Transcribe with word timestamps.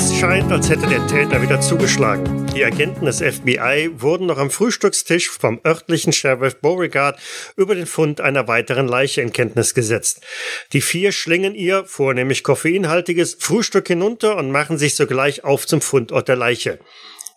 Es 0.00 0.16
scheint, 0.16 0.50
als 0.50 0.70
hätte 0.70 0.86
der 0.86 1.06
Täter 1.08 1.42
wieder 1.42 1.60
zugeschlagen. 1.60 2.46
Die 2.54 2.64
Agenten 2.64 3.04
des 3.04 3.18
FBI 3.18 3.90
wurden 3.98 4.28
noch 4.28 4.38
am 4.38 4.50
Frühstückstisch 4.50 5.28
vom 5.28 5.60
örtlichen 5.62 6.14
Sheriff 6.14 6.56
Beauregard 6.56 7.20
über 7.54 7.74
den 7.74 7.84
Fund 7.84 8.18
einer 8.18 8.48
weiteren 8.48 8.88
Leiche 8.88 9.20
in 9.20 9.34
Kenntnis 9.34 9.74
gesetzt. 9.74 10.22
Die 10.72 10.80
vier 10.80 11.12
schlingen 11.12 11.54
ihr, 11.54 11.84
vornehmlich 11.84 12.42
koffeinhaltiges, 12.44 13.36
Frühstück 13.40 13.88
hinunter 13.88 14.38
und 14.38 14.50
machen 14.50 14.78
sich 14.78 14.94
sogleich 14.94 15.44
auf 15.44 15.66
zum 15.66 15.82
Fundort 15.82 16.28
der 16.28 16.36
Leiche. 16.36 16.78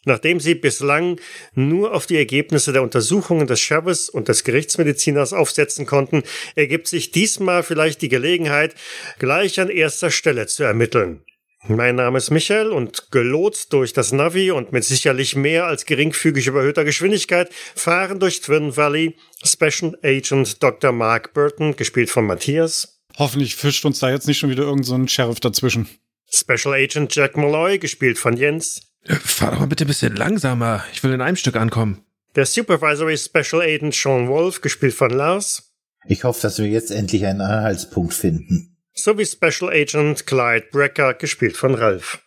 Nachdem 0.06 0.40
sie 0.40 0.56
bislang 0.56 1.20
nur 1.56 1.94
auf 1.94 2.06
die 2.06 2.18
Ergebnisse 2.18 2.72
der 2.72 2.82
Untersuchungen 2.82 3.46
des 3.46 3.60
Sheriffs 3.60 4.08
und 4.08 4.30
des 4.30 4.46
Gerichtsmediziners 4.46 5.34
aufsetzen 5.34 5.86
konnten, 5.86 6.24
ergibt 6.56 6.88
sich 6.88 7.12
diesmal 7.12 7.62
vielleicht 7.62 8.02
die 8.02 8.10
Gelegenheit, 8.10 8.74
gleich 9.20 9.60
an 9.60 9.68
erster 9.68 10.12
Stelle 10.12 10.48
zu 10.48 10.64
ermitteln. 10.64 11.26
Mein 11.66 11.96
Name 11.96 12.18
ist 12.18 12.30
Michael 12.30 12.72
und 12.72 13.10
gelotst 13.12 13.72
durch 13.72 13.94
das 13.94 14.12
Navi 14.12 14.52
und 14.52 14.74
mit 14.74 14.84
sicherlich 14.84 15.38
mehr 15.38 15.66
als 15.66 15.86
geringfügig 15.86 16.48
überhöhter 16.48 16.84
Geschwindigkeit 16.84 17.50
fahren 17.54 18.20
durch 18.20 18.42
Twin 18.42 18.76
Valley 18.76 19.16
Special 19.46 19.98
Agent 20.04 20.62
Dr. 20.62 20.92
Mark 20.92 21.34
Burton, 21.34 21.78
gespielt 21.78 22.10
von 22.10 22.26
Matthias. 22.26 23.00
Hoffentlich 23.18 23.56
fischt 23.56 23.86
uns 23.86 24.00
da 24.00 24.10
jetzt 24.10 24.28
nicht 24.28 24.40
schon 24.40 24.50
wieder 24.50 24.64
irgendein 24.64 25.08
so 25.08 25.08
Sheriff 25.08 25.40
dazwischen. 25.40 25.88
Special 26.30 26.74
Agent 26.74 27.16
Jack 27.16 27.38
Malloy, 27.38 27.80
gespielt 27.80 28.18
von 28.18 28.36
Jens. 28.36 28.82
Fahr 29.06 29.52
doch 29.52 29.60
mal 29.62 29.68
bitte 29.68 29.86
ein 29.86 29.88
bisschen 29.88 30.18
langsamer. 30.18 30.84
Ich 30.92 31.02
will 31.02 31.14
in 31.14 31.22
einem 31.22 31.38
Stück 31.38 31.56
ankommen. 31.56 32.04
Der 32.36 32.46
Supervisory 32.46 33.18
Special 33.18 33.62
Agent 33.62 33.96
Sean 33.96 34.28
Wolf, 34.28 34.60
gespielt 34.60 34.96
von 34.96 35.12
Lars. 35.12 35.72
Ich 36.08 36.26
hoffe, 36.26 36.42
dass 36.42 36.60
wir 36.60 36.68
jetzt 36.68 36.92
endlich 36.92 37.26
einen 37.26 37.40
Anhaltspunkt 37.40 38.14
finden 38.14 38.73
sowie 38.94 39.26
Special 39.26 39.70
Agent 39.72 40.26
Clyde 40.26 40.68
Brecker, 40.72 41.14
gespielt 41.14 41.58
von 41.58 41.76
Ralph. 41.76 42.20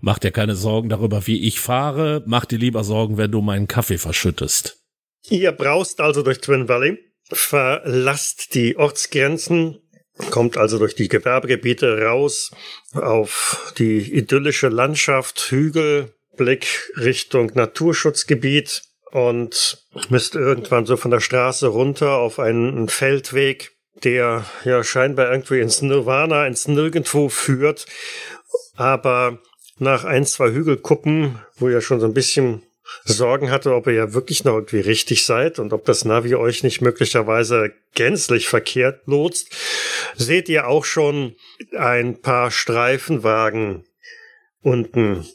Mach 0.00 0.18
dir 0.18 0.32
keine 0.32 0.56
Sorgen 0.56 0.88
darüber, 0.88 1.26
wie 1.26 1.46
ich 1.46 1.60
fahre. 1.60 2.22
Mach 2.26 2.44
dir 2.44 2.58
lieber 2.58 2.82
Sorgen, 2.82 3.18
wenn 3.18 3.30
du 3.30 3.40
meinen 3.40 3.68
Kaffee 3.68 3.98
verschüttest. 3.98 4.78
Ihr 5.28 5.52
braust 5.52 6.00
also 6.00 6.22
durch 6.22 6.40
Twin 6.40 6.68
Valley, 6.68 6.98
verlasst 7.30 8.54
die 8.54 8.76
Ortsgrenzen, 8.76 9.78
kommt 10.30 10.56
also 10.56 10.78
durch 10.78 10.96
die 10.96 11.08
Gewerbegebiete 11.08 12.02
raus 12.02 12.50
auf 12.94 13.72
die 13.78 14.12
idyllische 14.12 14.68
Landschaft, 14.68 15.50
Hügel, 15.50 16.12
Blick 16.36 16.92
Richtung 16.96 17.52
Naturschutzgebiet 17.54 18.82
und 19.12 19.86
müsst 20.08 20.34
irgendwann 20.34 20.86
so 20.86 20.96
von 20.96 21.10
der 21.10 21.20
Straße 21.20 21.68
runter 21.68 22.16
auf 22.16 22.38
einen 22.38 22.88
Feldweg 22.88 23.72
der 24.04 24.44
ja 24.64 24.84
scheinbar 24.84 25.30
irgendwie 25.30 25.60
ins 25.60 25.82
Nirvana, 25.82 26.46
ins 26.46 26.68
Nirgendwo 26.68 27.28
führt. 27.28 27.86
Aber 28.76 29.38
nach 29.78 30.04
ein, 30.04 30.24
zwei 30.26 30.50
Hügelkuppen, 30.50 31.38
wo 31.56 31.68
ihr 31.68 31.80
schon 31.80 32.00
so 32.00 32.06
ein 32.06 32.14
bisschen 32.14 32.62
Sorgen 33.04 33.50
hatte, 33.50 33.74
ob 33.74 33.86
ihr 33.86 33.94
ja 33.94 34.14
wirklich 34.14 34.44
noch 34.44 34.54
irgendwie 34.54 34.80
richtig 34.80 35.24
seid 35.24 35.58
und 35.58 35.72
ob 35.72 35.84
das 35.84 36.04
Navi 36.04 36.34
euch 36.34 36.62
nicht 36.62 36.80
möglicherweise 36.80 37.72
gänzlich 37.94 38.48
verkehrt 38.48 39.06
lotst, 39.06 39.54
seht 40.16 40.48
ihr 40.48 40.68
auch 40.68 40.84
schon 40.84 41.34
ein 41.76 42.20
paar 42.20 42.50
Streifenwagen 42.50 43.84
unten 44.60 45.26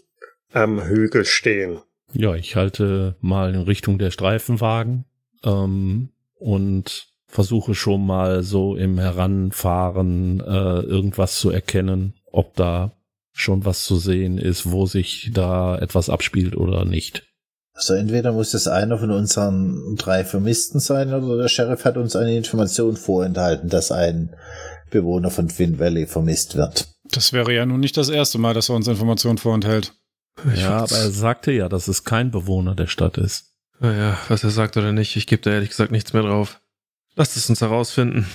am 0.53 0.83
Hügel 0.87 1.25
stehen. 1.25 1.81
Ja, 2.13 2.35
ich 2.35 2.55
halte 2.55 3.15
mal 3.19 3.53
in 3.53 3.61
Richtung 3.61 3.97
der 3.97 4.11
Streifenwagen 4.11 5.05
ähm, 5.43 6.09
und 6.35 7.07
versuche 7.27 7.75
schon 7.75 8.05
mal 8.05 8.43
so 8.43 8.75
im 8.75 8.97
Heranfahren 8.97 10.39
äh, 10.39 10.79
irgendwas 10.79 11.39
zu 11.39 11.49
erkennen, 11.49 12.13
ob 12.31 12.55
da 12.55 12.93
schon 13.33 13.65
was 13.65 13.83
zu 13.83 13.97
sehen 13.97 14.37
ist, 14.37 14.71
wo 14.71 14.85
sich 14.85 15.31
da 15.33 15.77
etwas 15.77 16.09
abspielt 16.09 16.55
oder 16.55 16.85
nicht. 16.85 17.23
Also 17.73 17.93
entweder 17.93 18.31
muss 18.31 18.51
das 18.51 18.67
einer 18.67 18.97
von 18.97 19.11
unseren 19.11 19.95
drei 19.97 20.25
Vermissten 20.25 20.79
sein 20.79 21.13
oder 21.13 21.37
der 21.37 21.47
Sheriff 21.47 21.85
hat 21.85 21.97
uns 21.97 22.15
eine 22.15 22.35
Information 22.35 22.97
vorenthalten, 22.97 23.69
dass 23.69 23.91
ein 23.91 24.35
Bewohner 24.89 25.29
von 25.29 25.47
Twin 25.49 25.77
Valley 25.77 26.07
vermisst 26.07 26.55
wird. 26.55 26.87
Das 27.11 27.33
wäre 27.33 27.53
ja 27.53 27.65
nun 27.67 27.79
nicht 27.79 27.97
das 27.97 28.09
erste 28.09 28.39
Mal, 28.39 28.55
dass 28.55 28.69
er 28.69 28.75
uns 28.75 28.87
Informationen 28.87 29.37
vorenthält. 29.37 29.93
Ich 30.53 30.61
ja, 30.61 30.77
aber 30.77 30.95
er 30.95 31.11
sagte 31.11 31.51
ja, 31.51 31.69
dass 31.69 31.87
es 31.87 32.03
kein 32.03 32.31
Bewohner 32.31 32.73
der 32.73 32.87
Stadt 32.87 33.17
ist. 33.19 33.53
Naja, 33.79 34.17
was 34.27 34.43
er 34.43 34.49
sagt 34.49 34.75
oder 34.77 34.91
nicht, 34.91 35.15
ich 35.15 35.27
gebe 35.27 35.43
da 35.43 35.51
ehrlich 35.51 35.69
gesagt 35.69 35.91
nichts 35.91 36.13
mehr 36.13 36.23
drauf. 36.23 36.59
Lasst 37.17 37.35
es 37.35 37.49
uns 37.49 37.61
herausfinden. 37.61 38.27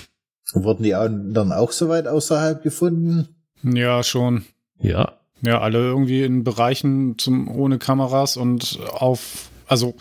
Wurden 0.53 0.83
die 0.83 0.93
anderen 0.93 1.53
auch 1.53 1.71
so 1.71 1.87
weit 1.87 2.05
außerhalb 2.05 2.61
gefunden? 2.61 3.29
Ja, 3.63 4.03
schon. 4.03 4.43
Ja. 4.79 5.13
Ja, 5.41 5.61
alle 5.61 5.79
irgendwie 5.79 6.23
in 6.23 6.43
Bereichen 6.43 7.17
zum, 7.17 7.49
ohne 7.49 7.79
Kameras 7.79 8.37
und 8.37 8.79
auf, 8.91 9.49
also 9.67 9.95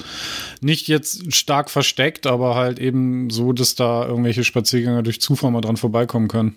nicht 0.61 0.89
jetzt 0.89 1.33
stark 1.35 1.71
versteckt, 1.71 2.27
aber 2.27 2.57
halt 2.57 2.81
eben 2.81 3.31
so, 3.31 3.53
dass 3.53 3.77
da 3.77 4.07
irgendwelche 4.07 4.45
Spaziergänger 4.45 5.03
durch 5.03 5.21
Zufall 5.21 5.53
mal 5.53 5.61
dran 5.61 5.77
vorbeikommen 5.77 6.29
können. 6.29 6.57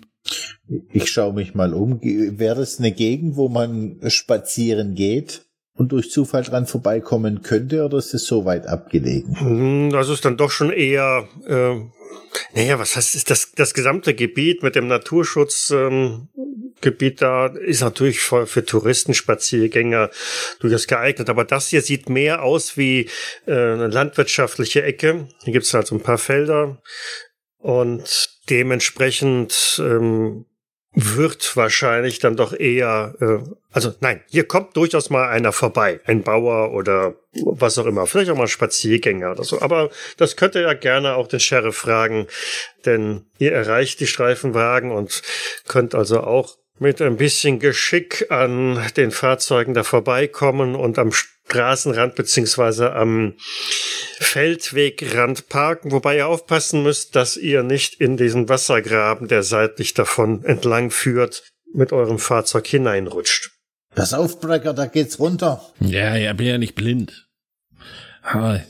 Ich 0.92 1.08
schaue 1.10 1.32
mich 1.32 1.54
mal 1.54 1.74
um. 1.74 2.00
Wäre 2.02 2.60
es 2.60 2.80
eine 2.80 2.90
Gegend, 2.90 3.36
wo 3.36 3.48
man 3.48 4.00
spazieren 4.08 4.96
geht? 4.96 5.46
und 5.76 5.92
durch 5.92 6.10
Zufall 6.10 6.42
dran 6.42 6.66
vorbeikommen 6.66 7.42
könnte 7.42 7.84
oder 7.84 7.98
ist 7.98 8.14
es 8.14 8.24
so 8.24 8.44
weit 8.44 8.66
abgelegen? 8.66 9.38
Hm, 9.38 9.90
das 9.90 10.08
ist 10.08 10.24
dann 10.24 10.36
doch 10.36 10.50
schon 10.50 10.70
eher 10.70 11.28
äh, 11.46 11.76
naja, 12.54 12.78
was 12.78 12.96
heißt, 12.96 13.14
ist 13.14 13.30
das, 13.30 13.52
das 13.52 13.74
gesamte 13.74 14.14
Gebiet 14.14 14.62
mit 14.62 14.76
dem 14.76 14.86
Naturschutzgebiet 14.86 16.22
ähm, 17.12 17.16
da 17.18 17.46
ist 17.46 17.82
natürlich 17.82 18.20
für, 18.20 18.46
für 18.46 18.64
Touristen, 18.64 19.14
Spaziergänger 19.14 20.10
durchaus 20.60 20.86
geeignet. 20.86 21.28
Aber 21.28 21.44
das 21.44 21.68
hier 21.68 21.82
sieht 21.82 22.08
mehr 22.08 22.42
aus 22.42 22.76
wie 22.76 23.08
äh, 23.46 23.52
eine 23.52 23.88
landwirtschaftliche 23.88 24.82
Ecke. 24.82 25.28
Hier 25.44 25.52
gibt 25.52 25.66
es 25.66 25.74
halt 25.74 25.86
so 25.86 25.94
ein 25.94 26.02
paar 26.02 26.18
Felder 26.18 26.80
und 27.58 28.30
dementsprechend 28.48 29.80
ähm, 29.84 30.46
wird 30.98 31.54
wahrscheinlich 31.58 32.20
dann 32.20 32.36
doch 32.36 32.58
eher, 32.58 33.14
äh, 33.20 33.50
also 33.70 33.94
nein, 34.00 34.22
hier 34.30 34.48
kommt 34.48 34.74
durchaus 34.78 35.10
mal 35.10 35.28
einer 35.28 35.52
vorbei, 35.52 36.00
ein 36.06 36.22
Bauer 36.22 36.72
oder 36.72 37.14
was 37.34 37.76
auch 37.76 37.84
immer, 37.84 38.06
vielleicht 38.06 38.30
auch 38.30 38.36
mal 38.36 38.48
Spaziergänger 38.48 39.32
oder 39.32 39.44
so. 39.44 39.60
Aber 39.60 39.90
das 40.16 40.36
könnt 40.36 40.54
ihr 40.54 40.62
ja 40.62 40.72
gerne 40.72 41.16
auch 41.16 41.28
den 41.28 41.38
Sheriff 41.38 41.76
fragen, 41.76 42.28
denn 42.86 43.26
ihr 43.38 43.52
erreicht 43.52 44.00
die 44.00 44.06
Streifenwagen 44.06 44.90
und 44.90 45.20
könnt 45.68 45.94
also 45.94 46.22
auch 46.22 46.56
mit 46.78 47.02
ein 47.02 47.18
bisschen 47.18 47.58
Geschick 47.58 48.30
an 48.30 48.82
den 48.96 49.10
Fahrzeugen 49.10 49.74
da 49.74 49.82
vorbeikommen 49.82 50.74
und 50.74 50.98
am 50.98 51.12
Straßenrand 51.48 52.14
beziehungsweise 52.14 52.92
am 52.92 53.34
Feldwegrand 54.18 55.48
parken, 55.48 55.92
wobei 55.92 56.16
ihr 56.16 56.26
aufpassen 56.26 56.82
müsst, 56.82 57.16
dass 57.16 57.36
ihr 57.36 57.62
nicht 57.62 58.00
in 58.00 58.16
diesen 58.16 58.48
Wassergraben, 58.48 59.28
der 59.28 59.42
seitlich 59.42 59.94
davon 59.94 60.44
entlang 60.44 60.90
führt, 60.90 61.44
mit 61.72 61.92
eurem 61.92 62.18
Fahrzeug 62.18 62.66
hineinrutscht. 62.66 63.52
Das 63.94 64.12
Aufbrecker, 64.12 64.74
da 64.74 64.86
geht's 64.86 65.18
runter. 65.18 65.62
Ja, 65.80 66.16
ja, 66.16 66.32
bin 66.32 66.46
ja 66.46 66.58
nicht 66.58 66.74
blind. 66.74 67.28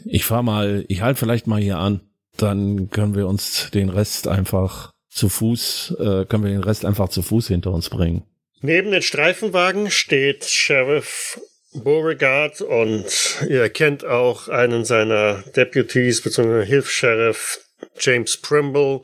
Ich 0.04 0.25
fahr 0.25 0.43
mal, 0.43 0.84
ich 0.88 1.00
halte 1.00 1.19
vielleicht 1.19 1.47
mal 1.47 1.60
hier 1.60 1.78
an. 1.78 2.00
Dann 2.37 2.91
können 2.91 3.14
wir 3.14 3.26
uns 3.26 3.70
den 3.72 3.88
Rest 3.88 4.28
einfach 4.28 4.91
zu 5.08 5.31
Fuß, 5.31 5.96
äh, 5.99 6.25
können 6.26 6.44
wir 6.44 6.50
den 6.50 6.62
Rest 6.62 6.84
einfach 6.84 7.08
zu 7.08 7.22
Fuß 7.22 7.49
hinter 7.49 7.72
uns 7.72 7.88
bringen. 7.88 8.25
Neben 8.61 8.90
den 8.90 9.00
Streifenwagen 9.00 9.90
steht 9.90 10.44
Sheriff 10.44 11.40
Beauregard 11.82 12.61
und 12.61 13.05
ihr 13.49 13.69
kennt 13.69 14.05
auch 14.05 14.49
einen 14.49 14.84
seiner 14.84 15.43
Deputies 15.55 16.23
bzw. 16.23 16.64
Hilfs-Sheriff 16.64 17.61
James 17.99 18.37
Primble, 18.37 19.02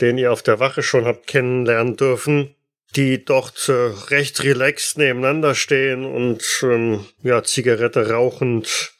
den 0.00 0.18
ihr 0.18 0.32
auf 0.32 0.42
der 0.42 0.60
Wache 0.60 0.82
schon 0.82 1.04
habt 1.04 1.26
kennenlernen 1.26 1.96
dürfen, 1.96 2.54
die 2.96 3.24
dort 3.24 3.68
äh, 3.68 3.92
recht 4.10 4.42
relaxed 4.44 4.98
nebeneinander 4.98 5.54
stehen 5.54 6.04
und 6.04 6.42
ähm, 6.62 7.06
ja 7.22 7.42
Zigarette 7.42 8.10
rauchend 8.10 8.92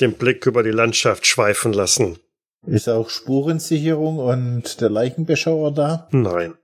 den 0.00 0.14
Blick 0.14 0.46
über 0.46 0.62
die 0.62 0.70
Landschaft 0.70 1.26
schweifen 1.26 1.72
lassen. 1.72 2.18
Ist 2.66 2.88
auch 2.88 3.08
Spurensicherung 3.08 4.18
und 4.18 4.80
der 4.80 4.90
Leichenbeschauer 4.90 5.72
da? 5.72 6.08
Nein. 6.12 6.54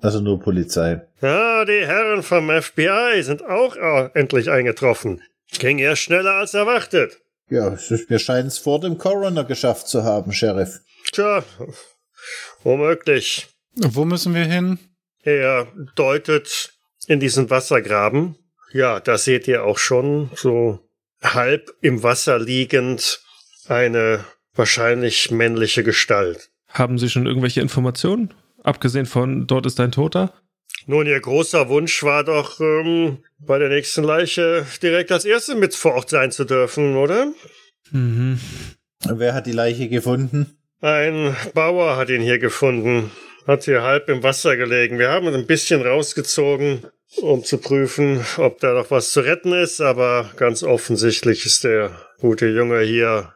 Also 0.00 0.20
nur 0.20 0.40
Polizei. 0.40 1.00
Ja, 1.20 1.64
die 1.64 1.86
Herren 1.86 2.22
vom 2.22 2.50
FBI 2.50 3.22
sind 3.22 3.44
auch 3.44 3.76
äh, 3.76 4.10
endlich 4.14 4.50
eingetroffen. 4.50 5.22
Ging 5.58 5.78
ja 5.78 5.96
schneller 5.96 6.34
als 6.34 6.54
erwartet. 6.54 7.20
Ja, 7.48 7.76
wir 8.08 8.18
scheinen 8.18 8.48
es 8.48 8.58
vor 8.58 8.80
dem 8.80 8.98
Coroner 8.98 9.44
geschafft 9.44 9.88
zu 9.88 10.02
haben, 10.04 10.32
Sheriff. 10.32 10.80
Tja, 11.12 11.44
womöglich. 12.62 13.48
Wo 13.76 14.04
müssen 14.04 14.34
wir 14.34 14.44
hin? 14.44 14.78
Er 15.22 15.68
deutet 15.94 16.72
in 17.06 17.20
diesen 17.20 17.50
Wassergraben. 17.50 18.36
Ja, 18.72 19.00
da 19.00 19.16
seht 19.16 19.46
ihr 19.46 19.64
auch 19.64 19.78
schon 19.78 20.30
so 20.34 20.80
halb 21.22 21.70
im 21.80 22.02
Wasser 22.02 22.38
liegend 22.38 23.20
eine 23.68 24.24
wahrscheinlich 24.54 25.30
männliche 25.30 25.84
Gestalt. 25.84 26.50
Haben 26.68 26.98
Sie 26.98 27.08
schon 27.08 27.26
irgendwelche 27.26 27.60
Informationen? 27.60 28.34
Abgesehen 28.66 29.06
von 29.06 29.46
dort 29.46 29.64
ist 29.64 29.78
ein 29.78 29.92
Toter? 29.92 30.32
Nun, 30.86 31.06
Ihr 31.06 31.20
großer 31.20 31.68
Wunsch 31.68 32.02
war 32.02 32.24
doch, 32.24 32.58
ähm, 32.58 33.18
bei 33.38 33.60
der 33.60 33.68
nächsten 33.68 34.02
Leiche 34.02 34.66
direkt 34.82 35.12
als 35.12 35.24
Erste 35.24 35.54
mit 35.54 35.76
vor 35.76 35.94
Ort 35.94 36.10
sein 36.10 36.32
zu 36.32 36.44
dürfen, 36.44 36.96
oder? 36.96 37.32
Mhm. 37.92 38.40
Wer 39.08 39.34
hat 39.34 39.46
die 39.46 39.52
Leiche 39.52 39.88
gefunden? 39.88 40.58
Ein 40.80 41.36
Bauer 41.54 41.96
hat 41.96 42.10
ihn 42.10 42.22
hier 42.22 42.40
gefunden. 42.40 43.12
Hat 43.46 43.64
hier 43.64 43.82
halb 43.82 44.08
im 44.08 44.24
Wasser 44.24 44.56
gelegen. 44.56 44.98
Wir 44.98 45.10
haben 45.10 45.28
ihn 45.28 45.34
ein 45.34 45.46
bisschen 45.46 45.82
rausgezogen, 45.82 46.82
um 47.18 47.44
zu 47.44 47.58
prüfen, 47.58 48.26
ob 48.36 48.58
da 48.58 48.72
noch 48.72 48.90
was 48.90 49.12
zu 49.12 49.20
retten 49.20 49.52
ist, 49.52 49.80
aber 49.80 50.30
ganz 50.36 50.64
offensichtlich 50.64 51.46
ist 51.46 51.62
der 51.62 51.92
gute 52.18 52.48
Junge 52.48 52.80
hier 52.80 53.32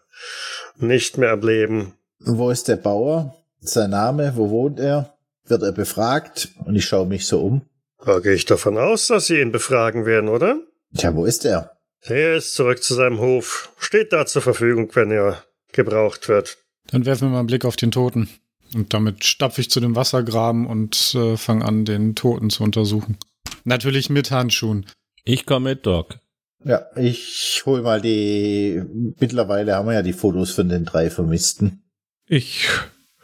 nicht 0.76 1.18
mehr 1.18 1.30
am 1.30 1.42
Leben. 1.42 1.94
Wo 2.18 2.50
ist 2.50 2.66
der 2.66 2.76
Bauer? 2.76 3.36
Sein 3.60 3.90
Name? 3.90 4.32
Wo 4.34 4.50
wohnt 4.50 4.80
er? 4.80 5.14
Wird 5.50 5.62
er 5.62 5.72
befragt? 5.72 6.48
Und 6.64 6.76
ich 6.76 6.84
schaue 6.84 7.06
mich 7.06 7.26
so 7.26 7.42
um. 7.42 7.62
Da 8.04 8.20
gehe 8.20 8.34
ich 8.34 8.46
davon 8.46 8.78
aus, 8.78 9.08
dass 9.08 9.26
Sie 9.26 9.40
ihn 9.40 9.52
befragen 9.52 10.06
werden, 10.06 10.28
oder? 10.28 10.60
Tja, 10.96 11.14
wo 11.14 11.24
ist 11.24 11.44
er? 11.44 11.76
Er 12.02 12.36
ist 12.36 12.54
zurück 12.54 12.82
zu 12.82 12.94
seinem 12.94 13.18
Hof. 13.18 13.72
Steht 13.78 14.12
da 14.12 14.24
zur 14.24 14.42
Verfügung, 14.42 14.90
wenn 14.94 15.10
er 15.10 15.44
gebraucht 15.72 16.28
wird. 16.28 16.56
Dann 16.90 17.04
werfen 17.04 17.28
wir 17.28 17.32
mal 17.32 17.38
einen 17.40 17.46
Blick 17.46 17.64
auf 17.64 17.76
den 17.76 17.90
Toten. 17.90 18.28
Und 18.74 18.94
damit 18.94 19.24
stapfe 19.24 19.60
ich 19.60 19.70
zu 19.70 19.80
dem 19.80 19.96
Wassergraben 19.96 20.66
und 20.66 21.14
äh, 21.14 21.36
fange 21.36 21.64
an, 21.64 21.84
den 21.84 22.14
Toten 22.14 22.50
zu 22.50 22.62
untersuchen. 22.62 23.18
Natürlich 23.64 24.08
mit 24.08 24.30
Handschuhen. 24.30 24.86
Ich 25.24 25.44
komme 25.44 25.70
mit, 25.70 25.84
Doc. 25.84 26.18
Ja, 26.64 26.86
ich 26.96 27.62
hol 27.66 27.82
mal 27.82 28.00
die. 28.00 28.82
Mittlerweile 29.18 29.74
haben 29.74 29.88
wir 29.88 29.94
ja 29.94 30.02
die 30.02 30.12
Fotos 30.12 30.52
von 30.52 30.68
den 30.68 30.84
drei 30.84 31.10
Vermissten. 31.10 31.82
Ich 32.26 32.68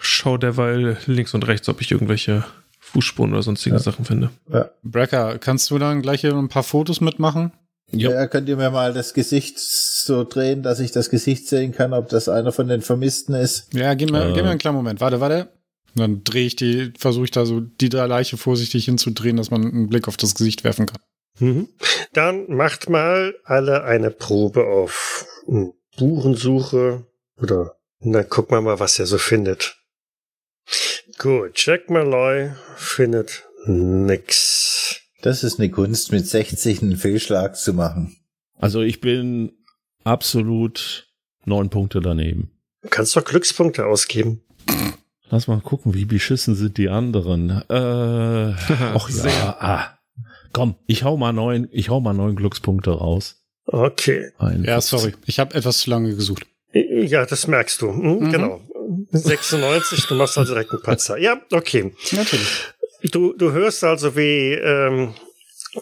schaue 0.07 0.39
derweil 0.39 0.97
links 1.07 1.35
und 1.35 1.47
rechts, 1.47 1.69
ob 1.69 1.81
ich 1.81 1.91
irgendwelche 1.91 2.45
Fußspuren 2.81 3.33
oder 3.33 3.43
sonstige 3.43 3.77
Ja. 3.77 3.83
Sachen 3.83 4.05
finde. 4.05 4.31
Ja. 4.53 4.71
Brecker, 4.83 5.39
kannst 5.39 5.71
du 5.71 5.79
dann 5.79 6.03
gleich 6.03 6.21
hier 6.21 6.35
ein 6.35 6.49
paar 6.49 6.63
Fotos 6.63 7.01
mitmachen? 7.01 7.53
Ja. 7.93 8.11
Ja, 8.11 8.27
könnt 8.27 8.49
ihr 8.49 8.57
mir 8.57 8.71
mal 8.71 8.93
das 8.93 9.15
Gesicht 9.15 9.59
so 9.61 10.25
drehen, 10.25 10.63
dass 10.63 10.81
ich 10.81 10.91
das 10.91 11.09
Gesicht 11.11 11.47
sehen 11.49 11.73
kann, 11.73 11.93
ob 11.93 12.09
das 12.09 12.29
einer 12.29 12.51
von 12.53 12.67
den 12.69 12.83
Vermissten 12.83 13.35
ist? 13.35 13.73
Ja, 13.75 13.95
gib 13.95 14.11
mir, 14.11 14.25
Äh. 14.29 14.33
gib 14.33 14.43
mir 14.45 14.51
einen 14.51 14.59
kleinen 14.59 14.77
Moment. 14.77 15.01
Warte, 15.01 15.21
warte. 15.21 15.49
Und 15.95 16.01
dann 16.01 16.25
drehe 16.25 16.47
ich 16.47 16.57
die, 16.57 16.93
versuche 16.99 17.25
ich 17.25 17.31
da 17.31 17.47
so 17.47 17.61
die 17.61 17.89
drei 17.89 18.07
Leiche 18.07 18.37
vorsichtig 18.37 18.85
hinzudrehen, 18.87 19.37
dass 19.37 19.51
man 19.51 19.63
einen 19.65 19.89
Blick 19.89 20.09
auf 20.09 20.17
das 20.17 20.35
Gesicht 20.35 20.65
werfen 20.65 20.87
kann. 20.87 20.99
Mhm. 21.39 21.69
Dann 22.13 22.47
macht 22.49 22.89
mal 22.91 23.35
alle 23.45 23.85
eine 23.85 24.11
Probe 24.11 24.65
auf 24.67 25.27
Burensuche 25.99 27.05
oder 27.41 27.77
na 28.01 28.23
guck 28.23 28.51
mal 28.51 28.61
mal, 28.63 28.79
was 28.81 28.99
er 28.99 29.07
so 29.07 29.19
findet. 29.19 29.77
Gut, 31.19 31.53
Jack 31.65 31.91
Malloy 31.91 32.51
findet 32.77 33.45
nix. 33.67 35.01
Das 35.23 35.43
ist 35.45 35.59
eine 35.59 35.71
Kunst, 35.71 36.13
mit 36.13 36.27
60 36.27 36.83
einen 36.83 36.97
Fehlschlag 36.97 37.57
zu 37.57 37.73
machen. 37.73 38.17
Also 38.59 38.81
ich 38.83 39.01
bin 39.01 39.53
absolut 40.05 41.09
neun 41.45 41.71
Punkte 41.71 42.01
daneben. 42.01 42.51
Du 42.83 42.89
kannst 42.89 43.17
doch 43.17 43.25
Glückspunkte 43.25 43.87
ausgeben. 43.87 44.43
Lass 45.29 45.49
mal 45.49 45.61
gucken, 45.61 45.95
wie 45.95 46.05
beschissen 46.05 46.55
sind 46.55 46.79
die 46.79 46.89
anderen. 46.89 47.51
Äh, 47.69 48.55
ach 48.95 49.09
Sehr. 49.09 49.33
ja. 49.33 49.57
Ah. 49.59 49.99
Komm, 50.53 50.77
ich 50.87 51.03
hau 51.03 51.17
mal 51.17 51.33
neun, 51.33 51.69
ich 51.73 51.89
hau 51.91 52.01
mal 52.01 52.15
neun 52.15 52.37
Glückspunkte 52.37 52.91
raus. 52.93 53.43
Okay. 53.67 54.31
Ein 54.39 54.63
Ja, 54.65 54.81
sorry. 54.81 55.13
Ich 55.27 55.41
habe 55.41 55.55
etwas 55.55 55.79
zu 55.79 55.91
lange 55.91 56.15
gesucht. 56.15 56.47
Ja, 56.73 57.27
das 57.27 57.47
merkst 57.49 57.83
du. 57.83 57.89
Hm, 57.93 58.19
Mhm. 58.21 58.31
Genau. 58.33 58.61
96, 59.19 60.07
du 60.07 60.15
machst 60.15 60.39
also 60.39 60.53
direkt 60.53 60.71
einen 60.73 60.83
Patzer. 60.83 61.17
Ja, 61.19 61.41
okay. 61.53 61.95
Natürlich. 62.13 62.49
Du, 63.03 63.33
du 63.35 63.53
hörst 63.53 63.85
also, 63.85 64.17
wie 64.17 64.53
ähm, 64.55 65.15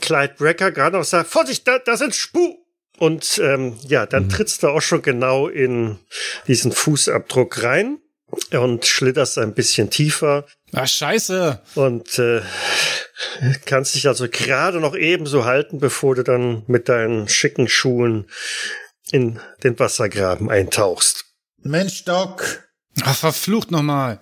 Clyde 0.00 0.34
Brecker 0.36 0.72
gerade 0.72 0.96
noch 0.96 1.04
sagt, 1.04 1.30
Vorsicht, 1.30 1.66
da, 1.66 1.78
da 1.78 1.96
sind 1.96 2.14
Spu! 2.14 2.56
Und 2.98 3.40
ähm, 3.42 3.76
ja, 3.88 4.06
dann 4.06 4.28
trittst 4.28 4.62
du 4.62 4.68
auch 4.68 4.80
schon 4.80 5.02
genau 5.02 5.48
in 5.48 5.98
diesen 6.46 6.70
Fußabdruck 6.70 7.62
rein 7.62 7.98
und 8.52 8.86
schlitterst 8.86 9.38
ein 9.38 9.54
bisschen 9.54 9.90
tiefer 9.90 10.46
Ach, 10.72 10.86
scheiße. 10.86 11.60
und 11.74 12.18
äh, 12.18 12.40
kannst 13.64 13.94
dich 13.94 14.06
also 14.06 14.28
gerade 14.28 14.80
noch 14.80 14.94
ebenso 14.94 15.44
halten, 15.44 15.78
bevor 15.78 16.14
du 16.14 16.22
dann 16.22 16.62
mit 16.66 16.88
deinen 16.88 17.28
schicken 17.28 17.68
Schuhen 17.68 18.26
in 19.10 19.40
den 19.62 19.78
Wassergraben 19.78 20.50
eintauchst. 20.50 21.24
Mensch, 21.62 22.04
Doc! 22.04 22.63
Ach, 23.02 23.16
verflucht 23.16 23.70
nochmal. 23.70 24.20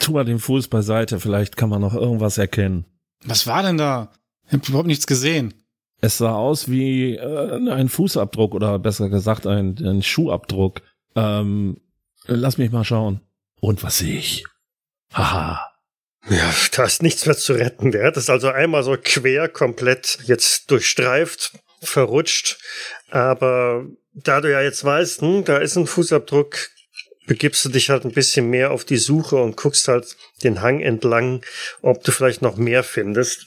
Tu 0.00 0.12
mal 0.12 0.24
den 0.24 0.38
Fuß 0.38 0.68
beiseite, 0.68 1.20
vielleicht 1.20 1.56
kann 1.56 1.68
man 1.68 1.80
noch 1.80 1.94
irgendwas 1.94 2.38
erkennen. 2.38 2.84
Was 3.24 3.46
war 3.46 3.62
denn 3.62 3.78
da? 3.78 4.12
Ich 4.46 4.52
hab 4.52 4.68
überhaupt 4.68 4.88
nichts 4.88 5.06
gesehen. 5.06 5.54
Es 6.00 6.18
sah 6.18 6.34
aus 6.34 6.68
wie 6.68 7.14
äh, 7.14 7.70
ein 7.70 7.88
Fußabdruck 7.88 8.54
oder 8.54 8.78
besser 8.80 9.08
gesagt 9.08 9.46
ein, 9.46 9.76
ein 9.78 10.02
Schuhabdruck. 10.02 10.82
Ähm, 11.14 11.80
lass 12.26 12.58
mich 12.58 12.72
mal 12.72 12.84
schauen. 12.84 13.20
Und 13.60 13.84
was 13.84 13.98
sehe 13.98 14.18
ich? 14.18 14.44
Haha. 15.12 15.72
Ja, 16.28 16.52
da 16.72 16.84
ist 16.84 17.02
nichts 17.02 17.26
mehr 17.26 17.36
zu 17.36 17.52
retten. 17.52 17.92
Der 17.92 18.06
hat 18.06 18.16
es 18.16 18.30
also 18.30 18.48
einmal 18.48 18.82
so 18.82 18.96
quer 19.00 19.48
komplett 19.48 20.18
jetzt 20.24 20.70
durchstreift, 20.70 21.52
verrutscht. 21.80 22.58
Aber 23.10 23.84
da 24.14 24.40
du 24.40 24.50
ja 24.50 24.60
jetzt 24.60 24.84
weißt, 24.84 25.22
hm, 25.22 25.44
da 25.44 25.58
ist 25.58 25.76
ein 25.76 25.86
Fußabdruck, 25.86 26.70
begibst 27.26 27.64
du 27.64 27.68
dich 27.68 27.90
halt 27.90 28.04
ein 28.04 28.12
bisschen 28.12 28.50
mehr 28.50 28.72
auf 28.72 28.84
die 28.84 28.96
Suche 28.96 29.36
und 29.36 29.56
guckst 29.56 29.88
halt 29.88 30.16
den 30.42 30.60
Hang 30.60 30.80
entlang, 30.80 31.44
ob 31.80 32.02
du 32.04 32.12
vielleicht 32.12 32.42
noch 32.42 32.56
mehr 32.56 32.82
findest. 32.82 33.46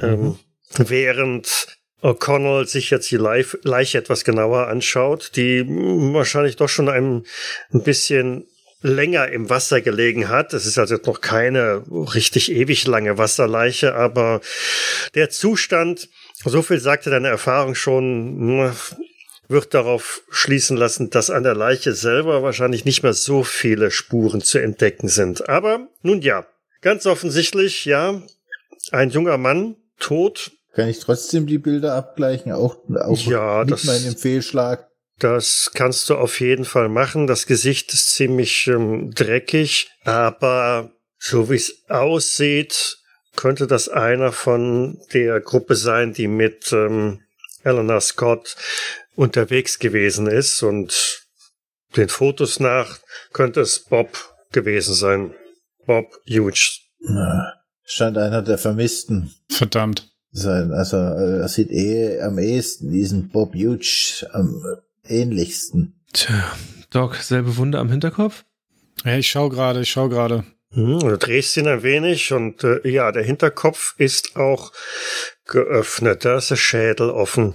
Ähm, 0.00 0.38
während 0.76 1.66
O'Connell 2.02 2.66
sich 2.66 2.90
jetzt 2.90 3.10
die 3.10 3.16
Leiche 3.16 3.98
etwas 3.98 4.24
genauer 4.24 4.68
anschaut, 4.68 5.32
die 5.36 5.60
hm, 5.60 6.14
wahrscheinlich 6.14 6.56
doch 6.56 6.68
schon 6.68 6.88
ein, 6.88 7.24
ein 7.72 7.82
bisschen 7.82 8.46
länger 8.82 9.28
im 9.28 9.48
Wasser 9.48 9.80
gelegen 9.80 10.28
hat. 10.28 10.52
Es 10.54 10.66
ist 10.66 10.78
also 10.78 10.96
noch 11.04 11.20
keine 11.20 11.84
richtig 11.90 12.50
ewig 12.50 12.86
lange 12.86 13.18
Wasserleiche, 13.18 13.94
aber 13.94 14.40
der 15.14 15.30
Zustand, 15.30 16.08
so 16.44 16.62
viel 16.62 16.80
sagte 16.80 17.10
deine 17.10 17.28
Erfahrung 17.28 17.76
schon, 17.76 18.36
hm, 18.38 18.72
wird 19.48 19.74
darauf 19.74 20.22
schließen 20.30 20.76
lassen, 20.76 21.10
dass 21.10 21.30
an 21.30 21.42
der 21.42 21.54
Leiche 21.54 21.94
selber 21.94 22.42
wahrscheinlich 22.42 22.84
nicht 22.84 23.02
mehr 23.02 23.12
so 23.12 23.42
viele 23.42 23.90
Spuren 23.90 24.40
zu 24.40 24.58
entdecken 24.58 25.08
sind. 25.08 25.48
Aber 25.48 25.88
nun 26.02 26.22
ja, 26.22 26.46
ganz 26.80 27.06
offensichtlich, 27.06 27.84
ja, 27.84 28.22
ein 28.90 29.10
junger 29.10 29.36
Mann, 29.38 29.76
tot, 29.98 30.52
Kann 30.74 30.88
ich 30.88 31.00
trotzdem 31.00 31.46
die 31.46 31.58
Bilder 31.58 31.94
abgleichen, 31.94 32.50
auch, 32.52 32.76
auch 33.00 33.18
Ja, 33.18 33.60
mit 33.60 33.72
das- 33.72 33.84
meinem 33.84 34.16
Fehlschlag? 34.16 34.88
Das 35.18 35.70
kannst 35.74 36.08
du 36.08 36.16
auf 36.16 36.40
jeden 36.40 36.64
Fall 36.64 36.88
machen. 36.88 37.26
Das 37.28 37.46
Gesicht 37.46 37.92
ist 37.92 38.14
ziemlich 38.14 38.66
ähm, 38.66 39.12
dreckig, 39.14 39.90
aber 40.04 40.90
so 41.18 41.48
wie 41.50 41.54
es 41.56 41.84
aussieht, 41.88 42.96
könnte 43.36 43.66
das 43.68 43.88
einer 43.88 44.32
von 44.32 44.98
der 45.12 45.40
Gruppe 45.40 45.76
sein, 45.76 46.12
die 46.12 46.26
mit 46.26 46.72
ähm, 46.72 47.20
Eleanor 47.62 48.00
Scott 48.00 48.56
unterwegs 49.14 49.78
gewesen 49.78 50.26
ist. 50.26 50.62
Und 50.62 51.26
den 51.96 52.08
Fotos 52.08 52.60
nach 52.60 52.98
könnte 53.32 53.60
es 53.60 53.84
Bob 53.84 54.34
gewesen 54.52 54.94
sein. 54.94 55.34
Bob 55.86 56.06
Huge. 56.28 56.78
Na, 57.00 57.52
Scheint 57.84 58.16
einer 58.16 58.42
der 58.42 58.58
Vermissten 58.58 59.34
Verdammt. 59.50 60.08
sein. 60.30 60.72
Also 60.72 60.96
äh, 60.96 61.40
er 61.40 61.48
sieht 61.48 61.70
eh 61.70 62.20
am 62.20 62.38
ehesten 62.38 62.90
diesen 62.92 63.28
Bob 63.28 63.54
Huge 63.54 64.26
am 64.32 64.62
ähnlichsten. 65.04 66.00
Tja, 66.12 66.52
Doc, 66.90 67.16
selbe 67.16 67.56
Wunde 67.56 67.78
am 67.78 67.90
Hinterkopf? 67.90 68.44
Ja, 69.04 69.16
ich 69.16 69.28
schau 69.28 69.48
gerade, 69.48 69.80
ich 69.80 69.90
schau 69.90 70.08
gerade. 70.08 70.44
Hm, 70.70 71.00
Du 71.00 71.18
drehst 71.18 71.56
ihn 71.56 71.66
ein 71.68 71.82
wenig 71.82 72.32
und 72.32 72.62
äh, 72.64 72.88
ja, 72.88 73.10
der 73.12 73.24
Hinterkopf 73.24 73.94
ist 73.98 74.36
auch 74.36 74.72
geöffnet. 75.46 76.24
Da 76.24 76.38
ist 76.38 76.50
der 76.50 76.56
Schädel 76.56 77.10
offen. 77.10 77.54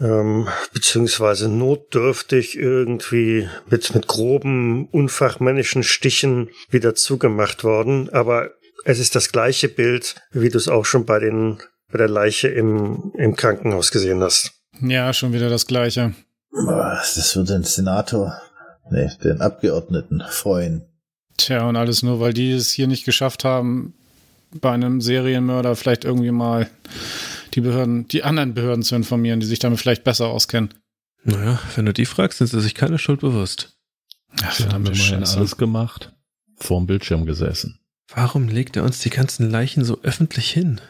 Ähm, 0.00 0.48
beziehungsweise 0.72 1.48
notdürftig 1.48 2.58
irgendwie 2.58 3.48
mit, 3.70 3.94
mit 3.94 4.08
groben, 4.08 4.88
unfachmännischen 4.88 5.84
Stichen 5.84 6.50
wieder 6.68 6.96
zugemacht 6.96 7.62
worden. 7.62 8.10
Aber 8.10 8.50
es 8.84 8.98
ist 8.98 9.14
das 9.14 9.30
gleiche 9.30 9.68
Bild, 9.68 10.16
wie 10.32 10.48
du 10.48 10.58
es 10.58 10.68
auch 10.68 10.84
schon 10.84 11.06
bei 11.06 11.20
den, 11.20 11.58
bei 11.92 11.98
der 11.98 12.08
Leiche 12.08 12.48
im, 12.48 13.12
im 13.16 13.36
Krankenhaus 13.36 13.92
gesehen 13.92 14.20
hast. 14.20 14.52
Ja, 14.80 15.12
schon 15.12 15.32
wieder 15.32 15.48
das 15.48 15.66
Gleiche. 15.66 16.14
Das 16.50 17.36
wird 17.36 17.48
den 17.48 17.62
Senator, 17.62 18.40
nee, 18.90 19.10
den 19.22 19.40
Abgeordneten 19.40 20.22
freuen. 20.28 20.86
Tja, 21.36 21.68
und 21.68 21.76
alles 21.76 22.02
nur, 22.02 22.20
weil 22.20 22.32
die 22.32 22.52
es 22.52 22.70
hier 22.70 22.86
nicht 22.86 23.04
geschafft 23.04 23.44
haben, 23.44 23.94
bei 24.60 24.70
einem 24.70 25.00
Serienmörder 25.00 25.74
vielleicht 25.74 26.04
irgendwie 26.04 26.30
mal 26.30 26.68
die 27.54 27.60
Behörden, 27.60 28.06
die 28.08 28.22
anderen 28.24 28.54
Behörden 28.54 28.82
zu 28.82 28.94
informieren, 28.94 29.40
die 29.40 29.46
sich 29.46 29.58
damit 29.58 29.80
vielleicht 29.80 30.04
besser 30.04 30.26
auskennen. 30.26 30.74
Naja, 31.24 31.58
wenn 31.74 31.86
du 31.86 31.92
die 31.92 32.04
fragst, 32.06 32.38
sind 32.38 32.48
sie 32.48 32.60
sich 32.60 32.74
keine 32.74 32.98
Schuld 32.98 33.20
bewusst. 33.20 33.76
Ach, 34.42 34.58
Wir 34.58 34.68
haben 34.70 34.94
Scheiße. 34.94 35.36
alles 35.38 35.56
gemacht. 35.56 36.12
Vorm 36.56 36.86
Bildschirm 36.86 37.24
gesessen. 37.26 37.78
Warum 38.14 38.48
legt 38.48 38.76
er 38.76 38.84
uns 38.84 39.00
die 39.00 39.10
ganzen 39.10 39.50
Leichen 39.50 39.84
so 39.84 40.00
öffentlich 40.02 40.50
hin? 40.50 40.80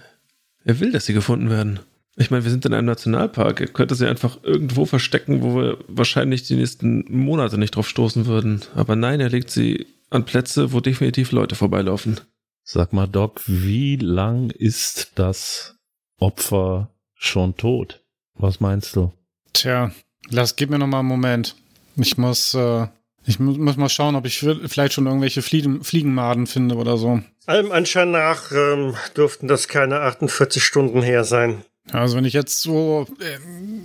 Er 0.64 0.80
will, 0.80 0.92
dass 0.92 1.06
sie 1.06 1.12
gefunden 1.14 1.50
werden. 1.50 1.80
Ich 2.16 2.30
meine, 2.30 2.44
wir 2.44 2.50
sind 2.50 2.64
in 2.64 2.74
einem 2.74 2.86
Nationalpark. 2.86 3.60
Er 3.60 3.66
könnte 3.68 3.94
sie 3.94 4.06
einfach 4.06 4.42
irgendwo 4.42 4.86
verstecken, 4.86 5.42
wo 5.42 5.56
wir 5.56 5.78
wahrscheinlich 5.88 6.44
die 6.44 6.56
nächsten 6.56 7.04
Monate 7.08 7.58
nicht 7.58 7.76
drauf 7.76 7.88
stoßen 7.88 8.26
würden. 8.26 8.62
Aber 8.74 8.96
nein, 8.96 9.20
er 9.20 9.30
legt 9.30 9.50
sie 9.50 9.86
an 10.10 10.24
Plätze, 10.24 10.72
wo 10.72 10.80
definitiv 10.80 11.32
Leute 11.32 11.54
vorbeilaufen. 11.54 12.20
Sag 12.62 12.92
mal, 12.92 13.06
Doc, 13.06 13.42
wie 13.46 13.96
lang 13.96 14.50
ist 14.50 15.12
das 15.16 15.73
Opfer 16.18 16.90
schon 17.14 17.56
tot? 17.56 18.02
Was 18.34 18.60
meinst 18.60 18.96
du? 18.96 19.12
Tja, 19.52 19.92
lass, 20.28 20.56
gib 20.56 20.70
mir 20.70 20.78
noch 20.78 20.86
mal 20.86 21.00
einen 21.00 21.08
Moment. 21.08 21.54
Ich 21.96 22.18
muss, 22.18 22.54
äh, 22.54 22.86
ich 23.24 23.38
mu 23.38 23.52
muss 23.52 23.76
mal 23.76 23.88
schauen, 23.88 24.16
ob 24.16 24.26
ich 24.26 24.38
vielleicht 24.38 24.92
schon 24.92 25.06
irgendwelche 25.06 25.42
Fliegen 25.42 25.84
Fliegenmaden 25.84 26.46
finde 26.46 26.76
oder 26.76 26.96
so. 26.96 27.20
Allem 27.46 27.70
Anschein 27.72 28.10
nach 28.10 28.50
ähm, 28.52 28.94
dürften 29.16 29.48
das 29.48 29.68
keine 29.68 30.00
48 30.00 30.62
Stunden 30.62 31.02
her 31.02 31.24
sein. 31.24 31.62
Also 31.92 32.16
wenn 32.16 32.24
ich 32.24 32.32
jetzt 32.32 32.60
so, 32.62 33.06
äh, 33.20 33.38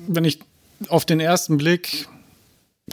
wenn 0.07 0.25
ich 0.25 0.39
auf 0.87 1.05
den 1.05 1.19
ersten 1.19 1.57
Blick 1.57 2.07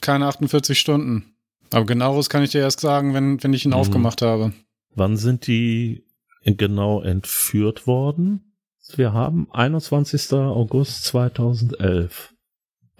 keine 0.02 0.26
48 0.26 0.78
Stunden. 0.78 1.32
Aber 1.72 1.86
genaueres 1.86 2.28
kann 2.28 2.42
ich 2.42 2.50
dir 2.50 2.60
erst 2.60 2.80
sagen, 2.80 3.14
wenn, 3.14 3.42
wenn 3.42 3.52
ich 3.54 3.64
ihn 3.64 3.70
Mhm. 3.70 3.76
aufgemacht 3.76 4.22
habe. 4.22 4.52
Wann 4.94 5.16
sind 5.16 5.46
die 5.46 6.04
genau 6.44 7.00
entführt 7.00 7.86
worden? 7.86 8.45
Wir 8.94 9.12
haben 9.12 9.48
21. 9.52 10.32
August 10.32 11.04
2011 11.04 12.34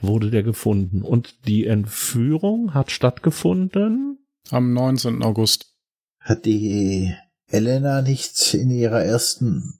wurde 0.01 0.31
der 0.31 0.43
gefunden 0.43 1.03
und 1.03 1.47
die 1.47 1.67
Entführung 1.67 2.75
hat 2.75 2.91
stattgefunden. 2.91 4.19
Am 4.51 4.73
19. 4.73 5.23
August. 5.23 5.73
Hat 6.21 6.45
die 6.45 7.15
Elena 7.49 8.03
nicht 8.03 8.55
in 8.55 8.71
ihrer 8.71 9.03
ersten 9.03 9.79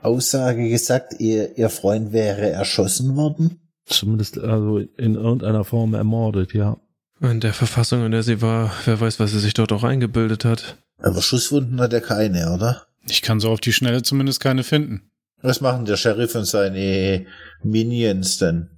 Aussage 0.00 0.68
gesagt, 0.68 1.14
ihr, 1.18 1.56
ihr 1.56 1.70
Freund 1.70 2.12
wäre 2.12 2.50
erschossen 2.50 3.16
worden? 3.16 3.60
Zumindest 3.86 4.38
also 4.38 4.78
in 4.78 5.14
irgendeiner 5.14 5.64
Form 5.64 5.94
ermordet, 5.94 6.52
ja. 6.52 6.78
In 7.20 7.40
der 7.40 7.52
Verfassung, 7.52 8.04
in 8.04 8.12
der 8.12 8.22
sie 8.22 8.42
war, 8.42 8.72
wer 8.84 9.00
weiß, 9.00 9.20
was 9.20 9.30
sie 9.30 9.38
sich 9.38 9.54
dort 9.54 9.72
auch 9.72 9.84
eingebildet 9.84 10.44
hat. 10.44 10.76
Aber 10.98 11.22
Schusswunden 11.22 11.80
hat 11.80 11.92
er 11.92 12.00
keine, 12.00 12.52
oder? 12.52 12.86
Ich 13.06 13.22
kann 13.22 13.40
so 13.40 13.50
auf 13.50 13.60
die 13.60 13.72
Schnelle 13.72 14.02
zumindest 14.02 14.40
keine 14.40 14.64
finden. 14.64 15.10
Was 15.44 15.60
machen 15.60 15.84
der 15.84 15.98
Sheriff 15.98 16.34
und 16.36 16.46
seine 16.46 17.26
Minions 17.62 18.38
denn? 18.38 18.70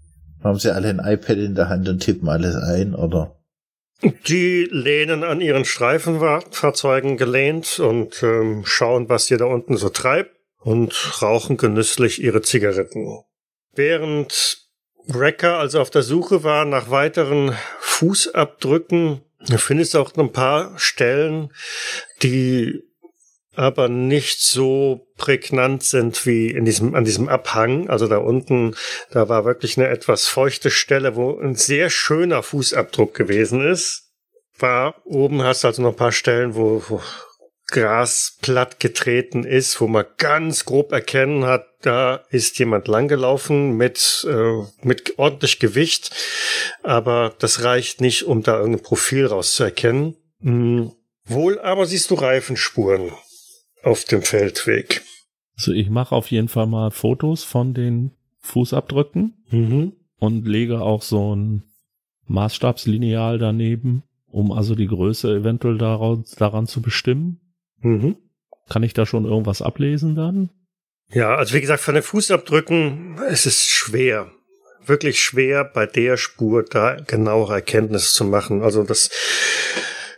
Haben 0.42 0.58
sie 0.58 0.74
alle 0.74 0.88
ein 0.88 0.98
iPad 0.98 1.36
in 1.36 1.54
der 1.54 1.68
Hand 1.68 1.88
und 1.88 2.00
tippen 2.00 2.28
alles 2.28 2.56
ein, 2.56 2.92
oder? 2.92 3.36
Die 4.26 4.66
lehnen 4.68 5.22
an 5.22 5.40
ihren 5.40 5.64
Streifenfahrzeugen 5.64 7.18
gelehnt 7.18 7.78
und 7.78 8.20
ähm, 8.24 8.64
schauen, 8.66 9.08
was 9.08 9.30
ihr 9.30 9.38
da 9.38 9.44
unten 9.44 9.76
so 9.76 9.90
treibt 9.90 10.32
und 10.58 11.22
rauchen 11.22 11.56
genüsslich 11.56 12.20
ihre 12.20 12.42
Zigaretten. 12.42 13.22
Während 13.76 14.66
Wrecker 15.06 15.58
also 15.58 15.80
auf 15.80 15.90
der 15.90 16.02
Suche 16.02 16.42
war 16.42 16.64
nach 16.64 16.90
weiteren 16.90 17.54
Fußabdrücken, 17.78 19.20
findest 19.56 19.94
du 19.94 20.00
auch 20.00 20.12
ein 20.16 20.32
paar 20.32 20.76
Stellen, 20.80 21.52
die 22.24 22.82
aber 23.56 23.88
nicht 23.88 24.40
so 24.40 25.06
prägnant 25.16 25.82
sind 25.82 26.26
wie 26.26 26.50
in 26.50 26.64
diesem, 26.64 26.94
an 26.94 27.04
diesem 27.04 27.28
Abhang. 27.28 27.88
Also 27.88 28.06
da 28.06 28.18
unten, 28.18 28.74
da 29.10 29.28
war 29.28 29.44
wirklich 29.44 29.76
eine 29.76 29.88
etwas 29.88 30.26
feuchte 30.26 30.70
Stelle, 30.70 31.16
wo 31.16 31.38
ein 31.38 31.54
sehr 31.54 31.90
schöner 31.90 32.42
Fußabdruck 32.42 33.14
gewesen 33.14 33.66
ist. 33.66 34.10
War 34.58 34.94
oben 35.04 35.42
hast 35.42 35.64
du 35.64 35.68
also 35.68 35.82
noch 35.82 35.90
ein 35.90 35.96
paar 35.96 36.12
Stellen, 36.12 36.54
wo, 36.54 36.82
wo 36.88 37.00
Gras 37.68 38.36
platt 38.42 38.78
getreten 38.78 39.44
ist, 39.44 39.80
wo 39.80 39.88
man 39.88 40.06
ganz 40.18 40.64
grob 40.64 40.92
erkennen 40.92 41.44
hat, 41.46 41.66
da 41.82 42.24
ist 42.30 42.58
jemand 42.58 42.86
langgelaufen 42.86 43.76
mit, 43.76 44.26
äh, 44.28 44.62
mit 44.82 45.18
ordentlich 45.18 45.58
Gewicht. 45.58 46.10
Aber 46.82 47.34
das 47.38 47.64
reicht 47.64 48.00
nicht, 48.00 48.24
um 48.24 48.42
da 48.42 48.58
irgendein 48.58 48.82
Profil 48.82 49.26
rauszuerkennen. 49.26 50.16
Hm. 50.40 50.92
Wohl 51.24 51.58
aber 51.58 51.86
siehst 51.86 52.10
du 52.10 52.14
Reifenspuren 52.14 53.12
auf 53.86 54.04
dem 54.04 54.22
Feldweg. 54.22 55.02
Also 55.56 55.72
ich 55.72 55.88
mache 55.88 56.14
auf 56.14 56.30
jeden 56.30 56.48
Fall 56.48 56.66
mal 56.66 56.90
Fotos 56.90 57.44
von 57.44 57.72
den 57.74 58.12
Fußabdrücken 58.40 59.34
Mhm. 59.50 59.92
und 60.18 60.46
lege 60.46 60.80
auch 60.80 61.02
so 61.02 61.34
ein 61.34 61.62
Maßstabslineal 62.26 63.38
daneben, 63.38 64.02
um 64.26 64.52
also 64.52 64.74
die 64.74 64.86
Größe 64.88 65.34
eventuell 65.36 65.78
daraus, 65.78 66.32
daran 66.32 66.66
zu 66.66 66.82
bestimmen. 66.82 67.40
Mhm. 67.80 68.16
Kann 68.68 68.82
ich 68.82 68.92
da 68.94 69.06
schon 69.06 69.24
irgendwas 69.24 69.62
ablesen 69.62 70.14
dann? 70.14 70.50
Ja, 71.12 71.36
also 71.36 71.54
wie 71.54 71.60
gesagt, 71.60 71.80
von 71.82 71.94
den 71.94 72.02
Fußabdrücken, 72.02 73.18
es 73.30 73.46
ist 73.46 73.68
schwer. 73.68 74.30
Wirklich 74.84 75.20
schwer, 75.22 75.64
bei 75.64 75.86
der 75.86 76.16
Spur 76.16 76.64
da 76.64 76.96
genauere 76.96 77.54
Erkenntnisse 77.54 78.12
zu 78.12 78.24
machen. 78.24 78.62
Also 78.62 78.82
das 78.84 79.10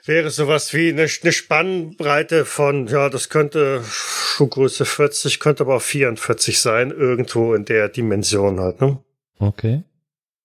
wäre 0.08 0.30
sowas 0.30 0.72
wie 0.74 0.88
eine, 0.88 1.06
eine 1.22 1.32
Spannbreite 1.32 2.44
von, 2.44 2.86
ja, 2.86 3.08
das 3.08 3.28
könnte 3.28 3.82
Schuhgröße 3.84 4.84
40, 4.84 5.38
könnte 5.38 5.64
aber 5.64 5.76
auch 5.76 5.82
44 5.82 6.58
sein, 6.58 6.90
irgendwo 6.90 7.54
in 7.54 7.64
der 7.64 7.88
Dimension 7.88 8.58
halt, 8.58 8.80
ne? 8.80 8.98
Okay. 9.38 9.84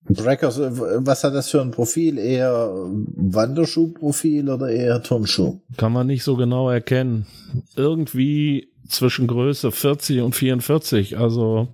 Breckers, 0.05 0.59
was 0.59 1.23
hat 1.23 1.33
das 1.33 1.49
für 1.49 1.61
ein 1.61 1.71
Profil? 1.71 2.17
Eher 2.17 2.69
Wanderschuhprofil 2.73 4.49
oder 4.49 4.69
eher 4.69 5.01
Turnschuh? 5.01 5.61
Kann 5.77 5.93
man 5.93 6.07
nicht 6.07 6.23
so 6.23 6.35
genau 6.35 6.69
erkennen. 6.69 7.25
Irgendwie 7.77 8.73
zwischen 8.87 9.27
Größe 9.27 9.71
40 9.71 10.21
und 10.21 10.35
44, 10.35 11.17
also 11.17 11.69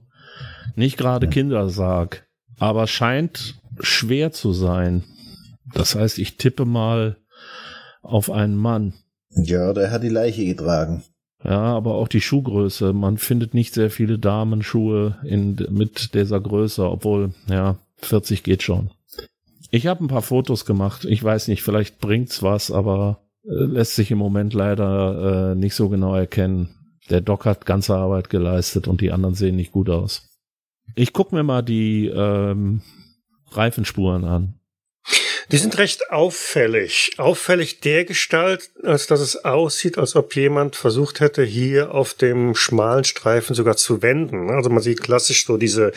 nicht 0.75 0.97
gerade 0.97 1.27
Kindersarg, 1.27 2.27
aber 2.59 2.85
scheint 2.85 3.59
schwer 3.79 4.31
zu 4.31 4.53
sein. 4.53 5.03
Das 5.73 5.95
heißt, 5.95 6.19
ich 6.19 6.37
tippe 6.37 6.65
mal 6.65 7.17
auf 8.01 8.29
einen 8.31 8.55
Mann. 8.55 8.93
Ja, 9.31 9.73
der 9.73 9.91
hat 9.91 10.03
die 10.03 10.09
Leiche 10.09 10.45
getragen. 10.45 11.03
Ja, 11.43 11.61
aber 11.61 11.95
auch 11.95 12.07
die 12.07 12.21
Schuhgröße. 12.21 12.93
Man 12.93 13.17
findet 13.17 13.53
nicht 13.53 13.73
sehr 13.73 13.89
viele 13.89 14.19
Damenschuhe 14.19 15.17
in, 15.23 15.55
mit 15.69 16.13
dieser 16.13 16.39
Größe, 16.39 16.89
obwohl, 16.89 17.33
ja, 17.47 17.77
40 17.97 18.43
geht 18.43 18.63
schon. 18.63 18.89
Ich 19.71 19.87
habe 19.87 20.03
ein 20.03 20.09
paar 20.09 20.21
Fotos 20.21 20.65
gemacht. 20.65 21.05
Ich 21.05 21.23
weiß 21.23 21.47
nicht, 21.47 21.63
vielleicht 21.63 21.99
bringt's 21.99 22.43
was, 22.43 22.71
aber 22.71 23.19
äh, 23.45 23.51
lässt 23.53 23.95
sich 23.95 24.11
im 24.11 24.17
Moment 24.17 24.53
leider 24.53 25.51
äh, 25.51 25.55
nicht 25.55 25.75
so 25.75 25.89
genau 25.89 26.15
erkennen. 26.15 26.69
Der 27.09 27.21
Doc 27.21 27.45
hat 27.45 27.65
ganze 27.65 27.95
Arbeit 27.95 28.29
geleistet 28.29 28.87
und 28.87 29.01
die 29.01 29.11
anderen 29.11 29.35
sehen 29.35 29.55
nicht 29.55 29.71
gut 29.71 29.89
aus. 29.89 30.29
Ich 30.95 31.13
guck 31.13 31.31
mir 31.31 31.43
mal 31.43 31.61
die 31.61 32.07
ähm, 32.07 32.81
Reifenspuren 33.51 34.25
an. 34.25 34.58
Die 35.51 35.57
sind 35.57 35.79
recht 35.79 36.11
auffällig. 36.11 37.11
Auffällig 37.17 37.79
der 37.79 38.05
Gestalt, 38.05 38.69
als 38.83 39.07
dass 39.07 39.19
es 39.19 39.45
aussieht, 39.45 39.97
als 39.97 40.15
ob 40.15 40.35
jemand 40.35 40.75
versucht 40.75 41.21
hätte, 41.21 41.43
hier 41.43 41.91
auf 41.93 42.13
dem 42.13 42.53
schmalen 42.53 43.03
Streifen 43.03 43.55
sogar 43.55 43.75
zu 43.75 44.03
wenden. 44.03 44.51
Also 44.51 44.69
man 44.69 44.83
sieht 44.83 45.01
klassisch 45.01 45.45
so 45.45 45.57
diese 45.57 45.91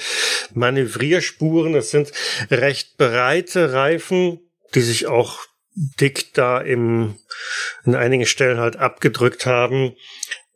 Manövrierspuren. 0.55 1.75
Es 1.75 1.91
sind 1.91 2.13
recht 2.51 2.97
breite 2.97 3.75
Reifen, 3.75 4.41
die 4.75 4.81
sich 4.81 5.07
auch 5.07 5.41
dick 5.75 6.33
da 6.33 6.59
im, 6.59 7.17
in 7.85 7.95
einigen 7.95 8.27
Stellen 8.27 8.59
halt 8.59 8.77
abgedrückt 8.77 9.45
haben. 9.45 9.95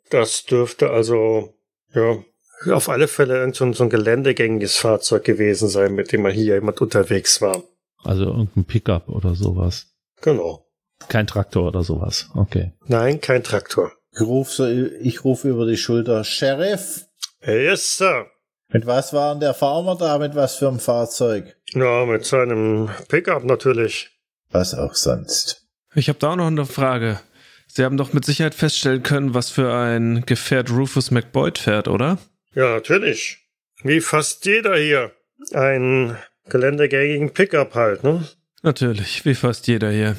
Das 0.08 0.44
dürfte 0.44 0.88
also, 0.88 1.54
ja, 1.94 2.24
auf 2.72 2.88
alle 2.88 3.08
Fälle 3.08 3.52
so 3.52 3.64
ein, 3.64 3.90
geländegängiges 3.90 4.76
Fahrzeug 4.76 5.24
gewesen 5.24 5.68
sein, 5.68 5.94
mit 5.94 6.12
dem 6.12 6.22
mal 6.22 6.32
hier 6.32 6.54
jemand 6.54 6.80
unterwegs 6.80 7.42
war. 7.42 7.62
Also 8.04 8.24
irgendein 8.24 8.64
Pickup 8.64 9.08
oder 9.08 9.34
sowas. 9.34 9.86
Genau. 10.22 10.66
Kein 11.08 11.26
Traktor 11.26 11.68
oder 11.68 11.82
sowas. 11.82 12.30
Okay. 12.34 12.72
Nein, 12.86 13.20
kein 13.20 13.42
Traktor. 13.42 13.92
Ich 14.12 14.20
rufe 14.22 14.90
ich 15.02 15.24
rufe 15.24 15.48
über 15.48 15.66
die 15.66 15.76
Schulter, 15.76 16.24
Sheriff, 16.24 17.06
Yes, 17.44 17.98
Sir. 17.98 18.26
mit 18.68 18.86
was 18.86 19.12
war 19.12 19.34
denn 19.34 19.40
der 19.40 19.54
Farmer 19.54 19.96
da? 19.96 20.18
Mit 20.18 20.34
was 20.34 20.56
für 20.56 20.68
einem 20.68 20.80
Fahrzeug? 20.80 21.56
Ja, 21.72 22.06
mit 22.06 22.24
seinem 22.24 22.88
Pickup 23.08 23.44
natürlich. 23.44 24.10
Was 24.50 24.74
auch 24.74 24.94
sonst. 24.94 25.66
Ich 25.94 26.08
habe 26.08 26.18
da 26.18 26.32
auch 26.32 26.36
noch 26.36 26.46
eine 26.46 26.66
Frage. 26.66 27.20
Sie 27.66 27.84
haben 27.84 27.96
doch 27.96 28.12
mit 28.12 28.24
Sicherheit 28.24 28.54
feststellen 28.54 29.02
können, 29.02 29.34
was 29.34 29.50
für 29.50 29.72
ein 29.74 30.24
Gefährt 30.24 30.70
Rufus 30.70 31.10
McBoyd 31.10 31.58
fährt, 31.58 31.88
oder? 31.88 32.18
Ja, 32.54 32.70
natürlich. 32.74 33.38
Wie 33.82 34.00
fast 34.00 34.46
jeder 34.46 34.76
hier. 34.76 35.12
Ein 35.52 36.16
geländegängigen 36.48 37.32
Pickup 37.32 37.74
halt, 37.74 38.04
ne? 38.04 38.26
Natürlich, 38.62 39.24
wie 39.24 39.34
fast 39.34 39.66
jeder 39.66 39.90
hier. 39.90 40.16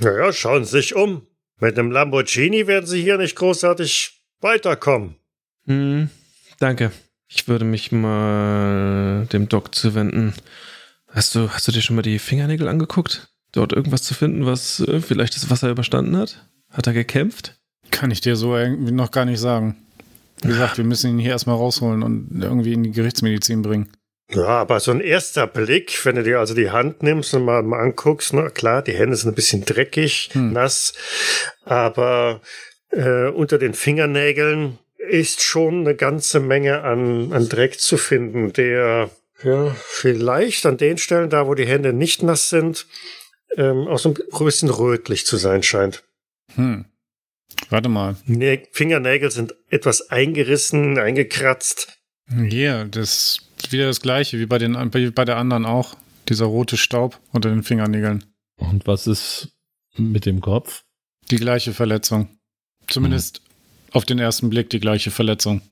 Naja, 0.00 0.32
schauen 0.32 0.64
Sie 0.64 0.72
sich 0.72 0.94
um. 0.94 1.26
Mit 1.60 1.78
einem 1.78 1.90
Lamborghini 1.90 2.66
werden 2.66 2.86
Sie 2.86 3.02
hier 3.02 3.18
nicht 3.18 3.36
großartig 3.36 4.22
weiterkommen. 4.40 5.16
Hm, 5.66 6.10
danke. 6.58 6.90
Ich 7.28 7.48
würde 7.48 7.64
mich 7.64 7.92
mal 7.92 9.26
dem 9.32 9.48
Doc 9.48 9.74
zuwenden. 9.74 10.34
Hast 11.08 11.34
du, 11.34 11.50
hast 11.50 11.66
du 11.68 11.72
dir 11.72 11.82
schon 11.82 11.96
mal 11.96 12.02
die 12.02 12.18
Fingernägel 12.18 12.68
angeguckt? 12.68 13.28
Dort 13.52 13.72
irgendwas 13.72 14.02
zu 14.02 14.14
finden, 14.14 14.46
was 14.46 14.80
äh, 14.80 15.00
vielleicht 15.00 15.36
das 15.36 15.50
Wasser 15.50 15.70
überstanden 15.70 16.16
hat? 16.16 16.48
Hat 16.70 16.86
er 16.86 16.94
gekämpft? 16.94 17.60
Kann 17.90 18.10
ich 18.10 18.20
dir 18.20 18.36
so 18.36 18.56
irgendwie 18.56 18.92
noch 18.92 19.10
gar 19.10 19.24
nicht 19.24 19.40
sagen. 19.40 19.76
Wie 20.42 20.48
gesagt, 20.48 20.78
wir 20.78 20.84
müssen 20.84 21.10
ihn 21.10 21.18
hier 21.18 21.30
erstmal 21.30 21.56
rausholen 21.56 22.02
und 22.02 22.42
irgendwie 22.42 22.72
in 22.72 22.82
die 22.82 22.90
Gerichtsmedizin 22.90 23.62
bringen. 23.62 23.90
Ja, 24.34 24.46
aber 24.46 24.80
so 24.80 24.90
ein 24.90 25.00
erster 25.00 25.46
Blick, 25.46 26.04
wenn 26.04 26.16
du 26.16 26.22
dir 26.22 26.38
also 26.38 26.54
die 26.54 26.70
Hand 26.70 27.02
nimmst 27.02 27.34
und 27.34 27.44
mal, 27.44 27.62
mal 27.62 27.80
anguckst, 27.80 28.32
na 28.32 28.48
klar, 28.50 28.82
die 28.82 28.94
Hände 28.94 29.16
sind 29.16 29.32
ein 29.32 29.34
bisschen 29.34 29.64
dreckig, 29.64 30.30
Hm. 30.32 30.52
nass, 30.52 30.94
aber 31.64 32.40
äh, 32.90 33.28
unter 33.28 33.58
den 33.58 33.74
Fingernägeln 33.74 34.78
ist 34.98 35.42
schon 35.42 35.80
eine 35.80 35.94
ganze 35.94 36.40
Menge 36.40 36.82
an, 36.82 37.32
an 37.32 37.48
Dreck 37.48 37.80
zu 37.80 37.96
finden, 37.96 38.52
der 38.52 39.10
ja 39.42 39.76
vielleicht 39.84 40.64
an 40.66 40.76
den 40.76 40.98
Stellen, 40.98 41.28
da 41.30 41.46
wo 41.46 41.54
die 41.54 41.66
Hände 41.66 41.92
nicht 41.92 42.22
nass 42.22 42.48
sind, 42.48 42.86
ähm, 43.56 43.88
auch 43.88 43.98
so 43.98 44.10
ein 44.10 44.44
bisschen 44.44 44.70
rötlich 44.70 45.26
zu 45.26 45.36
sein 45.36 45.62
scheint. 45.62 46.04
Hm. 46.54 46.84
Warte 47.68 47.88
mal. 47.88 48.16
Nä 48.26 48.62
Fingernägel 48.72 49.30
sind 49.30 49.54
etwas 49.68 50.10
eingerissen, 50.10 50.98
eingekratzt. 50.98 51.98
Hier, 52.48 52.86
das 52.90 53.10
ist 53.10 53.51
wieder 53.70 53.86
das 53.86 54.00
gleiche 54.00 54.40
wie 54.40 54.46
bei, 54.46 54.58
den, 54.58 54.74
wie 54.94 55.10
bei 55.10 55.24
der 55.24 55.36
anderen 55.36 55.66
auch. 55.66 55.96
Dieser 56.28 56.46
rote 56.46 56.76
Staub 56.76 57.20
unter 57.32 57.50
den 57.50 57.62
Fingernägeln. 57.62 58.24
Und 58.56 58.86
was 58.86 59.06
ist 59.06 59.48
mit 59.96 60.26
dem 60.26 60.40
Kopf? 60.40 60.84
Die 61.30 61.36
gleiche 61.36 61.72
Verletzung. 61.72 62.28
Zumindest 62.88 63.42
auf 63.92 64.04
den 64.04 64.18
ersten 64.18 64.50
Blick 64.50 64.70
die 64.70 64.80
gleiche 64.80 65.10
Verletzung. 65.10 65.62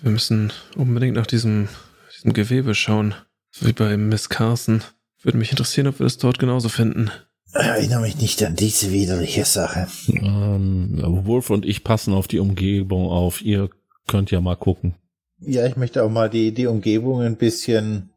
Wir 0.00 0.10
müssen 0.10 0.52
unbedingt 0.76 1.16
nach 1.16 1.26
diesem, 1.26 1.68
diesem 2.16 2.32
Gewebe 2.32 2.74
schauen. 2.74 3.14
Wie 3.60 3.72
bei 3.72 3.96
Miss 3.96 4.28
Carson. 4.28 4.82
Würde 5.22 5.38
mich 5.38 5.50
interessieren, 5.50 5.86
ob 5.86 5.98
wir 5.98 6.04
das 6.04 6.18
dort 6.18 6.38
genauso 6.38 6.68
finden. 6.68 7.10
Erinnere 7.52 8.02
mich 8.02 8.16
nicht 8.16 8.42
an 8.42 8.54
diese 8.54 8.92
widerliche 8.92 9.44
Sache. 9.44 9.88
Ähm, 10.08 11.00
Wolf 11.24 11.50
und 11.50 11.64
ich 11.64 11.84
passen 11.84 12.12
auf 12.12 12.28
die 12.28 12.38
Umgebung 12.38 13.08
auf. 13.08 13.40
Ihr 13.40 13.70
könnt 14.06 14.30
ja 14.30 14.40
mal 14.40 14.56
gucken. 14.56 14.94
Ja, 15.40 15.66
ich 15.66 15.76
möchte 15.76 16.02
auch 16.02 16.10
mal 16.10 16.30
die, 16.30 16.52
die 16.52 16.66
Umgebung 16.66 17.20
ein 17.22 17.36
bisschen. 17.36 18.10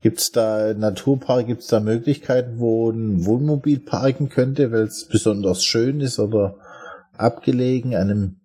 Gibt's 0.00 0.32
da 0.32 0.74
Naturpark, 0.74 1.46
gibt's 1.46 1.66
da 1.68 1.80
Möglichkeiten, 1.80 2.58
wo 2.58 2.90
ein 2.90 3.24
Wohnmobil 3.24 3.80
parken 3.80 4.28
könnte, 4.28 4.70
weil 4.70 4.82
es 4.82 5.08
besonders 5.08 5.64
schön 5.64 6.00
ist 6.00 6.18
oder 6.18 6.58
abgelegen 7.16 7.94
einem 7.94 8.40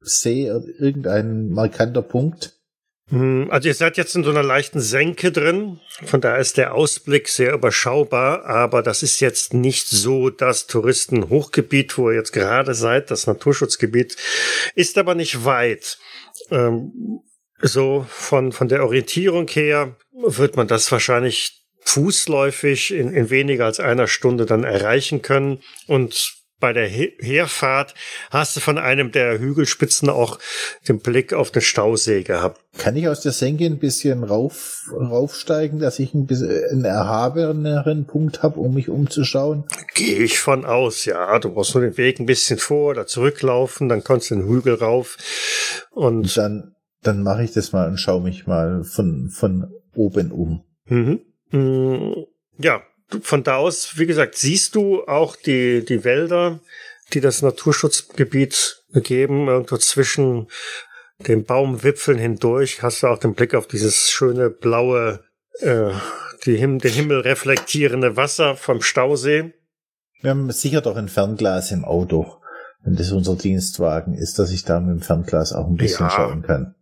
See 0.00 0.50
oder 0.50 0.64
irgendein 0.78 1.48
markanter 1.48 2.02
Punkt? 2.02 2.52
Hm, 3.08 3.48
Also 3.50 3.68
ihr 3.68 3.74
seid 3.74 3.96
jetzt 3.96 4.16
in 4.16 4.24
so 4.24 4.30
einer 4.30 4.42
leichten 4.42 4.80
Senke 4.80 5.30
drin, 5.30 5.80
von 6.04 6.20
daher 6.20 6.38
ist 6.38 6.56
der 6.56 6.74
Ausblick 6.74 7.28
sehr 7.28 7.52
überschaubar, 7.52 8.44
aber 8.46 8.82
das 8.82 9.02
ist 9.02 9.20
jetzt 9.20 9.54
nicht 9.54 9.88
so 9.88 10.30
das 10.30 10.66
Touristenhochgebiet, 10.66 11.98
wo 11.98 12.10
ihr 12.10 12.16
jetzt 12.16 12.32
gerade 12.32 12.74
seid, 12.74 13.10
das 13.10 13.26
Naturschutzgebiet, 13.26 14.16
ist 14.74 14.98
aber 14.98 15.14
nicht 15.14 15.44
weit. 15.44 15.98
Ähm, 16.50 17.20
so 17.62 18.04
von, 18.08 18.52
von 18.52 18.68
der 18.68 18.84
Orientierung 18.84 19.48
her 19.48 19.96
wird 20.12 20.56
man 20.56 20.68
das 20.68 20.90
wahrscheinlich 20.92 21.64
fußläufig 21.80 22.92
in, 22.92 23.12
in 23.14 23.30
weniger 23.30 23.64
als 23.64 23.80
einer 23.80 24.08
Stunde 24.08 24.44
dann 24.44 24.64
erreichen 24.64 25.22
können. 25.22 25.62
Und 25.86 26.36
bei 26.58 26.72
der 26.72 26.88
He 26.88 27.12
Herfahrt 27.20 27.94
hast 28.30 28.56
du 28.56 28.60
von 28.60 28.78
einem 28.78 29.12
der 29.12 29.38
Hügelspitzen 29.38 30.08
auch 30.08 30.38
den 30.88 30.98
Blick 31.00 31.32
auf 31.32 31.50
den 31.50 31.62
Stausee 31.62 32.22
gehabt. 32.22 32.60
Kann 32.78 32.96
ich 32.96 33.08
aus 33.08 33.20
der 33.20 33.32
Senke 33.32 33.64
ein 33.66 33.78
bisschen 33.78 34.24
rauf, 34.24 34.82
raufsteigen, 34.92 35.78
dass 35.78 35.98
ich 35.98 36.12
ein 36.14 36.26
bisschen 36.26 36.50
einen 36.70 36.84
erhabeneren 36.84 38.06
Punkt 38.06 38.42
habe, 38.42 38.60
um 38.60 38.74
mich 38.74 38.88
umzuschauen? 38.88 39.64
Gehe 39.94 40.18
ich 40.18 40.38
von 40.38 40.64
aus, 40.64 41.04
ja. 41.04 41.38
Du 41.38 41.50
musst 41.50 41.74
nur 41.74 41.84
den 41.84 41.96
Weg 41.96 42.20
ein 42.20 42.26
bisschen 42.26 42.58
vor 42.58 42.90
oder 42.90 43.06
zurücklaufen, 43.06 43.88
dann 43.88 44.04
kommst 44.04 44.30
du 44.30 44.34
den 44.36 44.48
Hügel 44.48 44.74
rauf. 44.74 45.16
Und 45.90 46.16
Und 46.16 46.36
dann, 46.36 46.74
dann 47.02 47.22
mache 47.22 47.44
ich 47.44 47.52
das 47.52 47.72
mal 47.72 47.88
und 47.88 47.98
schaue 47.98 48.22
mich 48.22 48.46
mal 48.46 48.84
von, 48.84 49.28
von 49.30 49.70
oben 49.94 50.32
um. 50.32 50.64
mhm. 50.86 51.20
Mm, 51.52 52.24
ja, 52.58 52.82
von 53.22 53.42
da 53.44 53.56
aus, 53.56 53.98
wie 53.98 54.06
gesagt, 54.06 54.36
siehst 54.36 54.74
du 54.74 55.04
auch 55.06 55.36
die, 55.36 55.84
die 55.84 56.04
Wälder, 56.04 56.60
die 57.12 57.20
das 57.20 57.42
Naturschutzgebiet 57.42 58.82
geben, 58.94 59.48
irgendwo 59.48 59.76
zwischen 59.76 60.48
den 61.18 61.44
Baumwipfeln 61.44 62.18
hindurch 62.18 62.82
hast 62.82 63.02
du 63.02 63.06
auch 63.06 63.18
den 63.18 63.34
Blick 63.34 63.54
auf 63.54 63.66
dieses 63.66 64.10
schöne 64.10 64.50
blaue, 64.50 65.24
äh, 65.60 65.90
die 66.44 66.56
Him 66.56 66.78
den 66.78 66.92
Himmel 66.92 67.20
reflektierende 67.20 68.16
Wasser 68.16 68.56
vom 68.56 68.82
Stausee. 68.82 69.54
Wir 70.20 70.30
haben 70.30 70.50
sicher 70.50 70.80
doch 70.82 70.96
ein 70.96 71.08
Fernglas 71.08 71.70
im 71.72 71.84
Auto, 71.84 72.40
wenn 72.82 72.96
das 72.96 73.12
unser 73.12 73.36
Dienstwagen 73.36 74.14
ist, 74.14 74.38
dass 74.38 74.50
ich 74.50 74.64
da 74.64 74.80
mit 74.80 74.90
dem 74.90 75.02
Fernglas 75.02 75.52
auch 75.52 75.66
ein 75.66 75.76
bisschen 75.76 76.06
Ja. 76.06 76.10
schauen 76.10 76.42
kann. 76.42 76.74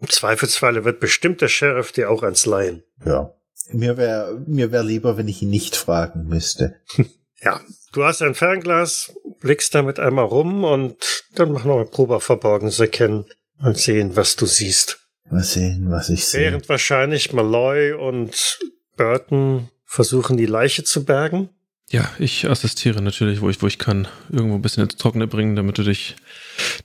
Im 0.00 0.08
Zweifelsfalle 0.08 0.84
wird 0.84 1.00
bestimmt 1.00 1.40
der 1.42 1.48
Sheriff 1.48 1.92
dir 1.92 2.10
auch 2.10 2.22
ans 2.22 2.46
Leihen. 2.46 2.82
Ja. 3.04 3.34
Mir 3.70 3.96
wäre 3.96 4.42
mir 4.46 4.72
wär 4.72 4.82
lieber, 4.82 5.16
wenn 5.16 5.28
ich 5.28 5.42
ihn 5.42 5.50
nicht 5.50 5.76
fragen 5.76 6.26
müsste. 6.26 6.76
Ja, 7.44 7.60
du 7.92 8.04
hast 8.04 8.22
ein 8.22 8.36
Fernglas, 8.36 9.12
blickst 9.40 9.74
damit 9.74 9.98
einmal 9.98 10.26
rum 10.26 10.62
und 10.62 11.24
dann 11.34 11.50
mach 11.50 11.64
noch 11.64 11.74
eine 11.74 11.86
Probe 11.86 12.14
auf 12.14 12.22
Verborgenes 12.22 12.78
erkennen 12.78 13.24
und 13.58 13.76
sehen, 13.76 14.14
was 14.14 14.36
du 14.36 14.46
siehst. 14.46 15.00
Mal 15.28 15.42
sehen, 15.42 15.90
was 15.90 16.08
ich 16.08 16.24
sehe. 16.24 16.42
Während 16.42 16.68
wahrscheinlich 16.68 17.32
Malloy 17.32 17.94
und 17.94 18.60
Burton 18.96 19.70
versuchen, 19.84 20.36
die 20.36 20.46
Leiche 20.46 20.84
zu 20.84 21.04
bergen. 21.04 21.48
Ja, 21.90 22.08
ich 22.18 22.48
assistiere 22.48 23.02
natürlich, 23.02 23.40
wo 23.40 23.50
ich, 23.50 23.60
wo 23.60 23.66
ich 23.66 23.78
kann. 23.78 24.08
Irgendwo 24.30 24.54
ein 24.54 24.62
bisschen 24.62 24.84
ins 24.84 24.96
Trockene 24.96 25.26
bringen, 25.26 25.56
damit 25.56 25.78
du 25.78 25.82
dich 25.82 26.16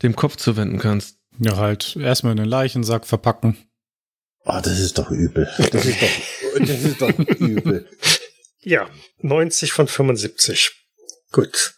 dem 0.01 0.15
Kopf 0.15 0.37
zuwenden 0.37 0.79
kannst. 0.79 1.17
Ja, 1.39 1.57
halt 1.57 1.95
erstmal 1.97 2.31
in 2.31 2.37
den 2.37 2.49
Leichensack 2.49 3.05
verpacken. 3.05 3.57
Oh, 4.49 4.59
das 4.63 4.79
ist 4.79 4.97
doch 4.97 5.11
übel. 5.11 5.49
Das 5.71 5.85
ist 5.85 6.01
doch, 6.01 6.59
das 6.59 6.69
ist 6.69 7.01
doch 7.01 7.19
übel. 7.39 7.85
Ja, 8.61 8.89
90 9.19 9.73
von 9.73 9.87
75. 9.87 10.71
Gut. 11.33 11.75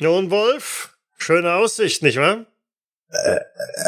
Nun, 0.00 0.30
Wolf, 0.30 0.96
schöne 1.18 1.52
Aussicht, 1.52 2.02
nicht 2.02 2.16
wahr? 2.16 2.46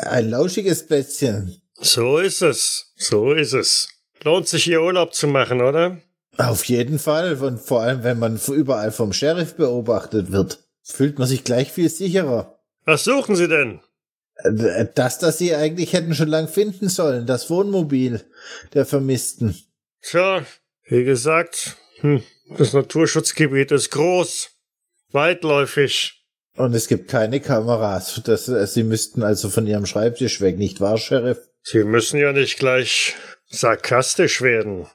Ein 0.03 0.29
lauschiges 0.29 0.87
Plätzchen. 0.87 1.63
So 1.75 2.19
ist 2.19 2.43
es. 2.43 2.93
So 2.97 3.33
ist 3.33 3.55
es. 3.55 3.89
Lohnt 4.23 4.47
sich 4.47 4.65
hier 4.65 4.83
Urlaub 4.83 5.15
zu 5.15 5.27
machen, 5.27 5.63
oder? 5.63 5.99
Auf 6.37 6.65
jeden 6.65 6.99
Fall. 6.99 7.43
Und 7.43 7.59
vor 7.61 7.81
allem, 7.81 8.05
wenn 8.05 8.19
man 8.19 8.39
überall 8.49 8.93
vom 8.93 9.15
Sheriff 9.15 9.55
beobachtet 9.55 10.33
wird, 10.33 10.59
fühlt 10.83 11.19
man 11.19 11.27
sich 11.27 11.45
gleich 11.45 11.73
viel 11.73 11.89
sicherer. 11.89 12.59
Was 12.85 13.05
suchen 13.05 13.37
Sie 13.37 13.49
denn? 13.49 13.81
Äh, 14.37 14.87
Das, 14.95 15.19
das 15.19 15.39
sie 15.39 15.55
eigentlich 15.55 15.93
hätten 15.93 16.15
schon 16.15 16.29
lang 16.29 16.49
finden 16.49 16.89
sollen, 16.89 17.27
das 17.27 17.51
Wohnmobil 17.51 18.23
der 18.75 18.87
Vermissten. 18.87 19.57
Tja, 20.03 20.45
wie 20.85 21.05
gesagt, 21.05 21.77
hm, 22.01 22.23
das 22.57 22.73
Naturschutzgebiet 22.73 23.73
ist 23.73 23.91
groß, 23.91 24.51
weitläufig. 25.13 26.13
Und 26.57 26.75
es 26.75 26.89
gibt 26.89 27.09
keine 27.09 27.41
Kameras. 27.41 28.21
Das, 28.25 28.49
äh, 28.49 28.67
sie 28.67 28.83
müssten 28.83 29.23
also 29.23 29.51
von 29.51 29.67
ihrem 29.67 29.85
Schreibtisch 29.85 30.41
weg, 30.41 30.57
nicht 30.57 30.81
wahr, 30.81 30.97
Sheriff? 30.97 31.39
Sie 31.63 31.85
müssen 31.85 32.19
ja 32.19 32.33
nicht 32.33 32.59
gleich 32.59 33.15
sarkastisch 33.49 34.41
werden. 34.41 34.87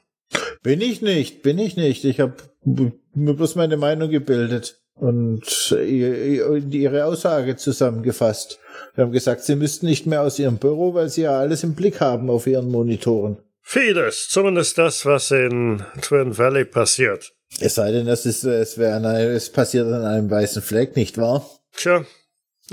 Bin 0.62 0.80
ich 0.80 1.02
nicht, 1.02 1.42
bin 1.42 1.58
ich 1.58 1.76
nicht. 1.76 2.04
Ich 2.04 2.18
habe 2.18 2.34
mir 2.64 3.34
bloß 3.34 3.54
meine 3.54 3.76
Meinung 3.76 4.10
gebildet 4.10 4.81
und 4.94 5.70
ihr- 5.72 6.56
ihre 6.70 7.04
Aussage 7.06 7.56
zusammengefasst. 7.56 8.58
Wir 8.94 9.04
haben 9.04 9.12
gesagt, 9.12 9.42
sie 9.44 9.56
müssten 9.56 9.86
nicht 9.86 10.06
mehr 10.06 10.22
aus 10.22 10.38
ihrem 10.38 10.58
Büro, 10.58 10.94
weil 10.94 11.08
sie 11.08 11.22
ja 11.22 11.38
alles 11.38 11.62
im 11.64 11.74
Blick 11.74 12.00
haben 12.00 12.30
auf 12.30 12.46
ihren 12.46 12.68
Monitoren. 12.70 13.38
Vieles, 13.62 14.28
zumindest 14.28 14.76
das, 14.78 15.06
was 15.06 15.30
in 15.30 15.82
Twin 16.00 16.36
Valley 16.36 16.64
passiert. 16.64 17.32
Es 17.60 17.74
sei 17.76 17.92
denn, 17.92 18.08
es, 18.08 18.26
ist, 18.26 18.44
es, 18.44 18.78
wäre 18.78 18.94
an 18.96 19.04
es 19.04 19.50
passiert 19.50 19.86
an 19.86 20.04
einem 20.04 20.30
weißen 20.30 20.62
Fleck, 20.62 20.96
nicht 20.96 21.18
wahr? 21.18 21.48
Tja, 21.76 22.04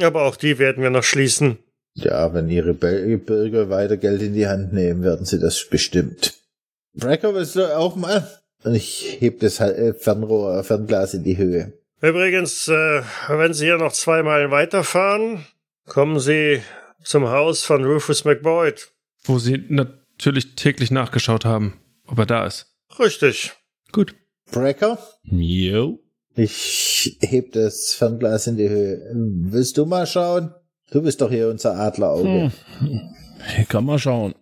aber 0.01 0.23
auch 0.23 0.35
die 0.35 0.57
werden 0.57 0.81
wir 0.81 0.89
noch 0.89 1.03
schließen. 1.03 1.57
Ja, 1.95 2.33
wenn 2.33 2.49
ihre 2.49 2.73
Bürger 2.73 3.69
weiter 3.69 3.97
Geld 3.97 4.21
in 4.21 4.33
die 4.33 4.47
Hand 4.47 4.71
nehmen, 4.73 5.03
werden 5.03 5.25
sie 5.25 5.39
das 5.39 5.65
bestimmt. 5.69 6.33
Brecker, 6.93 7.33
willst 7.35 7.55
du 7.55 7.75
auch 7.77 7.95
mal? 7.95 8.27
Und 8.63 8.75
ich 8.75 9.17
heb 9.19 9.39
das 9.41 9.59
äh, 9.59 9.93
Fernrohr, 9.93 10.63
Fernglas 10.63 11.13
in 11.13 11.23
die 11.23 11.37
Höhe. 11.37 11.73
Übrigens, 12.01 12.67
äh, 12.67 13.01
wenn 13.27 13.53
Sie 13.53 13.65
hier 13.65 13.77
noch 13.77 13.91
zwei 13.91 14.23
Meilen 14.23 14.51
weiterfahren, 14.51 15.45
kommen 15.85 16.19
Sie 16.19 16.61
zum 17.03 17.27
Haus 17.29 17.63
von 17.63 17.83
Rufus 17.83 18.25
McBoyd. 18.25 18.91
Wo 19.23 19.39
sie 19.39 19.63
natürlich 19.69 20.55
täglich 20.55 20.91
nachgeschaut 20.91 21.45
haben, 21.45 21.79
ob 22.07 22.19
er 22.19 22.25
da 22.25 22.45
ist. 22.45 22.73
Richtig. 22.97 23.53
Gut. 23.91 24.15
Brecker, 24.51 24.97
Jo. 25.23 25.99
ich 26.35 27.17
heb 27.21 27.51
das 27.51 27.93
Fernglas 27.93 28.47
in 28.47 28.57
die 28.57 28.67
Höhe. 28.69 28.99
Willst 29.13 29.77
du 29.77 29.85
mal 29.85 30.07
schauen? 30.07 30.53
Du 30.91 31.01
bist 31.03 31.21
doch 31.21 31.29
hier 31.29 31.49
unser 31.49 31.75
Adlerauge. 31.75 32.51
Hm. 32.79 33.01
Kann 33.67 33.85
mal 33.85 33.99
schauen. 33.99 34.33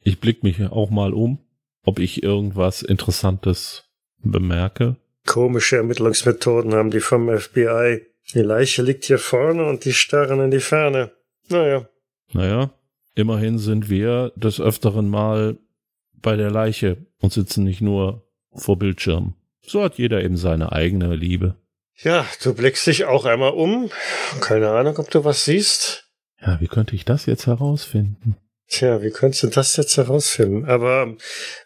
Ich 0.00 0.20
blick 0.20 0.42
mich 0.42 0.60
auch 0.62 0.90
mal 0.90 1.14
um, 1.14 1.38
ob 1.82 1.98
ich 1.98 2.22
irgendwas 2.22 2.82
Interessantes 2.82 3.84
bemerke. 4.18 4.96
Komische 5.26 5.76
Ermittlungsmethoden 5.76 6.74
haben 6.74 6.90
die 6.90 7.00
vom 7.00 7.28
FBI. 7.36 8.02
Die 8.34 8.40
Leiche 8.40 8.82
liegt 8.82 9.04
hier 9.04 9.18
vorne 9.18 9.64
und 9.66 9.84
die 9.84 9.92
starren 9.92 10.40
in 10.40 10.50
die 10.50 10.60
Ferne. 10.60 11.12
Naja. 11.48 11.88
Naja, 12.32 12.70
immerhin 13.14 13.58
sind 13.58 13.88
wir 13.88 14.32
des 14.36 14.60
Öfteren 14.60 15.08
mal 15.08 15.58
bei 16.14 16.36
der 16.36 16.50
Leiche 16.50 17.06
und 17.20 17.32
sitzen 17.32 17.64
nicht 17.64 17.80
nur 17.80 18.26
vor 18.54 18.78
Bildschirm. 18.78 19.34
So 19.62 19.82
hat 19.82 19.98
jeder 19.98 20.22
eben 20.22 20.36
seine 20.36 20.72
eigene 20.72 21.14
Liebe. 21.14 21.56
Ja, 21.96 22.26
du 22.42 22.54
blickst 22.54 22.86
dich 22.86 23.04
auch 23.04 23.24
einmal 23.24 23.52
um. 23.52 23.90
Keine 24.40 24.70
Ahnung, 24.70 24.98
ob 24.98 25.10
du 25.10 25.24
was 25.24 25.44
siehst. 25.44 26.08
Ja, 26.40 26.60
wie 26.60 26.66
könnte 26.66 26.94
ich 26.94 27.04
das 27.04 27.26
jetzt 27.26 27.46
herausfinden? 27.46 28.36
Tja, 28.68 29.02
wie 29.02 29.10
könntest 29.10 29.42
du 29.42 29.46
das 29.48 29.76
jetzt 29.76 29.96
herausfinden? 29.96 30.64
Aber 30.64 31.14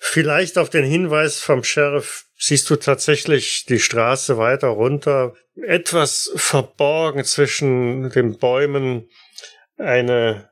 vielleicht 0.00 0.58
auf 0.58 0.68
den 0.68 0.84
Hinweis 0.84 1.40
vom 1.40 1.64
Sheriff 1.64 2.27
siehst 2.38 2.70
du 2.70 2.76
tatsächlich 2.76 3.66
die 3.66 3.80
Straße 3.80 4.38
weiter 4.38 4.68
runter, 4.68 5.34
etwas 5.56 6.30
verborgen 6.36 7.24
zwischen 7.24 8.10
den 8.10 8.38
Bäumen, 8.38 9.08
eine, 9.76 10.48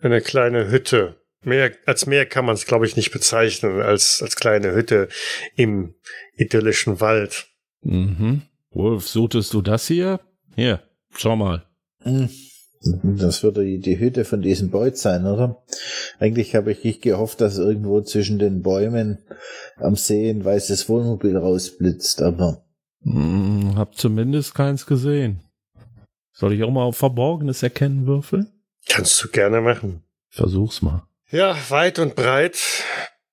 eine 0.00 0.20
kleine 0.20 0.70
Hütte. 0.70 1.20
Mehr, 1.42 1.72
als 1.84 2.06
mehr 2.06 2.26
kann 2.26 2.44
man 2.44 2.54
es, 2.54 2.66
glaube 2.66 2.86
ich, 2.86 2.96
nicht 2.96 3.12
bezeichnen, 3.12 3.80
als, 3.80 4.22
als 4.22 4.36
kleine 4.36 4.72
Hütte 4.72 5.08
im 5.54 5.94
idyllischen 6.36 7.00
Wald. 7.00 7.46
Mhm. 7.82 8.42
Wolf, 8.70 9.08
suchtest 9.08 9.52
du 9.54 9.62
das 9.62 9.86
hier? 9.86 10.20
Hier, 10.54 10.82
schau 11.14 11.36
mal. 11.36 11.66
Hm. 12.02 12.30
Das 12.82 13.42
würde 13.42 13.64
die, 13.64 13.78
die 13.78 13.98
Hütte 13.98 14.24
von 14.24 14.42
diesem 14.42 14.70
Beut 14.70 14.96
sein, 14.96 15.26
oder? 15.26 15.62
Eigentlich 16.18 16.54
habe 16.54 16.72
ich 16.72 16.84
nicht 16.84 17.02
gehofft, 17.02 17.40
dass 17.40 17.58
irgendwo 17.58 18.00
zwischen 18.02 18.38
den 18.38 18.62
Bäumen 18.62 19.18
am 19.76 19.96
See 19.96 20.30
ein 20.30 20.44
weißes 20.44 20.88
Wohnmobil 20.88 21.36
rausblitzt, 21.36 22.22
aber. 22.22 22.64
Hm, 23.02 23.74
hab 23.76 23.96
zumindest 23.96 24.54
keins 24.54 24.86
gesehen. 24.86 25.40
Soll 26.32 26.52
ich 26.52 26.62
auch 26.64 26.70
mal 26.70 26.84
auf 26.84 26.96
Verborgenes 26.96 27.62
erkennen 27.62 28.06
würfeln? 28.06 28.52
Kannst 28.88 29.22
du 29.22 29.28
gerne 29.28 29.60
machen. 29.60 30.02
Versuch's 30.28 30.82
mal. 30.82 31.02
Ja, 31.30 31.56
weit 31.70 31.98
und 31.98 32.14
breit 32.14 32.58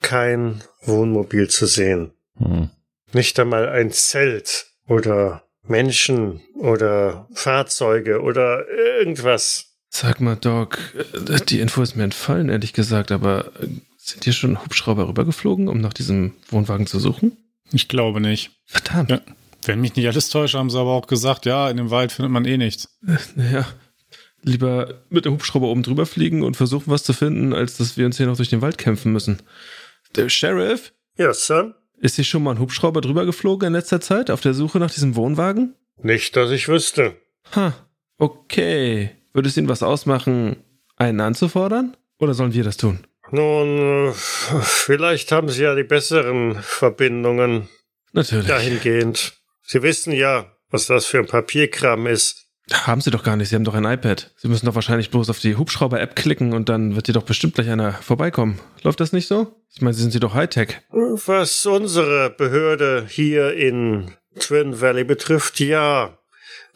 kein 0.01 0.63
Wohnmobil 0.84 1.49
zu 1.49 1.65
sehen. 1.65 2.13
Hm. 2.38 2.69
Nicht 3.12 3.39
einmal 3.39 3.69
ein 3.69 3.91
Zelt 3.91 4.67
oder 4.88 5.43
Menschen 5.67 6.41
oder 6.56 7.28
Fahrzeuge 7.34 8.21
oder 8.21 8.67
irgendwas. 8.67 9.73
Sag 9.89 10.21
mal, 10.21 10.36
Doc, 10.36 10.80
äh, 10.95 11.39
die 11.45 11.60
Info 11.60 11.82
ist 11.82 11.95
mir 11.95 12.04
entfallen, 12.04 12.49
ehrlich 12.49 12.73
gesagt, 12.73 13.12
aber 13.12 13.52
äh, 13.62 13.67
sind 13.97 14.23
hier 14.23 14.34
schon 14.34 14.63
Hubschrauber 14.63 15.08
rübergeflogen, 15.08 15.67
um 15.67 15.80
nach 15.80 15.93
diesem 15.93 16.34
Wohnwagen 16.49 16.88
zu 16.88 16.99
suchen? 16.99 17.38
Ich 17.71 17.88
glaube 17.88 18.19
nicht. 18.19 18.52
Verdammt. 18.65 19.12
Ja. 19.12 19.21
Wenn 19.65 19.80
mich 19.80 19.95
nicht 19.95 20.08
alles 20.08 20.30
täuscht, 20.30 20.56
haben 20.56 20.69
sie 20.69 20.80
aber 20.80 20.91
auch 20.91 21.08
gesagt, 21.08 21.45
ja, 21.45 21.69
in 21.69 21.78
dem 21.78 21.89
Wald 21.89 22.12
findet 22.12 22.32
man 22.32 22.45
eh 22.45 22.58
nichts. 22.58 22.89
Äh, 23.08 23.17
naja, 23.36 23.67
lieber 24.41 25.06
mit 25.10 25.26
dem 25.26 25.34
Hubschrauber 25.34 25.67
oben 25.67 25.84
drüber 25.84 26.06
fliegen 26.06 26.43
und 26.43 26.58
versuchen, 26.58 26.91
was 26.91 27.04
zu 27.04 27.13
finden, 27.13 27.54
als 27.54 27.78
dass 27.78 27.95
wir 27.95 28.06
uns 28.06 28.17
hier 28.17 28.26
noch 28.26 28.38
durch 28.38 28.49
den 28.49 28.62
Wald 28.62 28.78
kämpfen 28.78 29.13
müssen. 29.13 29.41
Der 30.15 30.28
Sheriff? 30.28 30.93
Ja, 31.17 31.34
Sir? 31.34 31.76
Ist 32.03 32.17
hier 32.17 32.25
schon 32.25 32.43
mal 32.43 32.51
ein 32.51 32.59
Hubschrauber 32.59 32.99
drüber 32.99 33.25
geflogen 33.25 33.67
in 33.67 33.73
letzter 33.73 34.01
Zeit 34.01 34.29
auf 34.29 34.41
der 34.41 34.53
Suche 34.53 34.77
nach 34.77 34.91
diesem 34.91 35.15
Wohnwagen? 35.15 35.73
Nicht, 36.01 36.35
dass 36.35 36.51
ich 36.51 36.67
wüsste. 36.67 37.15
Ha, 37.55 37.73
okay. 38.17 39.11
Würde 39.31 39.47
es 39.47 39.55
Ihnen 39.55 39.69
was 39.69 39.83
ausmachen, 39.83 40.57
einen 40.97 41.21
anzufordern? 41.21 41.95
Oder 42.19 42.33
sollen 42.33 42.53
wir 42.53 42.65
das 42.65 42.75
tun? 42.75 43.07
Nun, 43.31 44.09
äh, 44.09 44.11
vielleicht 44.11 45.31
haben 45.31 45.47
Sie 45.47 45.63
ja 45.63 45.75
die 45.75 45.85
besseren 45.85 46.55
Verbindungen 46.61 47.69
Natürlich. 48.11 48.47
dahingehend. 48.47 49.41
Sie 49.61 49.81
wissen 49.81 50.11
ja, 50.11 50.51
was 50.69 50.87
das 50.87 51.05
für 51.05 51.19
ein 51.19 51.27
Papierkram 51.27 52.05
ist. 52.07 52.42
Haben 52.73 53.01
Sie 53.01 53.12
doch 53.12 53.23
gar 53.23 53.38
nicht, 53.38 53.49
Sie 53.49 53.55
haben 53.55 53.63
doch 53.63 53.75
ein 53.75 53.86
iPad. 53.86 54.31
Sie 54.36 54.47
müssen 54.47 54.65
doch 54.65 54.75
wahrscheinlich 54.75 55.12
bloß 55.12 55.29
auf 55.29 55.39
die 55.39 55.55
Hubschrauber-App 55.55 56.15
klicken 56.15 56.53
und 56.53 56.69
dann 56.69 56.95
wird 56.95 57.05
hier 57.05 57.13
doch 57.13 57.23
bestimmt 57.23 57.55
gleich 57.55 57.69
einer 57.69 57.93
vorbeikommen. 57.93 58.59
Läuft 58.81 58.99
das 58.99 59.13
nicht 59.13 59.27
so? 59.27 59.53
Ich 59.73 59.81
meine, 59.81 59.93
Sie 59.93 60.01
sind 60.01 60.12
Sie 60.12 60.19
doch 60.19 60.33
Hightech. 60.33 60.81
Was 60.91 61.65
unsere 61.65 62.29
Behörde 62.31 63.05
hier 63.07 63.53
in 63.53 64.12
Twin 64.39 64.81
Valley 64.81 65.03
betrifft, 65.03 65.59
ja. 65.59 66.17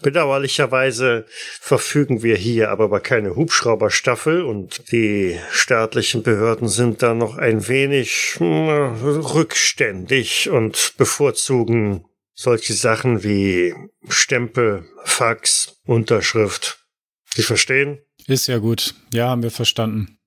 Bedauerlicherweise 0.02 1.26
verfügen 1.60 2.22
wir 2.22 2.36
hier 2.36 2.70
aber 2.70 2.86
über 2.86 3.00
keine 3.00 3.36
Hubschrauberstaffel 3.36 4.44
und 4.44 4.92
die 4.92 5.40
staatlichen 5.52 6.22
Behörden 6.22 6.68
sind 6.68 7.02
da 7.02 7.16
noch 7.16 7.38
ein 7.38 7.68
wenig 7.68 8.36
hm, 8.38 8.70
rückständig 9.02 10.52
und 10.52 10.94
bevorzugen 10.98 12.06
solche 12.38 12.74
Sachen 12.74 13.24
wie 13.24 13.74
Stempel, 14.08 14.86
Fax, 15.04 15.76
Unterschrift. 15.86 16.86
Sie 17.34 17.44
verstehen? 17.44 17.98
Ist 18.28 18.48
ja 18.48 18.60
gut. 18.60 18.94
Ja, 19.12 19.30
haben 19.30 19.44
wir 19.44 19.52
verstanden. 19.52 20.20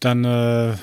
Dann 0.00 0.24
äh, 0.24 0.74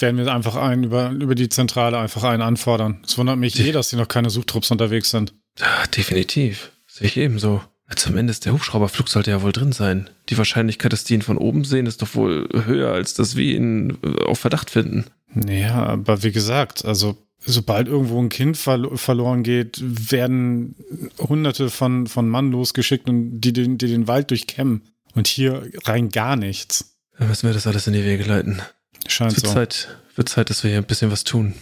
werden 0.00 0.16
wir 0.16 0.34
einfach 0.34 0.56
einen 0.56 0.84
über, 0.84 1.10
über 1.10 1.34
die 1.34 1.50
Zentrale 1.50 1.98
einfach 1.98 2.24
einen 2.24 2.42
anfordern. 2.42 3.02
Es 3.06 3.18
wundert 3.18 3.36
mich 3.36 3.60
eh, 3.60 3.72
dass 3.72 3.90
hier 3.90 3.98
noch 3.98 4.08
keine 4.08 4.30
Suchtrupps 4.30 4.70
unterwegs 4.70 5.10
sind. 5.10 5.34
Ja, 5.58 5.86
definitiv. 5.94 6.72
Sehe 6.86 7.06
ich 7.06 7.16
ebenso. 7.18 7.62
Zumindest 7.94 8.46
der 8.46 8.54
Hubschrauberflug 8.54 9.10
sollte 9.10 9.30
ja 9.30 9.42
wohl 9.42 9.52
drin 9.52 9.72
sein. 9.72 10.08
Die 10.30 10.38
Wahrscheinlichkeit, 10.38 10.94
dass 10.94 11.04
die 11.04 11.14
ihn 11.14 11.22
von 11.22 11.36
oben 11.36 11.64
sehen, 11.64 11.84
ist 11.84 12.00
doch 12.00 12.14
wohl 12.14 12.48
höher, 12.64 12.92
als 12.92 13.12
dass 13.12 13.36
wir 13.36 13.54
ihn 13.54 13.98
äh, 14.02 14.24
auf 14.24 14.38
Verdacht 14.38 14.70
finden. 14.70 15.04
Ja, 15.46 15.84
aber 15.84 16.22
wie 16.22 16.32
gesagt, 16.32 16.84
also 16.86 17.18
sobald 17.46 17.88
irgendwo 17.88 18.20
ein 18.20 18.28
Kind 18.28 18.56
verlo 18.56 18.96
verloren 18.96 19.42
geht, 19.42 19.80
werden 19.82 20.74
hunderte 21.18 21.70
von, 21.70 22.06
von 22.06 22.28
Mann 22.28 22.50
losgeschickt 22.50 23.08
und 23.08 23.40
die 23.40 23.52
den, 23.52 23.78
die 23.78 23.88
den 23.88 24.08
Wald 24.08 24.30
durchkämmen. 24.30 24.82
Und 25.14 25.28
hier 25.28 25.70
rein 25.84 26.08
gar 26.08 26.36
nichts. 26.36 26.96
Dann 27.18 27.28
müssen 27.28 27.48
wir 27.48 27.54
das 27.54 27.66
alles 27.66 27.86
in 27.86 27.92
die 27.92 28.04
Wege 28.04 28.24
leiten. 28.24 28.60
Scheint 29.06 29.32
Es 29.32 29.42
wird, 29.42 29.46
so. 29.46 29.54
Zeit, 29.54 29.98
wird 30.16 30.28
Zeit, 30.28 30.50
dass 30.50 30.64
wir 30.64 30.70
hier 30.70 30.78
ein 30.78 30.86
bisschen 30.86 31.10
was 31.10 31.24
tun. 31.24 31.54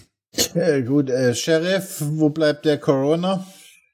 Ja, 0.54 0.80
gut, 0.80 1.10
äh, 1.10 1.34
Sheriff, 1.34 1.98
wo 2.00 2.30
bleibt 2.30 2.64
der 2.64 2.78
Corona? 2.78 3.46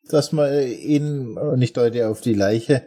Dass 0.09 0.33
wir 0.33 0.49
äh, 0.51 0.73
ihn, 0.73 1.37
äh, 1.37 1.57
nicht 1.57 1.77
Leute 1.77 2.09
auf 2.09 2.21
die 2.21 2.35
Leiche, 2.35 2.87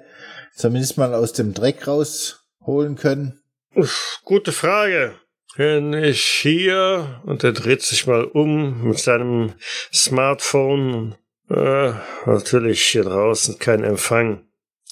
zumindest 0.55 0.97
mal 0.97 1.13
aus 1.13 1.33
dem 1.33 1.53
Dreck 1.53 1.87
rausholen 1.87 2.95
können. 2.95 3.41
Uff, 3.75 4.21
gute 4.23 4.53
Frage. 4.53 5.15
Bin 5.57 5.93
ich 5.93 6.23
hier 6.23 7.21
und 7.25 7.43
er 7.43 7.51
dreht 7.51 7.81
sich 7.81 8.07
mal 8.07 8.23
um 8.23 8.87
mit 8.87 8.99
seinem 8.99 9.53
Smartphone. 9.93 11.15
Äh, 11.49 11.91
natürlich 12.25 12.85
hier 12.85 13.03
draußen 13.03 13.59
kein 13.59 13.83
Empfang. 13.83 14.43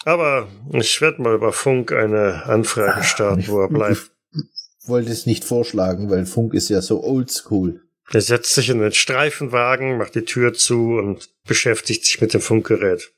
Aber 0.04 0.48
ich 0.74 1.02
werde 1.02 1.22
mal 1.22 1.36
über 1.36 1.54
Funk 1.54 1.92
eine 1.92 2.46
Anfrage 2.46 3.04
starten, 3.04 3.48
wo 3.48 3.62
er 3.62 3.70
bleibt. 3.70 4.12
Wollte 4.86 5.12
es 5.12 5.26
nicht 5.26 5.44
vorschlagen, 5.44 6.10
weil 6.10 6.26
Funk 6.26 6.54
ist 6.54 6.70
ja 6.70 6.82
so 6.82 7.04
oldschool. 7.04 7.82
Er 8.12 8.22
setzt 8.22 8.56
sich 8.56 8.70
in 8.70 8.80
den 8.80 8.92
Streifenwagen, 8.92 9.98
macht 9.98 10.16
die 10.16 10.26
Tür 10.26 10.54
zu 10.54 10.98
und 10.98 11.30
beschäftigt 11.48 12.06
sich 12.06 12.20
mit 12.22 12.34
dem 12.34 12.42
Funkgerät. 12.42 13.12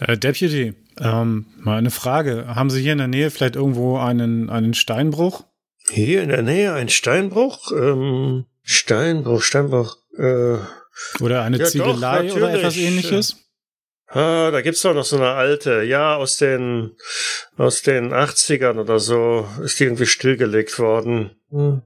Äh, 0.00 0.18
Deputy, 0.18 0.74
ähm, 0.98 1.46
mal 1.58 1.78
eine 1.78 1.90
Frage. 1.90 2.46
Haben 2.48 2.70
Sie 2.70 2.82
hier 2.82 2.92
in 2.92 2.98
der 2.98 3.06
Nähe 3.06 3.30
vielleicht 3.30 3.56
irgendwo 3.56 3.98
einen, 3.98 4.50
einen 4.50 4.74
Steinbruch? 4.74 5.44
Hier 5.92 6.22
in 6.22 6.30
der 6.30 6.40
Nähe 6.40 6.72
ein 6.72 6.88
Steinbruch? 6.88 7.70
Ähm, 7.70 8.46
Steinbruch, 8.62 9.42
Steinbruch. 9.42 9.98
Äh, 10.16 10.56
Oder 11.20 11.42
eine 11.42 11.58
Ja, 11.58 11.64
doch, 11.64 11.70
Ziegelei 11.70 12.32
oder 12.32 12.54
etwas 12.54 12.76
ähnliches? 12.78 13.36
Ah, 14.06 14.50
da 14.50 14.62
gibt's 14.62 14.80
doch 14.80 14.94
noch 14.94 15.04
so 15.04 15.16
eine 15.16 15.32
alte, 15.32 15.82
ja, 15.82 16.16
aus 16.16 16.38
den, 16.38 16.96
aus 17.58 17.82
den 17.82 18.12
80ern 18.14 18.78
oder 18.78 18.98
so, 18.98 19.46
ist 19.62 19.80
die 19.80 19.84
irgendwie 19.84 20.06
stillgelegt 20.06 20.78
worden. 20.78 21.36
Hm. 21.50 21.82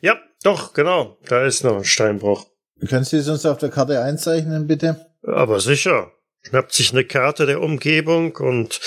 Ja, 0.00 0.18
doch, 0.42 0.72
genau, 0.72 1.18
da 1.28 1.44
ist 1.44 1.62
noch 1.62 1.76
ein 1.76 1.84
Steinbruch. 1.84 2.46
Können 2.88 3.04
Sie 3.04 3.18
es 3.18 3.28
uns 3.28 3.44
auf 3.44 3.58
der 3.58 3.68
Karte 3.68 4.00
einzeichnen, 4.02 4.66
bitte? 4.66 5.06
Aber 5.22 5.60
sicher. 5.60 6.10
Schnappt 6.40 6.72
sich 6.72 6.92
eine 6.92 7.04
Karte 7.04 7.44
der 7.44 7.60
Umgebung 7.60 8.34
und 8.36 8.80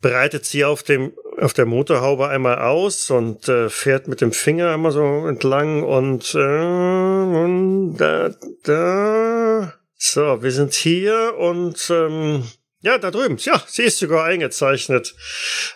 breitet 0.00 0.44
sie 0.46 0.64
auf 0.64 0.82
dem, 0.82 1.14
auf 1.44 1.52
der 1.52 1.66
Motorhaube 1.66 2.28
einmal 2.28 2.58
aus 2.58 3.10
und 3.10 3.48
äh, 3.48 3.68
fährt 3.68 4.08
mit 4.08 4.20
dem 4.22 4.32
Finger 4.32 4.72
einmal 4.72 4.92
so 4.92 5.26
entlang 5.28 5.82
und, 5.82 6.34
äh, 6.34 6.38
und 6.38 7.96
da, 7.98 8.34
da. 8.64 9.74
So, 9.96 10.42
wir 10.42 10.50
sind 10.50 10.74
hier 10.74 11.34
und 11.38 11.90
ähm, 11.90 12.44
ja, 12.80 12.98
da 12.98 13.10
drüben. 13.10 13.36
Ja, 13.38 13.62
sie 13.66 13.82
ist 13.82 13.98
sogar 13.98 14.24
eingezeichnet. 14.24 15.14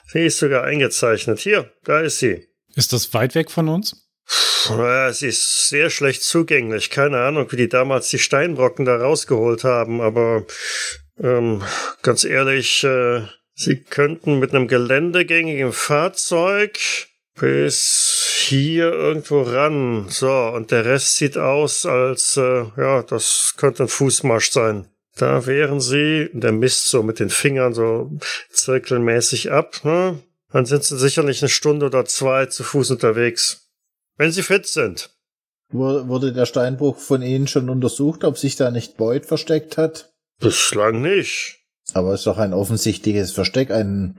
Sie 0.07 0.27
ist 0.27 0.39
sogar 0.39 0.65
eingezeichnet. 0.65 1.39
Hier, 1.39 1.71
da 1.85 2.01
ist 2.01 2.19
sie. 2.19 2.49
Ist 2.75 2.93
das 2.93 3.13
weit 3.15 3.35
weg 3.35 3.51
von 3.51 3.69
uns? 3.69 4.09
Ja, 4.69 5.13
sie 5.13 5.29
ist 5.29 5.69
sehr 5.69 5.91
schlecht 5.91 6.23
zugänglich. 6.23 6.91
Keine 6.91 7.19
Ahnung, 7.21 7.51
wie 7.53 7.57
die 7.57 7.69
damals 7.69 8.09
die 8.09 8.19
Steinbrocken 8.19 8.85
da 8.85 8.97
rausgeholt 8.97 9.65
haben, 9.65 10.01
aber 10.01 10.45
ähm, 11.19 11.63
ganz 12.03 12.25
ehrlich, 12.25 12.85
äh, 12.85 13.23
sie 13.59 13.83
könnten 13.83 14.39
mit 14.39 14.55
einem 14.55 14.69
geländegängigen 14.69 15.73
Fahrzeug 15.73 16.79
bis 17.39 18.45
hier 18.47 18.93
irgendwo 18.93 19.43
ran. 19.43 20.07
So, 20.09 20.31
und 20.31 20.71
der 20.71 20.85
Rest 20.85 21.17
sieht 21.17 21.37
aus, 21.37 21.87
als 21.87 22.37
äh, 22.37 22.65
ja, 22.77 23.03
das 23.03 23.55
könnte 23.57 23.85
ein 23.85 23.89
Fußmarsch 23.89 24.51
sein. 24.51 24.87
da 25.17 25.47
wären 25.47 25.81
sie, 25.81 26.31
der 26.33 26.53
misst 26.53 26.89
so 26.89 27.03
mit 27.03 27.19
den 27.19 27.31
Fingern 27.31 27.75
so 27.75 28.11
zirkelmäßig 28.51 29.51
ab, 29.51 29.85
ne? 29.85 30.21
Dann 30.51 30.65
sind 30.65 30.85
sie 30.85 30.97
sicherlich 30.97 31.43
eine 31.43 31.51
Stunde 31.51 31.87
oder 31.87 32.07
zwei 32.07 32.47
zu 32.47 32.65
Fuß 32.65 32.93
unterwegs. 32.93 33.69
Wenn 34.17 34.33
sie 34.33 34.43
fit 34.43 34.67
sind. 34.67 35.11
Wurde 35.71 36.33
der 36.33 36.47
Steinbruch 36.47 36.97
von 36.97 37.21
Ihnen 37.21 37.47
schon 37.47 37.69
untersucht, 37.69 38.25
ob 38.25 38.39
sich 38.39 38.57
da 38.57 38.71
nicht 38.71 38.97
Boyd 38.97 39.27
versteckt 39.27 39.77
hat? 39.77 40.11
Bislang 40.41 41.03
nicht. 41.03 41.58
Aber 41.95 42.13
es 42.13 42.21
ist 42.21 42.27
doch 42.27 42.39
ein 42.39 42.53
offensichtliches 42.53 43.33
Versteck, 43.33 43.71
ein 43.71 44.19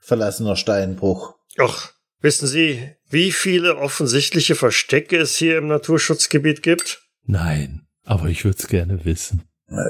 verlassener 0.00 0.56
Steinbruch. 0.56 1.34
Ach, 1.58 1.92
wissen 2.20 2.46
Sie, 2.46 2.94
wie 3.08 3.32
viele 3.32 3.76
offensichtliche 3.76 4.54
Verstecke 4.54 5.18
es 5.18 5.36
hier 5.36 5.58
im 5.58 5.66
Naturschutzgebiet 5.68 6.62
gibt? 6.62 7.02
Nein, 7.24 7.82
aber 8.04 8.26
ich 8.26 8.44
würde 8.44 8.58
es 8.58 8.68
gerne 8.68 9.04
wissen. 9.04 9.42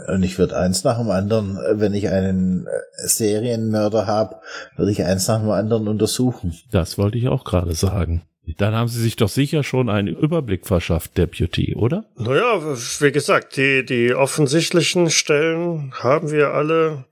Und 0.09 0.23
ich 0.23 0.39
würde 0.39 0.59
eins 0.59 0.85
nach 0.85 0.99
dem 0.99 1.11
anderen, 1.11 1.59
wenn 1.81 1.95
ich 1.95 2.11
einen 2.11 2.67
Serienmörder 2.97 4.07
habe, 4.07 4.37
würde 4.77 4.93
ich 4.93 5.05
eins 5.05 5.27
nach 5.27 5.41
dem 5.41 5.51
anderen 5.51 5.89
untersuchen. 5.89 6.55
Das 6.71 6.99
wollte 6.99 7.17
ich 7.17 7.29
auch 7.29 7.45
gerade 7.45 7.75
sagen. 7.75 8.23
Dann 8.59 8.75
haben 8.75 8.89
Sie 8.89 9.01
sich 9.01 9.17
doch 9.17 9.29
sicher 9.29 9.63
schon 9.63 9.89
einen 9.89 10.09
Überblick 10.09 10.67
verschafft, 10.67 11.19
Deputy, 11.19 11.75
oder? 11.75 12.05
Naja, 12.17 12.61
wie 12.63 13.13
gesagt, 13.13 13.57
die, 13.57 13.85
die 13.85 14.15
offensichtlichen 14.15 15.11
Stellen 15.11 15.93
haben 15.99 16.31
wir 16.31 16.53
alle 16.55 17.05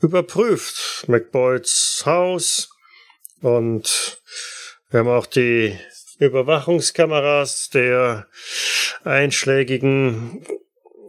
überprüft. 0.00 1.04
McBoyds 1.08 2.02
Haus 2.06 2.70
und 3.40 4.20
wir 4.90 5.00
haben 5.00 5.08
auch 5.08 5.26
die 5.26 5.78
Überwachungskameras 6.18 7.70
der 7.70 8.26
einschlägigen 9.04 10.44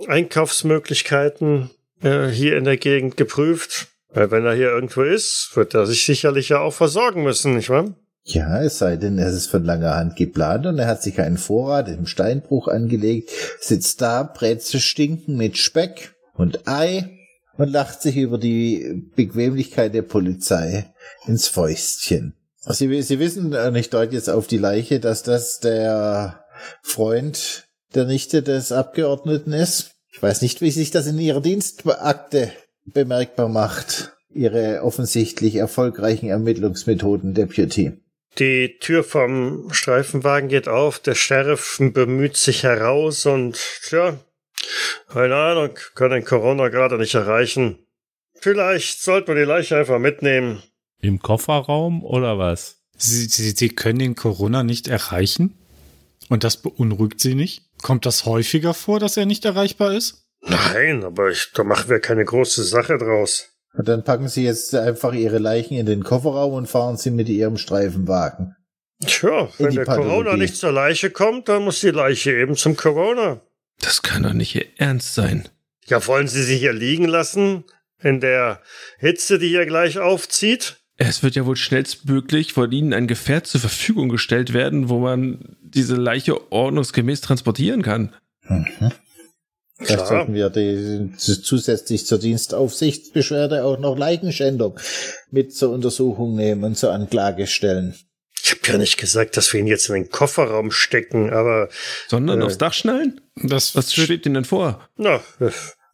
Einkaufsmöglichkeiten 0.07 1.71
äh, 2.01 2.27
hier 2.27 2.57
in 2.57 2.63
der 2.63 2.77
Gegend 2.77 3.17
geprüft. 3.17 3.87
Weil 4.11 4.31
wenn 4.31 4.45
er 4.45 4.55
hier 4.55 4.69
irgendwo 4.69 5.03
ist, 5.03 5.51
wird 5.55 5.73
er 5.75 5.85
sich 5.85 6.03
sicherlich 6.03 6.49
ja 6.49 6.59
auch 6.59 6.73
versorgen 6.73 7.23
müssen, 7.23 7.55
nicht 7.55 7.69
wahr? 7.69 7.93
Ja, 8.31 8.61
es 8.61 8.77
sei 8.77 8.95
denn, 8.95 9.17
es 9.17 9.33
ist 9.33 9.47
von 9.47 9.65
langer 9.65 9.95
Hand 9.95 10.15
geplant 10.15 10.67
und 10.67 10.77
er 10.77 10.85
hat 10.85 11.01
sich 11.01 11.19
einen 11.19 11.39
Vorrat 11.39 11.89
im 11.89 12.05
Steinbruch 12.05 12.67
angelegt, 12.67 13.31
sitzt 13.59 14.01
da, 14.01 14.21
Brezel 14.21 14.79
stinken 14.79 15.35
mit 15.35 15.57
Speck 15.57 16.13
und 16.35 16.67
Ei 16.67 17.09
und 17.57 17.71
lacht 17.71 18.03
sich 18.03 18.17
über 18.17 18.37
die 18.37 19.03
Bequemlichkeit 19.15 19.95
der 19.95 20.03
Polizei 20.03 20.85
ins 21.25 21.47
Fäustchen. 21.47 22.35
Sie, 22.67 23.01
Sie 23.01 23.17
wissen, 23.17 23.55
und 23.55 23.75
ich 23.75 23.89
deute 23.89 24.13
jetzt 24.13 24.29
auf 24.29 24.45
die 24.45 24.59
Leiche, 24.59 24.99
dass 24.99 25.23
das 25.23 25.59
der 25.59 26.45
Freund 26.83 27.67
der 27.95 28.05
Nichte 28.05 28.43
des 28.43 28.71
Abgeordneten 28.71 29.53
ist. 29.53 29.95
Ich 30.13 30.21
weiß 30.21 30.43
nicht, 30.43 30.61
wie 30.61 30.69
sich 30.69 30.91
das 30.91 31.07
in 31.07 31.17
Ihrer 31.17 31.41
Dienstakte 31.41 32.51
bemerkbar 32.85 33.49
macht. 33.49 34.13
Ihre 34.31 34.83
offensichtlich 34.83 35.55
erfolgreichen 35.55 36.29
Ermittlungsmethoden, 36.29 37.33
Deputy. 37.33 37.97
Die 38.37 38.77
Tür 38.79 39.03
vom 39.03 39.73
Streifenwagen 39.73 40.49
geht 40.49 40.67
auf, 40.67 40.99
der 40.99 41.15
Sheriff 41.15 41.77
bemüht 41.79 42.37
sich 42.37 42.63
heraus 42.63 43.25
und, 43.25 43.59
tja, 43.83 44.17
keine 45.07 45.35
Ahnung, 45.35 45.71
kann 45.95 46.11
den 46.11 46.23
Corona 46.23 46.69
gerade 46.69 46.97
nicht 46.97 47.15
erreichen. 47.15 47.79
Vielleicht 48.35 49.01
sollten 49.01 49.29
wir 49.29 49.35
die 49.35 49.49
Leiche 49.49 49.77
einfach 49.77 49.99
mitnehmen. 49.99 50.61
Im 51.01 51.19
Kofferraum 51.19 52.03
oder 52.03 52.37
was? 52.37 52.77
Sie, 52.95 53.25
Sie, 53.25 53.51
Sie 53.51 53.69
können 53.69 53.99
den 53.99 54.15
Corona 54.15 54.63
nicht 54.63 54.87
erreichen? 54.87 55.57
Und 56.29 56.43
das 56.43 56.57
beunruhigt 56.57 57.19
Sie 57.19 57.35
nicht? 57.35 57.63
Kommt 57.81 58.05
das 58.05 58.25
häufiger 58.25 58.73
vor, 58.73 58.99
dass 58.99 59.17
er 59.17 59.25
nicht 59.25 59.45
erreichbar 59.45 59.93
ist? 59.93 60.27
Nein, 60.41 61.03
aber 61.03 61.29
ich, 61.29 61.51
da 61.53 61.63
machen 61.63 61.89
wir 61.89 61.99
keine 61.99 62.23
große 62.23 62.63
Sache 62.63 62.97
draus. 62.97 63.49
Und 63.73 63.87
dann 63.87 64.03
packen 64.03 64.27
sie 64.27 64.43
jetzt 64.43 64.73
einfach 64.75 65.13
ihre 65.13 65.37
Leichen 65.37 65.77
in 65.77 65.85
den 65.85 66.03
Kofferraum 66.03 66.53
und 66.53 66.67
fahren 66.67 66.97
sie 66.97 67.11
mit 67.11 67.29
ihrem 67.29 67.57
Streifenwagen. 67.57 68.55
Tja, 69.05 69.47
wenn 69.57 69.75
der 69.75 69.85
Pathologie. 69.85 70.09
Corona 70.09 70.37
nicht 70.37 70.57
zur 70.57 70.71
Leiche 70.71 71.09
kommt, 71.09 71.47
dann 71.47 71.63
muss 71.63 71.79
die 71.79 71.91
Leiche 71.91 72.33
eben 72.33 72.55
zum 72.55 72.75
Corona. 72.75 73.41
Das 73.79 74.01
kann 74.01 74.23
doch 74.23 74.33
nicht 74.33 74.55
Ihr 74.55 74.65
Ernst 74.77 75.15
sein. 75.15 75.47
Ja, 75.85 76.05
wollen 76.05 76.27
Sie 76.27 76.43
sie 76.43 76.57
hier 76.57 76.73
liegen 76.73 77.05
lassen? 77.05 77.63
In 78.01 78.19
der 78.19 78.61
Hitze, 78.97 79.39
die 79.39 79.49
hier 79.49 79.65
gleich 79.65 79.99
aufzieht? 79.99 80.77
Es 80.97 81.23
wird 81.23 81.35
ja 81.35 81.45
wohl 81.45 81.55
schnellstmöglich 81.55 82.53
von 82.53 82.71
Ihnen 82.71 82.93
ein 82.93 83.07
Gefährt 83.07 83.47
zur 83.47 83.61
Verfügung 83.61 84.09
gestellt 84.09 84.53
werden, 84.53 84.89
wo 84.89 84.99
man 84.99 85.57
diese 85.61 85.95
Leiche 85.95 86.51
ordnungsgemäß 86.51 87.21
transportieren 87.21 87.81
kann. 87.81 88.13
Mhm. 88.47 88.91
Vielleicht 89.79 90.05
Klar. 90.05 90.07
sollten 90.07 90.33
wir 90.33 90.49
die, 90.49 91.09
zusätzlich 91.17 92.05
zur 92.05 92.19
Dienstaufsichtsbeschwerde 92.19 93.63
auch 93.63 93.79
noch 93.79 93.97
Leichenschändung 93.97 94.77
mit 95.31 95.55
zur 95.55 95.71
Untersuchung 95.71 96.35
nehmen 96.35 96.63
und 96.65 96.77
zur 96.77 96.91
Anklage 96.93 97.47
stellen. 97.47 97.95
Ich 98.41 98.51
habe 98.51 98.61
ja 98.67 98.77
nicht 98.77 98.97
gesagt, 98.97 99.37
dass 99.37 99.51
wir 99.53 99.59
ihn 99.59 99.67
jetzt 99.67 99.87
in 99.89 99.95
den 99.95 100.09
Kofferraum 100.09 100.71
stecken, 100.71 101.29
aber 101.31 101.69
Sondern 102.07 102.41
Äh. 102.41 102.45
aufs 102.45 102.57
Dach 102.57 102.73
schnallen? 102.73 103.21
Das 103.35 103.75
Was 103.75 103.93
schwebt 103.93 104.25
Ihnen 104.25 104.35
denn 104.35 104.45
vor? 104.45 104.87
na, 104.97 105.21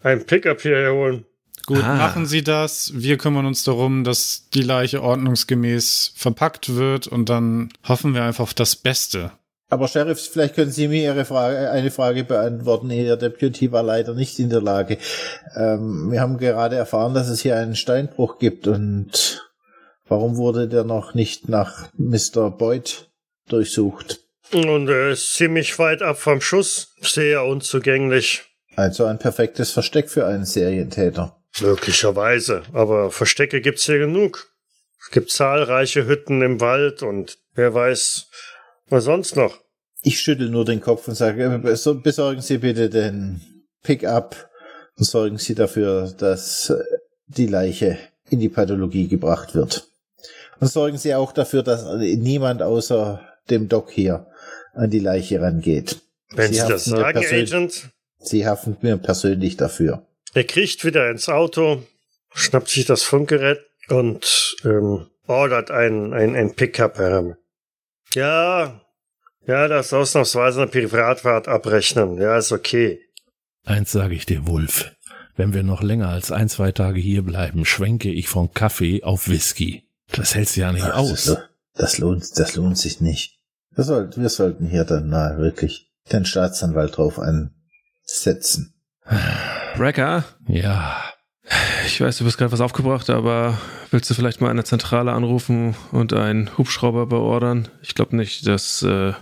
ein 0.01 0.25
Pickup 0.25 0.61
hierher 0.61 0.93
holen. 0.93 1.25
Gut, 1.67 1.83
Ah. 1.83 1.95
machen 1.95 2.25
Sie 2.27 2.43
das. 2.43 2.91
Wir 2.95 3.17
kümmern 3.17 3.45
uns 3.45 3.63
darum, 3.63 4.03
dass 4.03 4.49
die 4.53 4.61
Leiche 4.61 5.01
ordnungsgemäß 5.01 6.13
verpackt 6.15 6.75
wird 6.75 7.07
und 7.07 7.29
dann 7.29 7.69
hoffen 7.87 8.13
wir 8.13 8.23
einfach 8.23 8.43
auf 8.43 8.53
das 8.53 8.75
Beste. 8.75 9.31
Aber 9.75 9.89
Sheriff, 9.89 10.29
vielleicht 10.31 10.55
können 10.55 10.71
Sie 10.71 10.87
mir 10.87 11.03
Ihre 11.03 11.25
Frage, 11.25 11.69
eine 11.69 11.91
Frage 11.91 12.23
beantworten. 12.23 12.89
Ihr 12.91 13.17
Deputy 13.17 13.73
war 13.73 13.83
leider 13.83 14.13
nicht 14.13 14.39
in 14.39 14.49
der 14.49 14.61
Lage. 14.61 14.97
Ähm, 15.53 16.13
wir 16.13 16.21
haben 16.21 16.37
gerade 16.37 16.77
erfahren, 16.77 17.13
dass 17.13 17.27
es 17.27 17.41
hier 17.41 17.57
einen 17.57 17.75
Steinbruch 17.75 18.39
gibt 18.39 18.67
und 18.67 19.45
warum 20.07 20.37
wurde 20.37 20.69
der 20.69 20.85
noch 20.85 21.13
nicht 21.13 21.49
nach 21.49 21.89
Mr. 21.97 22.51
Boyd 22.51 23.09
durchsucht? 23.49 24.21
Und 24.53 24.87
er 24.87 25.09
ist 25.09 25.33
ziemlich 25.33 25.77
weit 25.77 26.01
ab 26.01 26.19
vom 26.19 26.39
Schuss, 26.39 26.95
sehr 27.01 27.43
unzugänglich. 27.43 28.43
Also 28.77 29.03
ein 29.03 29.19
perfektes 29.19 29.71
Versteck 29.71 30.09
für 30.09 30.25
einen 30.25 30.45
Serientäter. 30.45 31.35
Möglicherweise, 31.59 32.63
aber 32.71 33.11
Verstecke 33.11 33.59
gibt's 33.59 33.87
hier 33.87 33.99
genug. 33.99 34.47
Es 35.01 35.11
gibt 35.11 35.31
zahlreiche 35.31 36.07
Hütten 36.07 36.41
im 36.41 36.61
Wald 36.61 37.03
und 37.03 37.39
wer 37.55 37.73
weiß, 37.73 38.27
was 38.87 39.03
sonst 39.03 39.35
noch. 39.35 39.64
Ich 40.07 40.19
schüttel 40.19 40.49
nur 40.49 40.65
den 40.65 40.81
Kopf 40.81 41.07
und 41.07 41.15
sage, 41.15 41.43
äh, 41.43 41.57
beso- 41.57 41.99
besorgen 41.99 42.41
Sie 42.41 42.59
bitte 42.59 42.89
den 42.91 43.41
Pickup 43.81 44.49
und 44.97 45.03
sorgen 45.03 45.39
Sie 45.39 45.55
dafür, 45.55 46.13
dass 46.15 46.69
äh, 46.69 46.75
die 47.25 47.47
Leiche 47.47 47.97
in 48.29 48.39
die 48.39 48.49
Pathologie 48.49 49.07
gebracht 49.07 49.55
wird. 49.55 49.87
Und 50.59 50.67
sorgen 50.67 50.97
Sie 50.99 51.15
auch 51.15 51.31
dafür, 51.31 51.63
dass 51.63 51.85
niemand 51.97 52.61
außer 52.61 53.19
dem 53.49 53.67
Doc 53.67 53.89
hier 53.89 54.27
an 54.73 54.91
die 54.91 54.99
Leiche 54.99 55.41
rangeht. 55.41 56.01
Wenn 56.35 56.53
Sie, 56.53 56.59
Sie 56.61 56.67
das 56.67 56.85
sagen, 56.85 57.17
Agent. 57.17 57.89
Sie 58.19 58.45
haften 58.45 58.77
mir 58.81 58.97
persönlich 58.97 59.57
dafür. 59.57 60.05
Er 60.35 60.43
kriecht 60.43 60.85
wieder 60.85 61.09
ins 61.09 61.29
Auto, 61.29 61.81
schnappt 62.33 62.69
sich 62.69 62.85
das 62.85 63.01
Funkgerät 63.01 63.59
und 63.89 64.55
ähm, 64.63 65.07
ordert 65.25 65.71
ein, 65.71 66.13
ein, 66.13 66.35
ein 66.35 66.53
Pickup 66.55 66.99
heran. 66.99 67.37
Ja, 68.13 68.81
ja, 69.47 69.67
das 69.67 69.93
ausnahmsweise 69.93 70.61
eine 70.63 70.71
Privatfahrt 70.71 71.47
abrechnen. 71.47 72.17
Ja, 72.19 72.37
ist 72.37 72.51
okay. 72.51 72.99
Eins 73.65 73.91
sage 73.91 74.15
ich 74.15 74.25
dir, 74.25 74.47
Wulf. 74.47 74.91
Wenn 75.35 75.53
wir 75.53 75.63
noch 75.63 75.81
länger 75.81 76.09
als 76.09 76.31
ein, 76.31 76.49
zwei 76.49 76.71
Tage 76.71 76.99
hier 76.99 77.23
bleiben, 77.23 77.65
schwenke 77.65 78.11
ich 78.11 78.29
von 78.29 78.53
Kaffee 78.53 79.03
auf 79.03 79.27
Whisky. 79.27 79.83
Das 80.11 80.35
hältst 80.35 80.55
du 80.55 80.61
ja 80.61 80.71
nicht 80.71 80.85
Ach, 80.85 80.97
aus. 80.97 81.25
Das, 81.25 81.39
das 81.73 81.97
lohnt, 81.97 82.39
das 82.39 82.55
lohnt 82.55 82.77
sich 82.77 83.01
nicht. 83.01 83.39
Wir 83.75 83.83
sollten, 83.83 84.21
wir 84.21 84.29
sollten 84.29 84.67
hier 84.67 84.85
dann 84.85 85.09
mal 85.09 85.37
wirklich 85.37 85.91
den 86.11 86.25
Staatsanwalt 86.25 86.95
drauf 86.97 87.19
ansetzen. 87.19 88.73
Wrecker, 89.75 90.23
Ja, 90.47 90.95
ich 91.85 92.01
weiß, 92.01 92.17
du 92.17 92.23
bist 92.23 92.37
gerade 92.37 92.51
was 92.51 92.61
aufgebracht, 92.61 93.09
aber 93.09 93.57
willst 93.91 94.09
du 94.09 94.13
vielleicht 94.13 94.41
mal 94.41 94.49
eine 94.49 94.63
Zentrale 94.63 95.11
anrufen 95.11 95.75
und 95.91 96.13
einen 96.13 96.57
Hubschrauber 96.57 97.05
beordern? 97.05 97.67
Ich 97.81 97.93
glaube 97.93 98.15
nicht, 98.15 98.47
dass 98.47 98.81
äh, 98.81 99.13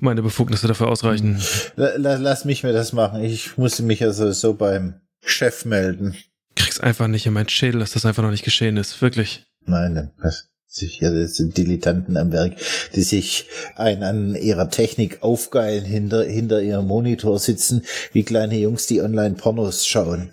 meine 0.00 0.22
Befugnisse 0.22 0.66
dafür 0.68 0.88
ausreichen. 0.88 1.40
La- 1.76 1.96
la- 1.96 2.16
Lass 2.16 2.44
mich 2.44 2.62
mir 2.62 2.72
das 2.72 2.92
machen. 2.92 3.22
Ich 3.22 3.56
muss 3.56 3.80
mich 3.80 4.00
ja 4.00 4.12
sowieso 4.12 4.54
beim 4.54 4.94
Chef 5.24 5.64
melden. 5.64 6.16
Krieg's 6.56 6.80
einfach 6.80 7.08
nicht 7.08 7.26
in 7.26 7.32
meinen 7.32 7.48
Schädel, 7.48 7.80
dass 7.80 7.92
das 7.92 8.06
einfach 8.06 8.22
noch 8.22 8.30
nicht 8.30 8.44
geschehen 8.44 8.76
ist. 8.76 9.00
Wirklich. 9.02 9.44
Nein, 9.66 10.10
das 10.22 10.48
sind 10.68 11.56
Dilettanten 11.56 12.16
am 12.16 12.32
Werk, 12.32 12.56
die 12.94 13.02
sich 13.02 13.46
ein 13.76 14.02
an 14.02 14.34
ihrer 14.34 14.68
Technik 14.70 15.22
aufgeilen, 15.22 15.84
hinter, 15.84 16.24
hinter 16.24 16.60
ihrem 16.62 16.86
Monitor 16.86 17.38
sitzen, 17.38 17.82
wie 18.12 18.24
kleine 18.24 18.56
Jungs, 18.58 18.86
die 18.86 19.00
online 19.00 19.36
Pornos 19.36 19.86
schauen. 19.86 20.30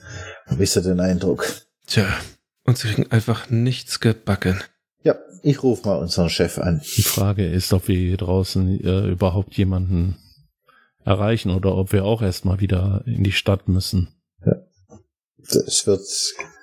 Hab 0.48 0.60
ich 0.60 0.72
so 0.72 0.82
den 0.82 1.00
Eindruck. 1.00 1.48
Tja, 1.86 2.08
und 2.64 2.78
sie 2.78 2.88
kriegen 2.90 3.12
einfach 3.12 3.50
nichts 3.50 4.00
gebacken. 4.00 4.62
Ja, 5.44 5.50
ich 5.50 5.64
ruf 5.64 5.84
mal 5.84 5.98
unseren 5.98 6.30
Chef 6.30 6.58
an. 6.58 6.82
die 6.98 7.04
Frage 7.04 7.46
ist, 7.46 7.74
ob 7.74 7.88
wir 7.88 7.98
hier 7.98 8.18
draußen 8.18 8.84
äh, 8.84 9.08
überhaupt 9.10 9.56
jemanden 9.56 10.18
erreichen 11.04 11.52
oder 11.52 11.76
ob 11.76 11.94
wir 11.94 12.06
auch 12.06 12.22
erstmal 12.22 12.60
wieder 12.60 13.04
in 13.06 13.24
die 13.24 13.32
Stadt 13.32 13.68
müssen. 13.68 14.10
Das 15.38 15.88
wird, 15.88 16.02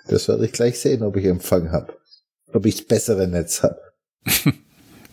das 0.08 0.28
werde 0.28 0.44
ich 0.44 0.52
gleich 0.52 0.78
sehen, 0.78 1.02
ob 1.02 1.16
ich 1.16 1.24
Empfang 1.24 1.72
habe. 1.72 1.94
Ob 2.52 2.64
ich 2.64 2.76
das 2.76 2.86
bessere 2.86 3.28
Netz 3.28 3.62
habe. 3.62 3.78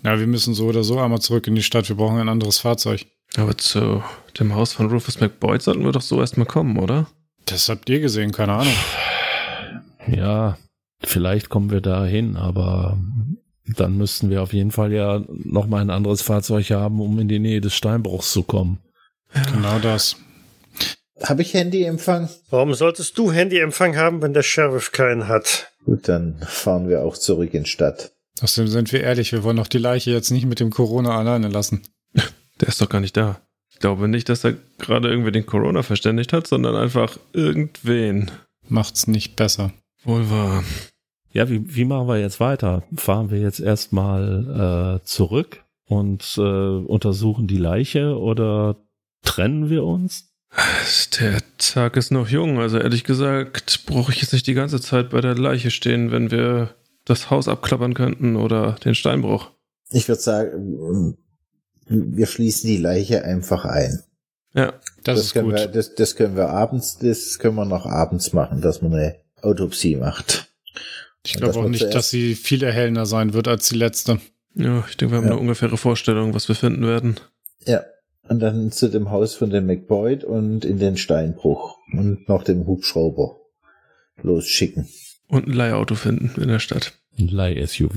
Ja, 0.04 0.20
wir 0.20 0.28
müssen 0.28 0.54
so 0.54 0.68
oder 0.68 0.84
so 0.84 1.00
einmal 1.00 1.20
zurück 1.20 1.48
in 1.48 1.56
die 1.56 1.64
Stadt. 1.64 1.90
Wir 1.90 1.96
brauchen 1.96 2.20
ein 2.20 2.30
anderes 2.30 2.60
Fahrzeug. 2.60 3.06
Aber 3.36 3.58
zu 3.58 4.04
dem 4.40 4.56
Haus 4.56 4.74
von 4.74 4.90
Rufus 4.90 5.20
McBoyd 5.20 5.62
sollten 5.62 5.84
wir 5.84 5.92
doch 5.92 6.02
so 6.02 6.22
erstmal 6.22 6.46
kommen, 6.46 6.78
oder? 6.78 7.08
Das 7.46 7.68
habt 7.70 7.90
ihr 7.90 8.00
gesehen, 8.00 8.32
keine 8.32 8.54
Ahnung. 8.54 8.74
Ja, 10.08 10.58
vielleicht 11.02 11.50
kommen 11.50 11.72
wir 11.72 11.82
da 11.82 12.06
hin, 12.06 12.38
aber 12.38 12.98
dann 13.68 13.98
müssten 13.98 14.30
wir 14.30 14.44
auf 14.44 14.54
jeden 14.54 14.72
Fall 14.72 14.92
ja 14.92 15.24
noch 15.28 15.68
mal 15.68 15.82
ein 15.82 15.90
anderes 15.90 16.22
Fahrzeug 16.22 16.70
haben, 16.72 17.02
um 17.02 17.20
in 17.20 17.28
die 17.28 17.40
Nähe 17.40 17.62
des 17.62 17.74
Steinbruchs 17.74 18.32
zu 18.32 18.44
kommen. 18.44 18.80
Genau 19.54 19.80
das. 19.80 20.18
Habe 21.24 21.42
ich 21.42 21.54
Handyempfang? 21.54 22.30
Warum 22.50 22.74
solltest 22.74 23.18
du 23.18 23.32
Handyempfang 23.32 23.96
haben, 23.96 24.22
wenn 24.22 24.34
der 24.34 24.44
Sheriff 24.44 24.92
keinen 24.92 25.28
hat? 25.28 25.72
Gut, 25.86 26.08
dann 26.08 26.40
fahren 26.46 26.90
wir 26.90 27.04
auch 27.04 27.18
zurück 27.18 27.54
in 27.54 27.66
Stadt. 27.66 28.12
Außerdem 28.42 28.70
sind 28.70 28.92
wir 28.92 29.02
ehrlich, 29.02 29.32
wir 29.32 29.44
wollen 29.44 29.58
doch 29.58 29.68
die 29.68 29.78
Leiche 29.78 30.12
jetzt 30.12 30.32
nicht 30.32 30.46
mit 30.46 30.60
dem 30.60 30.72
Corona 30.72 31.18
alleine 31.18 31.48
lassen. 31.48 31.84
Der 32.62 32.68
ist 32.68 32.82
doch 32.82 32.90
gar 32.90 33.02
nicht 33.02 33.16
da. 33.16 33.42
Ich 33.72 33.80
glaube 33.80 34.08
nicht, 34.08 34.30
dass 34.30 34.44
er 34.44 34.56
gerade 34.78 35.10
irgendwie 35.10 35.32
den 35.32 35.46
Corona 35.46 35.84
verständigt 35.84 36.32
hat, 36.32 36.48
sondern 36.48 36.76
einfach 36.76 37.18
irgendwen. 37.34 38.32
Macht's 38.68 39.08
nicht 39.08 39.36
besser. 39.36 39.74
Wohl 40.04 40.30
wahr. 40.30 40.64
Ja, 41.36 41.50
wie, 41.50 41.76
wie 41.76 41.84
machen 41.84 42.08
wir 42.08 42.18
jetzt 42.18 42.40
weiter? 42.40 42.84
Fahren 42.96 43.30
wir 43.30 43.40
jetzt 43.40 43.60
erstmal 43.60 45.02
äh, 45.02 45.06
zurück 45.06 45.66
und 45.86 46.36
äh, 46.38 46.42
untersuchen 46.42 47.46
die 47.46 47.58
Leiche 47.58 48.18
oder 48.18 48.78
trennen 49.22 49.70
wir 49.70 49.84
uns? 49.84 50.32
Der 51.20 51.42
Tag 51.58 51.98
ist 51.98 52.10
noch 52.12 52.30
jung, 52.30 52.60
also 52.60 52.80
ehrlich 52.80 53.04
gesagt 53.04 53.86
brauche 53.86 54.14
ich 54.14 54.22
jetzt 54.22 54.32
nicht 54.32 54.48
die 54.48 54.54
ganze 54.54 54.80
Zeit 54.80 55.10
bei 55.10 55.20
der 55.20 55.36
Leiche 55.36 55.72
stehen, 55.72 56.10
wenn 56.14 56.32
wir 56.32 56.70
das 57.04 57.30
Haus 57.30 57.50
abklappern 57.50 57.96
könnten 57.96 58.38
oder 58.38 58.78
den 58.86 58.96
Steinbruch. 58.96 59.52
Ich 59.92 60.08
würde 60.08 60.22
sagen, 60.22 61.18
wir 61.88 62.28
schließen 62.28 62.70
die 62.70 62.78
Leiche 62.78 63.26
einfach 63.26 63.66
ein. 63.66 64.04
Ja, 64.54 64.72
Das, 65.04 65.20
ist 65.20 65.34
können 65.34 65.50
gut. 65.50 65.60
wir, 65.60 65.68
das, 65.68 65.96
das 65.96 66.16
können 66.16 66.38
wir 66.38 66.48
abends, 66.48 66.98
das 66.98 67.40
können 67.40 67.56
wir 67.56 67.66
noch 67.66 67.86
abends 67.86 68.32
machen, 68.32 68.62
dass 68.62 68.82
man 68.82 68.94
eine 68.94 69.16
Autopsie 69.42 69.98
macht. 69.98 70.55
Ich 71.26 71.34
glaube 71.36 71.60
auch 71.60 71.68
nicht, 71.68 71.94
dass 71.94 72.10
sie 72.10 72.36
viel 72.36 72.64
erhellender 72.64 73.06
sein 73.06 73.34
wird 73.34 73.48
als 73.48 73.70
die 73.70 73.76
letzte. 73.78 74.20
ja, 74.56 74.86
ich 74.90 74.98
denke, 74.98 75.14
wir 75.14 75.18
haben 75.18 75.26
Ja. 75.26 75.32
eine 75.32 75.40
ungefähre 75.42 75.78
Vorstellung, 75.78 76.34
was 76.34 76.48
wir 76.48 76.56
finden 76.56 76.86
werden. 76.86 77.16
Ja. 77.66 77.84
Und 78.28 78.40
dann 78.40 78.72
zu 78.72 78.90
dem 78.90 79.12
Haus 79.12 79.36
von 79.36 79.52
dem 79.52 79.68
McBoyd 79.68 80.24
und 80.24 80.66
in 80.66 80.80
den 80.80 80.98
Steinbruch 80.98 81.78
und 81.94 82.28
noch 82.28 82.44
dem 82.44 82.66
Hubschrauber 82.66 83.40
losschicken. 84.24 84.88
Und 85.28 85.48
ein 85.48 85.54
Leihauto 85.54 85.94
finden 85.96 86.42
in 86.42 86.48
der 86.48 86.60
Stadt. 86.60 86.94
Ein 87.20 87.28
Leih-SUV. 87.28 87.96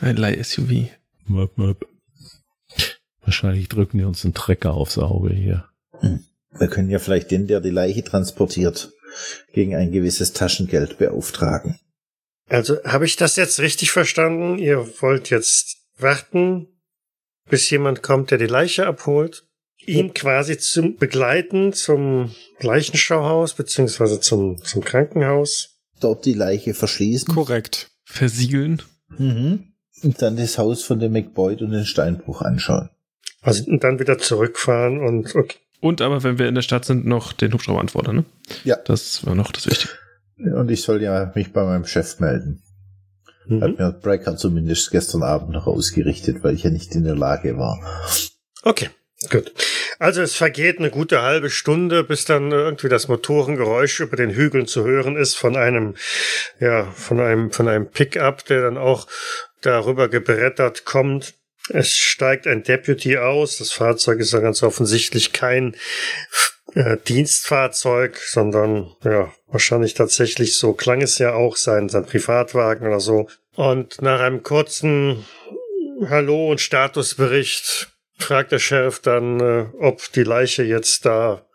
Ein 0.00 0.16
Leih-SUV. 0.16 0.88
Möp, 1.28 1.56
möp. 1.58 1.86
Wahrscheinlich 3.22 3.68
drücken 3.68 3.98
die 3.98 4.04
uns 4.04 4.24
einen 4.24 4.34
Trecker 4.34 4.74
aufs 4.74 4.98
Auge 4.98 5.32
hier. 5.34 5.64
Wir 6.58 6.68
können 6.68 6.90
ja 6.90 6.98
vielleicht 6.98 7.30
den, 7.30 7.46
der 7.46 7.60
die 7.60 7.70
Leiche 7.70 8.02
transportiert, 8.02 8.90
gegen 9.52 9.74
ein 9.76 9.92
gewisses 9.92 10.32
Taschengeld 10.32 10.98
beauftragen. 10.98 11.78
Also 12.48 12.82
habe 12.84 13.04
ich 13.04 13.16
das 13.16 13.36
jetzt 13.36 13.60
richtig 13.60 13.90
verstanden? 13.90 14.58
Ihr 14.58 14.86
wollt 15.00 15.30
jetzt 15.30 15.78
warten, 15.98 16.66
bis 17.48 17.68
jemand 17.70 18.02
kommt, 18.02 18.30
der 18.30 18.38
die 18.38 18.46
Leiche 18.46 18.86
abholt, 18.86 19.44
ihn 19.84 20.14
quasi 20.14 20.58
zum 20.58 20.96
begleiten 20.96 21.72
zum 21.72 22.34
Leichenschauhaus 22.60 23.54
beziehungsweise 23.54 24.20
zum 24.20 24.62
zum 24.64 24.82
Krankenhaus. 24.82 25.76
Dort 26.00 26.24
die 26.24 26.34
Leiche 26.34 26.74
verschließen. 26.74 27.34
Korrekt. 27.34 27.90
Versiegeln. 28.04 28.82
Mhm. 29.16 29.72
Und 30.02 30.22
dann 30.22 30.36
das 30.36 30.58
Haus 30.58 30.84
von 30.84 31.00
dem 31.00 31.12
McBoyd 31.12 31.60
und 31.60 31.72
den 31.72 31.86
Steinbruch 31.86 32.42
anschauen. 32.42 32.88
Also 33.40 33.64
und 33.64 33.82
dann 33.82 33.98
wieder 33.98 34.18
zurückfahren 34.18 35.00
und 35.00 35.34
okay. 35.34 35.58
Und 35.80 36.00
aber, 36.00 36.22
wenn 36.22 36.38
wir 36.38 36.48
in 36.48 36.54
der 36.54 36.62
Stadt 36.62 36.84
sind, 36.84 37.06
noch 37.06 37.32
den 37.32 37.52
Hubschrauber 37.52 37.80
antworten, 37.80 38.16
ne? 38.16 38.24
Ja. 38.64 38.76
Das 38.84 39.24
war 39.24 39.34
noch 39.34 39.52
das 39.52 39.66
Wichtige. 39.66 39.92
Und 40.38 40.70
ich 40.70 40.82
soll 40.82 41.02
ja 41.02 41.32
mich 41.34 41.52
bei 41.52 41.64
meinem 41.64 41.84
Chef 41.84 42.20
melden. 42.20 42.62
Hat 43.60 43.70
Mhm. 43.70 43.76
mir 43.78 43.92
Brecker 43.92 44.36
zumindest 44.36 44.90
gestern 44.90 45.22
Abend 45.22 45.50
noch 45.50 45.66
ausgerichtet, 45.66 46.44
weil 46.44 46.54
ich 46.54 46.64
ja 46.64 46.70
nicht 46.70 46.94
in 46.94 47.04
der 47.04 47.16
Lage 47.16 47.56
war. 47.56 47.78
Okay, 48.62 48.90
gut. 49.30 49.52
Also 49.98 50.20
es 50.20 50.34
vergeht 50.36 50.78
eine 50.78 50.90
gute 50.90 51.22
halbe 51.22 51.50
Stunde, 51.50 52.04
bis 52.04 52.24
dann 52.24 52.52
irgendwie 52.52 52.88
das 52.88 53.08
Motorengeräusch 53.08 54.00
über 54.00 54.16
den 54.16 54.30
Hügeln 54.30 54.66
zu 54.66 54.84
hören 54.84 55.16
ist 55.16 55.34
von 55.34 55.56
einem, 55.56 55.94
ja, 56.60 56.84
von 56.92 57.20
einem, 57.20 57.50
von 57.50 57.68
einem 57.68 57.90
Pickup, 57.90 58.44
der 58.44 58.62
dann 58.62 58.76
auch 58.76 59.06
darüber 59.62 60.08
gebrettert 60.08 60.84
kommt. 60.84 61.34
Es 61.70 61.92
steigt 61.94 62.46
ein 62.46 62.62
Deputy 62.62 63.18
aus. 63.18 63.58
Das 63.58 63.72
Fahrzeug 63.72 64.20
ist 64.20 64.32
ja 64.32 64.40
ganz 64.40 64.62
offensichtlich 64.62 65.32
kein 65.32 65.74
äh, 66.74 66.96
Dienstfahrzeug, 67.06 68.18
sondern 68.18 68.94
ja, 69.04 69.32
wahrscheinlich 69.46 69.94
tatsächlich 69.94 70.56
so 70.56 70.72
klang 70.72 71.02
es 71.02 71.18
ja 71.18 71.34
auch 71.34 71.56
sein, 71.56 71.88
sein 71.88 72.06
Privatwagen 72.06 72.86
oder 72.86 73.00
so. 73.00 73.28
Und 73.54 74.00
nach 74.02 74.20
einem 74.20 74.42
kurzen 74.42 75.24
Hallo 76.08 76.50
und 76.50 76.60
Statusbericht 76.60 77.88
fragt 78.18 78.52
der 78.52 78.58
Sheriff 78.58 79.00
dann, 79.00 79.40
äh, 79.40 79.66
ob 79.80 80.12
die 80.12 80.22
Leiche 80.22 80.62
jetzt 80.62 81.04
da 81.04 81.46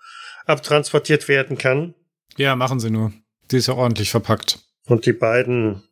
abtransportiert 0.46 1.28
werden 1.28 1.58
kann. 1.58 1.94
Ja, 2.38 2.56
machen 2.56 2.80
sie 2.80 2.90
nur. 2.90 3.14
Die 3.52 3.58
ist 3.58 3.68
ja 3.68 3.76
ordentlich 3.76 4.10
verpackt. 4.10 4.60
Und 4.88 5.06
die 5.06 5.14
beiden 5.14 5.84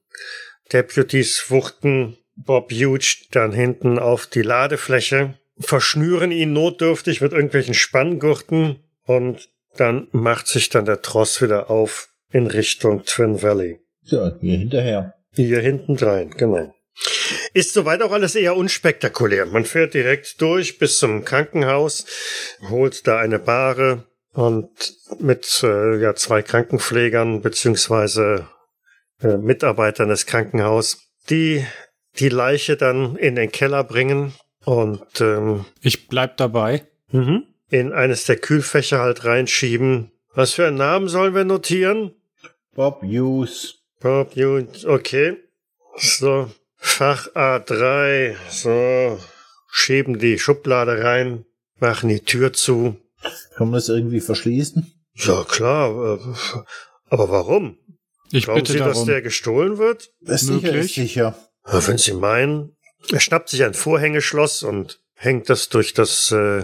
Deputies 0.73 1.45
wuchten 1.49 2.17
Bob 2.35 2.71
Huge 2.71 3.27
dann 3.31 3.51
hinten 3.51 3.99
auf 3.99 4.25
die 4.25 4.41
Ladefläche, 4.41 5.35
verschnüren 5.59 6.31
ihn 6.31 6.53
notdürftig 6.53 7.21
mit 7.21 7.33
irgendwelchen 7.33 7.73
Spanngurten 7.73 8.79
und 9.05 9.49
dann 9.77 10.07
macht 10.11 10.47
sich 10.47 10.69
dann 10.69 10.85
der 10.85 11.01
Tross 11.01 11.41
wieder 11.41 11.69
auf 11.69 12.09
in 12.31 12.47
Richtung 12.47 13.03
Twin 13.05 13.41
Valley. 13.41 13.79
Ja, 14.03 14.35
mir 14.41 14.57
hinterher. 14.57 15.13
Hier 15.33 15.59
hinten 15.61 15.95
rein, 15.97 16.31
genau. 16.31 16.73
Ist 17.53 17.73
soweit 17.73 18.01
auch 18.01 18.11
alles 18.11 18.35
eher 18.35 18.57
unspektakulär. 18.57 19.45
Man 19.45 19.65
fährt 19.65 19.93
direkt 19.93 20.41
durch 20.41 20.77
bis 20.77 20.97
zum 20.97 21.23
Krankenhaus, 21.23 22.05
holt 22.69 23.07
da 23.07 23.17
eine 23.19 23.39
Bahre 23.39 24.05
und 24.33 24.69
mit 25.19 25.61
äh, 25.63 25.97
ja, 26.01 26.15
zwei 26.15 26.41
Krankenpflegern 26.41 27.41
beziehungsweise 27.41 28.47
äh, 29.21 29.37
Mitarbeitern 29.37 30.09
des 30.09 30.25
Krankenhauses, 30.25 30.99
die 31.29 31.65
die 32.19 32.29
Leiche 32.29 32.75
dann 32.75 33.15
in 33.15 33.35
den 33.35 33.51
Keller 33.51 33.83
bringen 33.83 34.33
und 34.65 35.21
ähm, 35.21 35.65
Ich 35.81 36.07
bleib 36.07 36.37
dabei. 36.37 36.83
mhm, 37.11 37.43
in 37.71 37.93
eines 37.93 38.25
der 38.25 38.37
Kühlfächer 38.37 38.99
halt 38.99 39.25
reinschieben. 39.25 40.11
Was 40.33 40.53
für 40.53 40.67
einen 40.67 40.77
Namen 40.77 41.07
sollen 41.07 41.33
wir 41.33 41.45
notieren? 41.45 42.13
Bob 42.75 43.01
Hughes. 43.01 43.79
Bob 43.99 44.35
Hughes, 44.35 44.85
okay. 44.85 45.37
So, 45.97 46.51
Fach 46.75 47.27
A3, 47.35 48.35
so, 48.49 49.19
schieben 49.69 50.19
die 50.19 50.39
Schublade 50.39 51.03
rein, 51.03 51.45
machen 51.79 52.09
die 52.09 52.21
Tür 52.21 52.53
zu. 52.53 52.97
Kann 53.55 53.67
man 53.67 53.73
das 53.73 53.89
irgendwie 53.89 54.21
verschließen? 54.21 54.91
Ja, 55.13 55.43
klar, 55.43 56.17
äh, 56.19 56.59
aber 57.09 57.29
warum? 57.29 57.77
Ich 58.31 58.45
Glauben 58.45 58.61
bitte 58.61 58.71
Sie, 58.73 58.79
dass 58.79 58.93
darum. 58.93 59.07
der 59.07 59.21
gestohlen 59.21 59.77
wird? 59.77 60.11
Das 60.21 60.41
sicher 60.41 60.53
Möglich. 60.71 60.85
ist 60.85 60.95
sicher. 60.95 61.37
Ja, 61.67 61.87
wenn 61.87 61.97
Sie 61.97 62.13
meinen. 62.13 62.75
Er 63.11 63.19
schnappt 63.19 63.49
sich 63.49 63.63
ein 63.63 63.73
Vorhängeschloss 63.73 64.63
und 64.63 65.01
hängt 65.13 65.49
das 65.49 65.69
durch 65.69 65.93
das, 65.93 66.31
äh, 66.31 66.63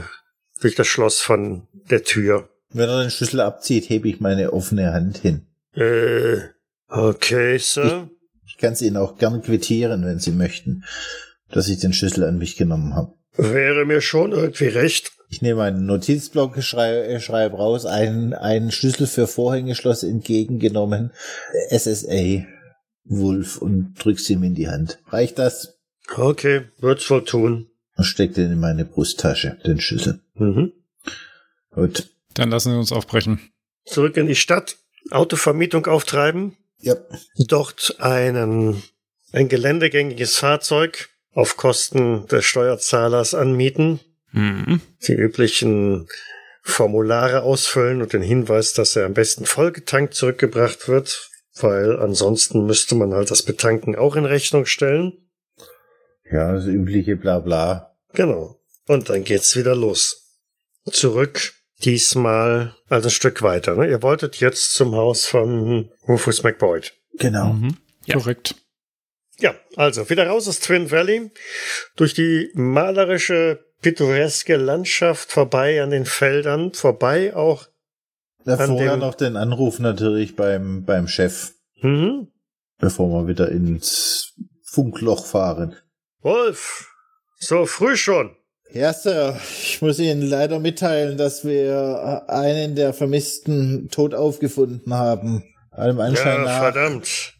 durch 0.61 0.75
das 0.75 0.87
Schloss 0.87 1.21
von 1.21 1.67
der 1.89 2.03
Tür. 2.03 2.49
Wenn 2.69 2.89
er 2.89 3.01
den 3.01 3.11
Schlüssel 3.11 3.39
abzieht, 3.41 3.89
hebe 3.89 4.09
ich 4.09 4.19
meine 4.19 4.53
offene 4.53 4.93
Hand 4.93 5.17
hin. 5.19 5.47
Äh, 5.73 6.39
okay, 6.87 7.57
Sir. 7.57 8.09
Ich 8.45 8.57
kann 8.57 8.73
es 8.73 8.81
Ihnen 8.81 8.97
auch 8.97 9.17
gern 9.17 9.41
quittieren, 9.41 10.05
wenn 10.05 10.19
Sie 10.19 10.31
möchten, 10.31 10.83
dass 11.49 11.69
ich 11.69 11.79
den 11.79 11.93
Schlüssel 11.93 12.23
an 12.23 12.37
mich 12.37 12.57
genommen 12.57 12.95
habe. 12.95 13.13
Wäre 13.35 13.85
mir 13.85 14.01
schon 14.01 14.31
irgendwie 14.31 14.67
recht. 14.67 15.11
Ich 15.29 15.41
nehme 15.41 15.63
einen 15.63 15.85
Notizblock, 15.85 16.61
schreibe, 16.63 17.19
schreibe 17.19 17.57
raus, 17.57 17.85
einen, 17.85 18.33
einen 18.33 18.71
Schlüssel 18.71 19.07
für 19.07 19.27
Vorhängeschloss 19.27 20.03
entgegengenommen, 20.03 21.11
SSA 21.69 22.45
Wolf 23.03 23.57
und 23.57 23.93
drück's 23.97 24.29
ihm 24.29 24.43
in 24.43 24.55
die 24.55 24.69
Hand. 24.69 24.99
Reicht 25.07 25.39
das? 25.39 25.77
Okay, 26.15 26.65
wird's 26.79 27.09
wohl 27.09 27.23
tun. 27.23 27.67
Und 27.95 28.03
steck 28.03 28.35
den 28.35 28.51
in 28.51 28.59
meine 28.59 28.85
Brusttasche, 28.85 29.57
den 29.65 29.81
Schlüssel. 29.81 30.21
Mhm. 30.37 30.73
Gut. 31.71 32.09
Dann 32.33 32.49
lassen 32.49 32.71
wir 32.73 32.79
uns 32.79 32.91
aufbrechen. 32.91 33.39
Zurück 33.85 34.17
in 34.17 34.27
die 34.27 34.35
Stadt, 34.35 34.77
Autovermietung 35.11 35.85
auftreiben, 35.87 36.57
Ja. 36.79 36.95
dort 37.47 37.95
einen, 37.99 38.83
ein 39.31 39.47
geländegängiges 39.49 40.37
Fahrzeug 40.37 41.09
auf 41.33 41.57
Kosten 41.57 42.27
des 42.27 42.45
Steuerzahlers 42.45 43.33
anmieten. 43.33 43.99
Mhm. 44.31 44.81
Die 45.07 45.13
üblichen 45.13 46.07
Formulare 46.61 47.43
ausfüllen 47.43 48.01
und 48.01 48.11
den 48.13 48.21
Hinweis, 48.21 48.73
dass 48.73 48.95
er 48.95 49.05
am 49.05 49.13
besten 49.13 49.45
vollgetankt 49.45 50.13
zurückgebracht 50.15 50.87
wird, 50.89 51.29
weil 51.61 51.97
ansonsten 51.99 52.65
müsste 52.65 52.95
man 52.95 53.13
halt 53.13 53.31
das 53.31 53.43
Betanken 53.43 53.95
auch 53.95 54.15
in 54.15 54.25
Rechnung 54.25 54.65
stellen. 54.65 55.13
Ja, 56.29 56.51
das 56.53 56.65
übliche 56.65 57.15
Blabla. 57.15 57.95
Genau. 58.13 58.59
Und 58.87 59.09
dann 59.09 59.23
geht's 59.23 59.55
wieder 59.55 59.75
los. 59.75 60.26
Zurück, 60.91 61.53
diesmal 61.83 62.75
also 62.89 63.07
ein 63.07 63.11
Stück 63.11 63.41
weiter. 63.41 63.75
Ne? 63.75 63.89
Ihr 63.89 64.01
wolltet 64.01 64.37
jetzt 64.37 64.73
zum 64.73 64.95
Haus 64.95 65.25
von 65.25 65.89
Rufus 66.07 66.43
McBoyd. 66.43 66.93
Genau. 67.19 67.53
Mhm. 67.53 67.77
Ja. 68.05 68.15
Korrekt. 68.15 68.55
Ja, 69.39 69.53
also 69.75 70.09
wieder 70.09 70.27
raus 70.27 70.47
aus 70.47 70.59
Twin 70.59 70.89
Valley, 70.89 71.29
durch 71.95 72.13
die 72.15 72.49
malerische, 72.55 73.63
pittoreske 73.81 74.55
Landschaft 74.55 75.31
vorbei 75.31 75.83
an 75.83 75.91
den 75.91 76.05
Feldern, 76.05 76.73
vorbei 76.73 77.35
auch. 77.35 77.67
Da 78.45 78.57
vorher 78.57 78.95
noch 78.97 79.13
den 79.13 79.35
Anruf 79.35 79.79
natürlich 79.79 80.35
beim, 80.35 80.85
beim 80.85 81.07
Chef, 81.07 81.51
Mhm. 81.81 82.29
bevor 82.79 83.09
wir 83.09 83.27
wieder 83.27 83.49
ins 83.51 84.33
Funkloch 84.63 85.25
fahren. 85.25 85.75
Wolf, 86.21 86.89
so 87.37 87.65
früh 87.65 87.97
schon. 87.97 88.36
Ja, 88.73 88.93
Sir, 88.93 89.37
ich 89.63 89.81
muss 89.81 89.97
Ihnen 89.99 90.21
leider 90.21 90.59
mitteilen, 90.59 91.17
dass 91.17 91.45
wir 91.45 92.23
einen 92.27 92.75
der 92.75 92.93
Vermissten 92.93 93.87
tot 93.89 94.13
aufgefunden 94.13 94.93
haben. 94.93 95.43
Allem 95.71 95.99
Anschein 95.99 96.39
Ja, 96.39 96.43
nach 96.43 96.59
verdammt. 96.59 97.33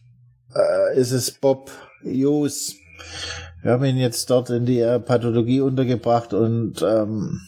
äh, 0.54 0.98
ist 0.98 1.12
es 1.12 1.30
Bob 1.30 1.70
Hughes. 2.02 2.74
Wir 3.62 3.72
haben 3.72 3.84
ihn 3.84 3.98
jetzt 3.98 4.30
dort 4.30 4.50
in 4.50 4.64
die 4.64 4.80
äh, 4.80 4.98
Pathologie 5.00 5.60
untergebracht 5.60 6.32
und 6.32 6.80
ähm, 6.82 7.40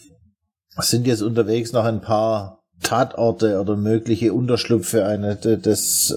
sind 0.79 1.07
jetzt 1.07 1.21
unterwegs 1.21 1.71
noch 1.71 1.85
ein 1.85 2.01
paar 2.01 2.63
Tatorte 2.83 3.59
oder 3.59 3.75
mögliche 3.77 4.33
Unterschlupfe 4.33 5.05
eine, 5.05 5.35
de- 5.37 5.57
des 5.57 6.15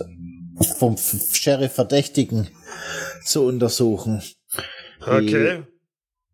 vom 0.79 0.97
Sheriff 0.97 1.73
Verdächtigen 1.73 2.49
zu 3.25 3.45
untersuchen. 3.45 4.23
Okay. 5.01 5.63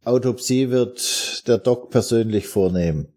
Autopsie 0.05 0.71
wird 0.71 1.47
der 1.47 1.59
Doc 1.59 1.91
persönlich 1.91 2.49
vornehmen. 2.49 3.09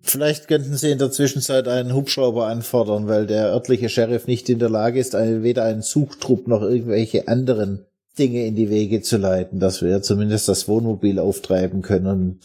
Vielleicht 0.00 0.48
könnten 0.48 0.76
Sie 0.76 0.90
in 0.90 0.98
der 0.98 1.10
Zwischenzeit 1.10 1.66
einen 1.66 1.94
Hubschrauber 1.94 2.46
anfordern, 2.46 3.08
weil 3.08 3.26
der 3.26 3.46
örtliche 3.46 3.88
Sheriff 3.88 4.26
nicht 4.26 4.50
in 4.50 4.58
der 4.58 4.68
Lage 4.68 5.00
ist, 5.00 5.14
weder 5.14 5.64
einen 5.64 5.82
Suchtrupp 5.82 6.46
noch 6.46 6.62
irgendwelche 6.62 7.26
anderen 7.26 7.86
Dinge 8.18 8.46
in 8.46 8.54
die 8.54 8.68
Wege 8.68 9.00
zu 9.00 9.16
leiten, 9.16 9.60
dass 9.60 9.82
wir 9.82 10.02
zumindest 10.02 10.48
das 10.48 10.68
Wohnmobil 10.68 11.18
auftreiben 11.18 11.82
können 11.82 12.06
und 12.06 12.38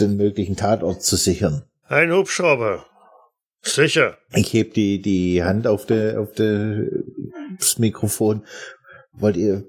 den 0.00 0.16
möglichen 0.16 0.56
Tatort 0.56 1.02
zu 1.02 1.16
sichern. 1.16 1.62
Ein 1.88 2.12
Hubschrauber. 2.12 2.84
Sicher. 3.62 4.18
Ich 4.34 4.52
heb 4.52 4.74
die, 4.74 5.00
die 5.00 5.42
Hand 5.42 5.66
auf, 5.66 5.86
der 5.86 6.20
auf 6.20 6.32
der, 6.32 6.84
das 7.58 7.78
Mikrofon. 7.78 8.44
Wollt 9.12 9.36
ihr 9.36 9.64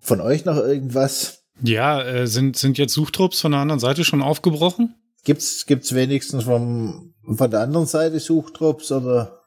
von 0.00 0.20
euch 0.20 0.44
noch 0.44 0.58
irgendwas? 0.58 1.41
Ja, 1.60 2.02
äh, 2.02 2.26
sind, 2.26 2.56
sind 2.56 2.78
jetzt 2.78 2.94
Suchtrupps 2.94 3.40
von 3.40 3.52
der 3.52 3.60
anderen 3.60 3.80
Seite 3.80 4.04
schon 4.04 4.22
aufgebrochen? 4.22 4.94
Gibt's, 5.24 5.66
gibt's 5.66 5.94
wenigstens 5.94 6.44
vom, 6.44 7.14
von 7.24 7.50
der 7.50 7.60
anderen 7.60 7.86
Seite 7.86 8.18
Suchtrupps 8.18 8.90
oder 8.90 9.42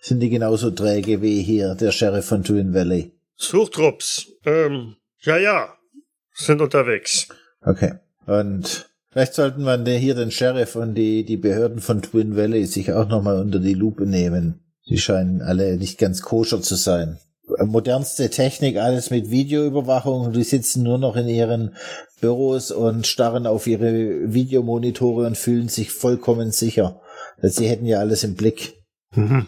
sind 0.00 0.20
die 0.20 0.30
genauso 0.30 0.70
träge 0.70 1.20
wie 1.20 1.42
hier 1.42 1.74
der 1.74 1.92
Sheriff 1.92 2.26
von 2.26 2.44
Twin 2.44 2.72
Valley? 2.72 3.12
Suchtrupps. 3.36 4.28
Ähm, 4.44 4.96
ja, 5.20 5.36
ja. 5.36 5.74
Sind 6.32 6.60
unterwegs. 6.60 7.28
Okay. 7.62 7.94
Und 8.26 8.88
vielleicht 9.10 9.34
sollten 9.34 9.64
wir 9.64 9.98
hier 9.98 10.14
den 10.14 10.30
Sheriff 10.30 10.76
und 10.76 10.94
die, 10.94 11.24
die 11.24 11.36
Behörden 11.36 11.80
von 11.80 12.02
Twin 12.02 12.36
Valley 12.36 12.66
sich 12.66 12.92
auch 12.92 13.08
nochmal 13.08 13.40
unter 13.40 13.58
die 13.58 13.74
Lupe 13.74 14.06
nehmen. 14.06 14.60
Die 14.88 14.98
scheinen 14.98 15.42
alle 15.42 15.76
nicht 15.76 15.98
ganz 15.98 16.22
koscher 16.22 16.62
zu 16.62 16.76
sein. 16.76 17.18
Modernste 17.64 18.30
Technik, 18.30 18.76
alles 18.76 19.10
mit 19.10 19.30
Videoüberwachung. 19.30 20.32
Die 20.32 20.44
sitzen 20.44 20.82
nur 20.82 20.98
noch 20.98 21.16
in 21.16 21.28
ihren 21.28 21.76
Büros 22.20 22.70
und 22.70 23.06
starren 23.06 23.46
auf 23.46 23.66
ihre 23.66 24.32
Videomonitore 24.32 25.26
und 25.26 25.36
fühlen 25.38 25.68
sich 25.68 25.90
vollkommen 25.90 26.50
sicher. 26.50 27.00
Sie 27.40 27.68
hätten 27.68 27.86
ja 27.86 27.98
alles 27.98 28.24
im 28.24 28.34
Blick. 28.34 28.74
Mhm. 29.14 29.46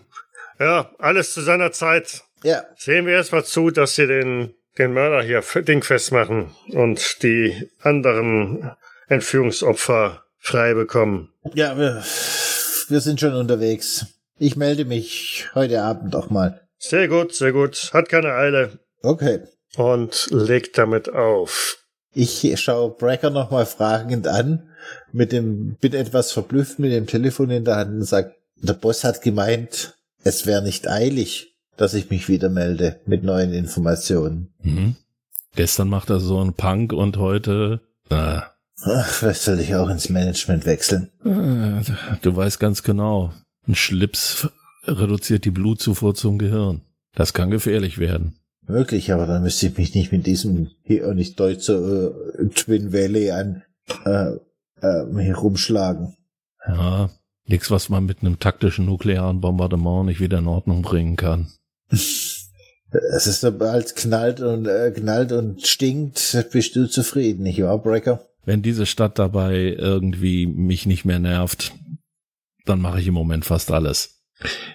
Ja, 0.59 0.91
alles 0.99 1.35
zu 1.35 1.41
seiner 1.41 1.73
Zeit. 1.73 2.23
Ja, 2.43 2.65
Sehen 2.77 3.07
wir 3.07 3.15
erstmal 3.15 3.45
zu, 3.45 3.71
dass 3.71 3.95
sie 3.97 4.07
den, 4.07 4.55
den 4.79 4.93
Mörder 4.93 5.23
hier 5.23 5.43
dingfest 5.63 6.13
machen 6.13 6.55
und 6.73 7.23
die 7.23 7.69
anderen 7.81 8.71
Entführungsopfer 9.09 10.23
frei 10.39 10.75
bekommen. 10.75 11.33
ja, 11.55 11.77
wir, 11.77 12.03
wir 12.89 13.01
sind 13.01 13.21
schon 13.21 13.35
unterwegs. 13.35 14.07
Ich 14.39 14.57
melde 14.57 14.85
mich 14.87 15.49
heute 15.55 15.83
Abend 15.83 16.17
auch 16.17 16.31
mal. 16.31 16.63
Sehr 16.81 17.09
gut, 17.09 17.35
sehr 17.35 17.53
gut. 17.53 17.91
Hat 17.93 18.09
keine 18.09 18.33
Eile. 18.33 18.79
Okay. 19.03 19.41
Und 19.77 20.29
legt 20.31 20.79
damit 20.79 21.13
auf. 21.13 21.79
Ich 22.13 22.53
schaue 22.61 22.91
Brecker 22.91 23.31
nochmal 23.31 23.67
fragend 23.67 24.27
an, 24.27 24.69
mit 25.13 25.31
dem, 25.31 25.77
bin 25.77 25.93
etwas 25.93 26.33
verblüfft 26.33 26.79
mit 26.79 26.91
dem 26.91 27.07
Telefon 27.07 27.51
in 27.51 27.65
der 27.65 27.77
Hand 27.77 27.95
und 27.95 28.05
sage, 28.05 28.35
der 28.57 28.73
Boss 28.73 29.05
hat 29.05 29.23
gemeint, 29.23 29.95
es 30.25 30.47
wäre 30.47 30.63
nicht 30.63 30.89
eilig, 30.89 31.55
dass 31.77 31.95
ich 31.95 32.11
mich 32.11 32.29
wieder 32.29 32.49
melde 32.49 32.99
mit 33.07 33.23
neuen 33.23 33.53
Informationen. 33.53 34.53
Mhm. 34.63 34.97
Gestern 35.55 35.89
macht 35.89 36.11
er 36.11 36.19
so 36.19 36.41
einen 36.41 36.55
Punk 36.55 36.93
und 36.93 37.19
heute. 37.19 37.81
Äh, 38.09 38.41
Ach, 38.83 39.07
vielleicht 39.07 39.43
soll 39.43 39.61
ich 39.61 39.75
auch 39.75 39.89
ins 39.91 40.09
Management 40.09 40.65
wechseln. 40.65 41.11
äh, 41.25 42.17
du 42.23 42.35
weißt 42.35 42.59
ganz 42.59 42.83
genau, 42.83 43.33
ein 43.69 43.75
Schlips 43.75 44.49
reduziert 44.85 45.45
die 45.45 45.51
Blutzufuhr 45.51 46.15
zum 46.15 46.39
Gehirn. 46.39 46.83
Das 47.15 47.33
kann 47.33 47.51
gefährlich 47.51 47.99
werden. 47.99 48.37
Möglich, 48.67 49.13
aber 49.13 49.27
dann 49.27 49.43
müsste 49.43 49.67
ich 49.67 49.77
mich 49.77 49.95
nicht 49.95 50.13
mit 50.13 50.27
diesem 50.27 50.71
hier 50.85 51.09
auch 51.09 51.15
nicht 51.15 51.41
deutsche 51.41 52.15
äh, 52.39 52.49
Twin 52.49 52.93
Valley 52.93 53.31
an 53.31 53.63
äh, 54.05 54.37
äh, 54.81 55.23
herumschlagen. 55.23 56.17
Ja, 56.67 57.11
nichts, 57.47 57.71
was 57.71 57.89
man 57.89 58.07
mit 58.07 58.21
einem 58.21 58.39
taktischen 58.39 58.87
nuklearen 58.87 59.41
Bombardement 59.41 60.07
nicht 60.07 60.21
wieder 60.21 60.39
in 60.39 60.47
Ordnung 60.47 60.83
bringen 60.83 61.17
kann. 61.17 61.49
Es 61.89 63.27
ist 63.27 63.41
sobald 63.41 63.97
knallt 63.97 64.41
und 64.41 64.67
äh, 64.67 64.93
knallt 64.95 65.33
und 65.33 65.67
stinkt, 65.67 66.47
bist 66.53 66.77
du 66.77 66.89
zufrieden, 66.89 67.43
nicht 67.43 67.63
wahr, 67.63 67.79
Brecker? 67.79 68.27
Wenn 68.45 68.63
diese 68.63 68.87
Stadt 68.87 69.19
dabei 69.19 69.77
irgendwie 69.79 70.47
mich 70.47 70.87
nicht 70.87 71.05
mehr 71.05 71.19
nervt, 71.19 71.73
dann 72.67 72.81
mache 72.81 73.01
ich 73.01 73.07
im 73.07 73.15
Moment 73.15 73.45
fast 73.45 73.71
alles. 73.71 74.20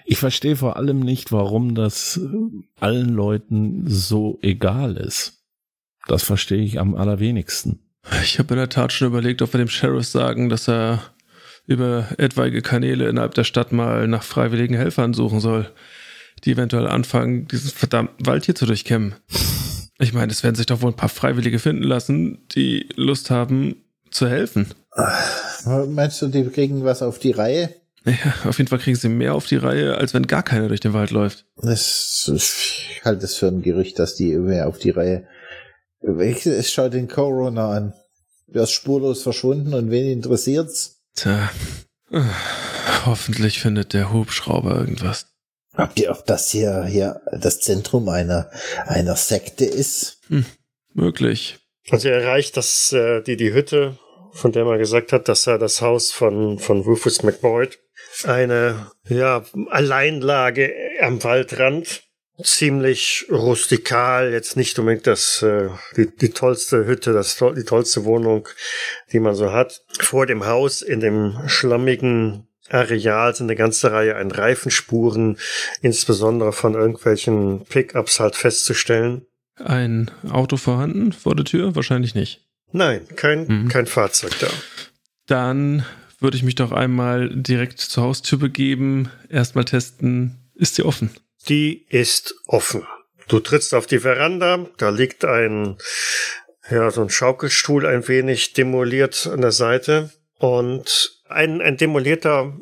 Ich 0.04 0.18
verstehe 0.18 0.56
vor 0.56 0.76
allem 0.76 1.00
nicht, 1.00 1.32
warum 1.32 1.74
das 1.74 2.18
äh, 2.18 2.28
allen 2.80 3.08
Leuten 3.08 3.84
so 3.86 4.38
egal 4.42 4.96
ist. 4.96 5.44
Das 6.06 6.22
verstehe 6.22 6.62
ich 6.62 6.78
am 6.78 6.94
allerwenigsten. 6.94 7.80
Ich 8.22 8.38
habe 8.38 8.54
in 8.54 8.58
der 8.58 8.68
Tat 8.68 8.92
schon 8.92 9.08
überlegt, 9.08 9.42
ob 9.42 9.52
wir 9.52 9.58
dem 9.58 9.68
Sheriff 9.68 10.06
sagen, 10.06 10.48
dass 10.48 10.68
er 10.68 11.02
über 11.66 12.06
etwaige 12.18 12.62
Kanäle 12.62 13.08
innerhalb 13.08 13.34
der 13.34 13.44
Stadt 13.44 13.72
mal 13.72 14.06
nach 14.06 14.22
freiwilligen 14.22 14.76
Helfern 14.76 15.14
suchen 15.14 15.40
soll, 15.40 15.68
die 16.44 16.52
eventuell 16.52 16.86
anfangen, 16.86 17.48
diesen 17.48 17.70
verdammten 17.70 18.26
Wald 18.26 18.44
hier 18.44 18.54
zu 18.54 18.66
durchkämmen. 18.66 19.16
Ich 19.98 20.12
meine, 20.12 20.30
es 20.30 20.44
werden 20.44 20.54
sich 20.54 20.66
doch 20.66 20.82
wohl 20.82 20.90
ein 20.90 20.96
paar 20.96 21.08
Freiwillige 21.08 21.58
finden 21.58 21.82
lassen, 21.82 22.46
die 22.54 22.88
Lust 22.94 23.30
haben 23.30 23.82
zu 24.10 24.28
helfen. 24.28 24.68
Meinst 25.88 26.22
du, 26.22 26.28
die 26.28 26.44
kriegen 26.48 26.84
was 26.84 27.02
auf 27.02 27.18
die 27.18 27.32
Reihe? 27.32 27.74
Ja, 28.06 28.48
auf 28.48 28.58
jeden 28.58 28.68
Fall 28.68 28.78
kriegen 28.78 28.96
sie 28.96 29.08
mehr 29.08 29.34
auf 29.34 29.46
die 29.46 29.56
Reihe, 29.56 29.98
als 29.98 30.14
wenn 30.14 30.28
gar 30.28 30.44
keiner 30.44 30.68
durch 30.68 30.80
den 30.80 30.92
Wald 30.92 31.10
läuft. 31.10 31.44
Das, 31.56 32.30
ich 32.32 33.00
halte 33.04 33.24
es 33.24 33.34
für 33.34 33.48
ein 33.48 33.62
Gerücht, 33.62 33.98
dass 33.98 34.14
die 34.14 34.36
mehr 34.36 34.68
auf 34.68 34.78
die 34.78 34.90
Reihe. 34.90 35.26
Es 36.00 36.72
schaut 36.72 36.94
den 36.94 37.08
Corona 37.08 37.70
an. 37.70 37.94
Der 38.46 38.62
ist 38.62 38.70
spurlos 38.70 39.24
verschwunden 39.24 39.74
und 39.74 39.90
wen 39.90 40.06
interessiert's? 40.06 41.02
Tja, 41.16 41.50
hoffentlich 43.04 43.58
findet 43.60 43.92
der 43.92 44.12
Hubschrauber 44.12 44.76
irgendwas. 44.76 45.26
Habt 45.74 45.98
ihr, 45.98 46.12
ob 46.12 46.24
das 46.26 46.50
hier, 46.50 46.84
hier 46.84 47.20
das 47.32 47.60
Zentrum 47.60 48.08
einer, 48.08 48.50
einer 48.86 49.16
Sekte 49.16 49.64
ist? 49.64 50.20
Möglich. 50.94 51.58
Also 51.90 52.08
er 52.08 52.22
erreicht 52.22 52.56
das, 52.56 52.92
äh, 52.92 53.20
die, 53.22 53.36
die 53.36 53.52
Hütte, 53.52 53.98
von 54.32 54.52
der 54.52 54.64
man 54.64 54.78
gesagt 54.78 55.12
hat, 55.12 55.28
dass 55.28 55.46
er 55.46 55.58
das 55.58 55.82
Haus 55.82 56.12
von, 56.12 56.58
von 56.58 56.80
Rufus 56.80 57.22
McBoyd, 57.22 57.78
eine, 58.24 58.90
ja, 59.08 59.44
Alleinlage 59.70 60.72
am 61.00 61.22
Waldrand, 61.22 62.02
ziemlich 62.42 63.26
rustikal, 63.30 64.30
jetzt 64.32 64.56
nicht 64.56 64.78
unbedingt 64.78 65.06
das, 65.06 65.42
äh, 65.42 65.68
die, 65.96 66.14
die 66.14 66.30
tollste 66.30 66.86
Hütte, 66.86 67.12
das, 67.12 67.36
die 67.56 67.64
tollste 67.64 68.04
Wohnung, 68.04 68.48
die 69.12 69.20
man 69.20 69.34
so 69.34 69.52
hat. 69.52 69.80
Vor 70.00 70.26
dem 70.26 70.44
Haus 70.46 70.82
in 70.82 71.00
dem 71.00 71.38
schlammigen 71.46 72.46
Areal 72.68 73.34
sind 73.34 73.46
eine 73.46 73.56
ganze 73.56 73.92
Reihe 73.92 74.16
an 74.16 74.30
Reifenspuren, 74.30 75.38
insbesondere 75.80 76.52
von 76.52 76.74
irgendwelchen 76.74 77.64
Pickups 77.64 78.20
halt 78.20 78.36
festzustellen. 78.36 79.24
Ein 79.56 80.10
Auto 80.28 80.56
vorhanden 80.58 81.12
vor 81.12 81.34
der 81.34 81.44
Tür? 81.46 81.74
Wahrscheinlich 81.74 82.14
nicht. 82.14 82.42
Nein, 82.72 83.06
kein, 83.16 83.46
Mhm. 83.46 83.68
kein 83.68 83.86
Fahrzeug 83.86 84.32
da. 84.40 84.48
Dann 85.26 85.86
würde 86.18 86.36
ich 86.36 86.42
mich 86.42 86.54
doch 86.54 86.72
einmal 86.72 87.30
direkt 87.30 87.80
zur 87.80 88.04
Haustür 88.04 88.38
begeben, 88.38 89.10
erstmal 89.28 89.64
testen, 89.64 90.50
ist 90.54 90.76
sie 90.76 90.82
offen? 90.82 91.10
Die 91.48 91.86
ist 91.88 92.34
offen. 92.46 92.86
Du 93.28 93.40
trittst 93.40 93.74
auf 93.74 93.86
die 93.86 93.98
Veranda, 93.98 94.66
da 94.78 94.88
liegt 94.90 95.24
ein, 95.24 95.76
ja, 96.70 96.90
so 96.90 97.02
ein 97.02 97.10
Schaukelstuhl 97.10 97.86
ein 97.86 98.06
wenig 98.08 98.52
demoliert 98.52 99.26
an 99.26 99.40
der 99.40 99.52
Seite 99.52 100.10
und 100.38 101.20
ein, 101.28 101.60
ein 101.60 101.76
demolierter 101.76 102.56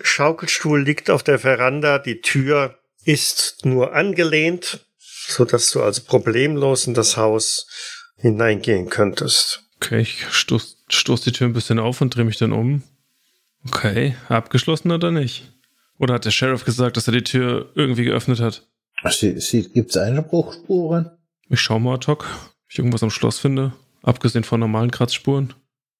Schaukelstuhl 0.00 0.82
liegt 0.82 1.10
auf 1.10 1.22
der 1.22 1.38
Veranda, 1.38 1.98
die 1.98 2.20
Tür 2.20 2.78
ist 3.04 3.64
nur 3.64 3.94
angelehnt, 3.94 4.86
so 4.98 5.44
dass 5.44 5.70
du 5.70 5.82
also 5.82 6.02
problemlos 6.02 6.86
in 6.86 6.94
das 6.94 7.16
Haus 7.16 7.66
hineingehen 8.16 8.90
könntest. 8.90 9.64
Okay, 9.76 10.00
ich 10.00 10.26
stoß, 10.30 10.73
stoß 10.88 11.22
die 11.22 11.32
Tür 11.32 11.48
ein 11.48 11.52
bisschen 11.52 11.78
auf 11.78 12.00
und 12.00 12.14
drehe 12.14 12.24
mich 12.24 12.38
dann 12.38 12.52
um. 12.52 12.82
Okay, 13.66 14.14
abgeschlossen 14.28 14.90
oder 14.92 15.10
nicht? 15.10 15.52
Oder 15.98 16.14
hat 16.14 16.24
der 16.24 16.30
Sheriff 16.30 16.64
gesagt, 16.64 16.96
dass 16.96 17.08
er 17.08 17.12
die 17.12 17.24
Tür 17.24 17.70
irgendwie 17.74 18.04
geöffnet 18.04 18.40
hat? 18.40 18.66
Sie, 19.10 19.38
sie, 19.40 19.68
gibt's 19.70 19.96
Einbruchspuren? 19.96 21.10
Ich 21.48 21.60
schau 21.60 21.78
mal 21.78 21.94
ad 21.94 22.06
hoc, 22.06 22.24
ob 22.24 22.70
ich 22.70 22.78
irgendwas 22.78 23.02
am 23.02 23.10
Schloss 23.10 23.38
finde, 23.38 23.72
abgesehen 24.02 24.44
von 24.44 24.60
normalen 24.60 24.90
Kratzspuren. 24.90 25.54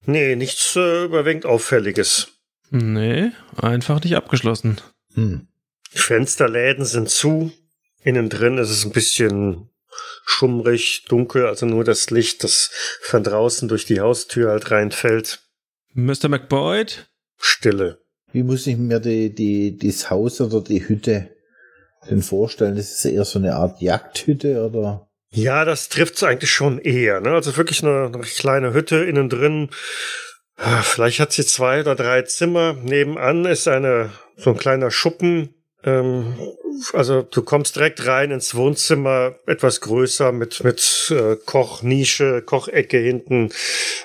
Nee, 0.05 0.35
nichts 0.35 0.75
äh, 0.75 1.05
überwiegend 1.05 1.45
Auffälliges. 1.45 2.27
Nee, 2.71 3.31
einfach 3.57 4.03
nicht 4.03 4.15
abgeschlossen. 4.15 4.81
Hm. 5.13 5.47
Die 5.93 5.97
Fensterläden 5.97 6.85
sind 6.85 7.09
zu. 7.09 7.51
Innen 8.03 8.29
drin 8.29 8.57
ist 8.57 8.69
es 8.69 8.85
ein 8.85 8.91
bisschen 8.91 9.69
schummrig, 10.25 11.05
dunkel, 11.07 11.45
also 11.47 11.65
nur 11.65 11.83
das 11.83 12.09
Licht, 12.09 12.43
das 12.43 12.71
von 13.01 13.23
draußen 13.23 13.67
durch 13.67 13.85
die 13.85 13.99
Haustür 13.99 14.51
halt 14.51 14.71
reinfällt. 14.71 15.39
Mr. 15.93 16.27
McBoyd? 16.27 17.07
Stille. 17.37 17.99
Wie 18.31 18.43
muss 18.43 18.67
ich 18.67 18.77
mir 18.77 18.99
die, 18.99 19.33
die, 19.33 19.77
das 19.77 20.09
Haus 20.09 20.41
oder 20.41 20.61
die 20.61 20.87
Hütte 20.87 21.29
denn 22.09 22.21
vorstellen? 22.21 22.77
Ist 22.77 22.99
es 22.99 23.05
eher 23.05 23.25
so 23.25 23.39
eine 23.39 23.55
Art 23.55 23.81
Jagdhütte 23.81 24.65
oder? 24.65 25.07
Ja, 25.31 25.65
das 25.65 25.89
trifft's 25.89 26.23
eigentlich 26.23 26.51
schon 26.51 26.79
eher. 26.79 27.19
Ne? 27.21 27.31
Also 27.31 27.55
wirklich 27.57 27.83
eine, 27.83 28.11
eine 28.13 28.23
kleine 28.23 28.73
Hütte 28.73 28.97
innen 28.97 29.29
drin. 29.29 29.69
Ah, 30.57 30.81
Vielleicht 30.81 31.19
hat 31.19 31.33
sie 31.33 31.45
zwei 31.45 31.81
oder 31.81 31.95
drei 31.95 32.21
Zimmer. 32.21 32.73
Nebenan 32.73 33.45
ist 33.45 33.67
eine 33.67 34.11
so 34.37 34.51
ein 34.51 34.57
kleiner 34.57 34.91
Schuppen. 34.91 35.54
Ähm, 35.85 36.35
also 36.93 37.21
du 37.21 37.41
kommst 37.43 37.75
direkt 37.75 38.05
rein 38.05 38.31
ins 38.31 38.55
Wohnzimmer, 38.55 39.35
etwas 39.45 39.81
größer 39.81 40.31
mit 40.31 40.63
mit 40.63 41.13
äh, 41.15 41.35
Kochnische, 41.45 42.41
Kochecke 42.41 42.97
hinten 42.97 43.51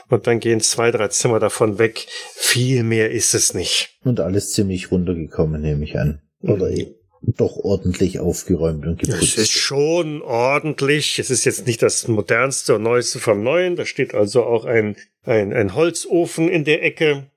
und 0.09 0.26
dann 0.26 0.39
gehen 0.41 0.61
zwei, 0.61 0.91
drei 0.91 1.09
Zimmer 1.09 1.41
davon 1.41 1.78
weg. 1.78 2.07
Viel 2.35 2.83
mehr 2.85 3.11
ist 3.11 3.35
es 3.35 3.55
nicht. 3.55 3.99
Und 4.05 4.20
alles 4.20 4.53
ziemlich 4.53 4.91
runtergekommen, 4.93 5.61
nehme 5.62 5.85
ich 5.85 5.99
an. 5.99 6.20
Oder 6.43 6.70
eh 6.70 6.95
doch 7.22 7.57
ordentlich 7.57 8.18
aufgeräumt 8.18 8.87
und 8.87 9.03
Es 9.03 9.09
geputzt. 9.09 9.39
ist 9.39 9.53
schon 9.53 10.22
ordentlich. 10.22 11.18
Es 11.18 11.31
ist 11.31 11.45
jetzt 11.45 11.66
nicht 11.66 11.83
das 11.83 12.09
modernste 12.09 12.76
und 12.76 12.83
neueste 12.83 13.18
vom 13.18 13.43
Neuen. 13.43 13.76
Da 13.76 13.85
steht 13.85 14.14
also 14.14 14.45
auch 14.45 14.64
ein, 14.64 14.97
ein, 15.24 15.53
ein 15.53 15.74
Holzofen 15.74 16.49
in 16.49 16.64
der 16.64 16.83
Ecke. 16.83 17.31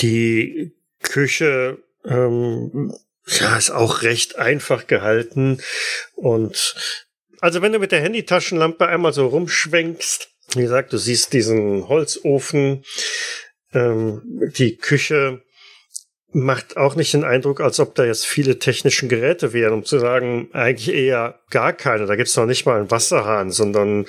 Die 0.00 0.72
Küche 1.02 1.78
ähm, 2.04 2.92
ja, 3.26 3.56
ist 3.56 3.70
auch 3.70 4.02
recht 4.02 4.38
einfach 4.38 4.86
gehalten. 4.86 5.60
Und 6.14 6.74
also 7.40 7.62
wenn 7.62 7.72
du 7.72 7.78
mit 7.78 7.92
der 7.92 8.00
Handytaschenlampe 8.00 8.86
einmal 8.86 9.12
so 9.12 9.26
rumschwenkst, 9.26 10.28
wie 10.54 10.62
gesagt, 10.62 10.92
du 10.92 10.98
siehst 10.98 11.32
diesen 11.32 11.88
Holzofen, 11.88 12.84
ähm, 13.72 14.22
die 14.56 14.76
Küche 14.76 15.42
macht 16.34 16.76
auch 16.76 16.96
nicht 16.96 17.14
den 17.14 17.22
Eindruck, 17.22 17.60
als 17.60 17.78
ob 17.78 17.94
da 17.94 18.04
jetzt 18.04 18.26
viele 18.26 18.58
technischen 18.58 19.08
Geräte 19.08 19.52
wären, 19.52 19.72
um 19.72 19.84
zu 19.84 20.00
sagen, 20.00 20.48
eigentlich 20.52 20.92
eher 20.92 21.40
gar 21.50 21.72
keine. 21.72 22.06
Da 22.06 22.16
gibt's 22.16 22.36
noch 22.36 22.46
nicht 22.46 22.66
mal 22.66 22.78
einen 22.78 22.90
Wasserhahn, 22.90 23.50
sondern 23.50 24.06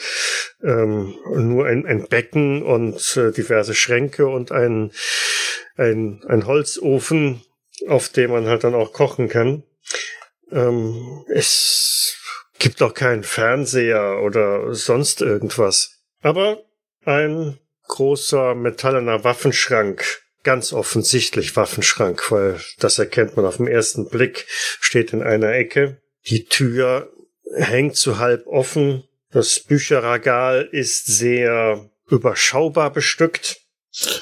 ähm, 0.63 1.13
nur 1.35 1.67
ein, 1.67 1.85
ein 1.85 2.07
Becken 2.07 2.63
und 2.63 3.15
äh, 3.15 3.31
diverse 3.31 3.75
Schränke 3.75 4.27
und 4.27 4.51
ein, 4.51 4.91
ein, 5.77 6.23
ein 6.27 6.47
Holzofen, 6.47 7.43
auf 7.87 8.09
dem 8.09 8.31
man 8.31 8.47
halt 8.47 8.63
dann 8.63 8.75
auch 8.75 8.93
kochen 8.93 9.29
kann. 9.29 9.63
Ähm, 10.51 11.25
es 11.29 12.17
gibt 12.59 12.81
auch 12.81 12.93
keinen 12.93 13.23
Fernseher 13.23 14.21
oder 14.23 14.73
sonst 14.73 15.21
irgendwas. 15.21 15.99
Aber 16.21 16.63
ein 17.03 17.59
großer 17.87 18.55
metallener 18.55 19.23
Waffenschrank 19.23 20.23
ganz 20.45 20.71
offensichtlich 20.71 21.57
Waffenschrank, 21.57 22.31
weil 22.31 22.61
das 22.79 22.97
erkennt 22.99 23.35
man 23.35 23.45
auf 23.45 23.57
den 23.57 23.67
ersten 23.67 24.07
Blick, 24.07 24.45
steht 24.79 25.11
in 25.11 25.21
einer 25.21 25.51
Ecke. 25.51 25.97
Die 26.27 26.45
Tür 26.45 27.11
hängt 27.57 27.97
zu 27.97 28.19
halb 28.19 28.47
offen. 28.47 29.03
Das 29.31 29.59
Bücherregal 29.59 30.69
ist 30.71 31.07
sehr 31.07 31.89
überschaubar 32.07 32.93
bestückt. 32.93 33.57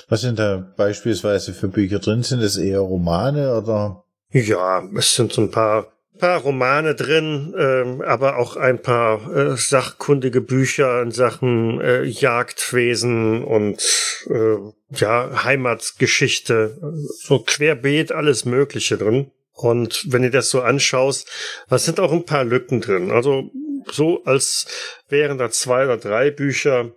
Was 0.08 0.22
sind 0.22 0.40
da 0.40 0.74
beispielsweise 0.78 1.54
für 1.54 1.68
Bücher 1.68 2.00
drin? 2.00 2.24
Sind 2.24 2.42
es 2.42 2.58
eher 2.58 2.80
Romane 2.80 3.56
oder? 3.58 4.04
Ja, 4.32 4.84
es 4.98 5.16
sind 5.16 5.34
so 5.34 5.42
ein 5.42 5.52
paar, 5.52 5.94
paar 6.20 6.42
Romane 6.42 6.96
drin, 6.96 7.54
ähm, 7.58 8.02
aber 8.02 8.38
auch 8.38 8.56
ein 8.56 8.82
paar 8.82 9.32
äh, 9.36 9.58
sachkundige 9.58 10.42
Bücher 10.42 11.02
in 11.02 11.12
Sachen 11.12 11.82
äh, 11.82 12.04
Jagdwesen 12.04 13.44
und 13.44 13.82
äh, 14.30 14.58
ja, 14.96 15.44
Heimatgeschichte. 15.44 16.78
So 17.22 17.40
querbeet 17.40 18.12
alles 18.12 18.46
Mögliche 18.46 18.98
drin. 18.98 19.32
Und 19.54 20.06
wenn 20.12 20.24
du 20.24 20.32
das 20.32 20.50
so 20.50 20.62
anschaust, 20.62 21.30
da 21.70 21.78
sind 21.78 22.00
auch 22.00 22.12
ein 22.12 22.26
paar 22.26 22.44
Lücken 22.44 22.82
drin. 22.82 23.12
Also 23.12 23.52
so, 23.92 24.24
als 24.24 24.68
wären 25.10 25.38
da 25.38 25.52
zwei 25.52 25.86
oder 25.86 25.98
drei 25.98 26.32
Bücher, 26.32 26.92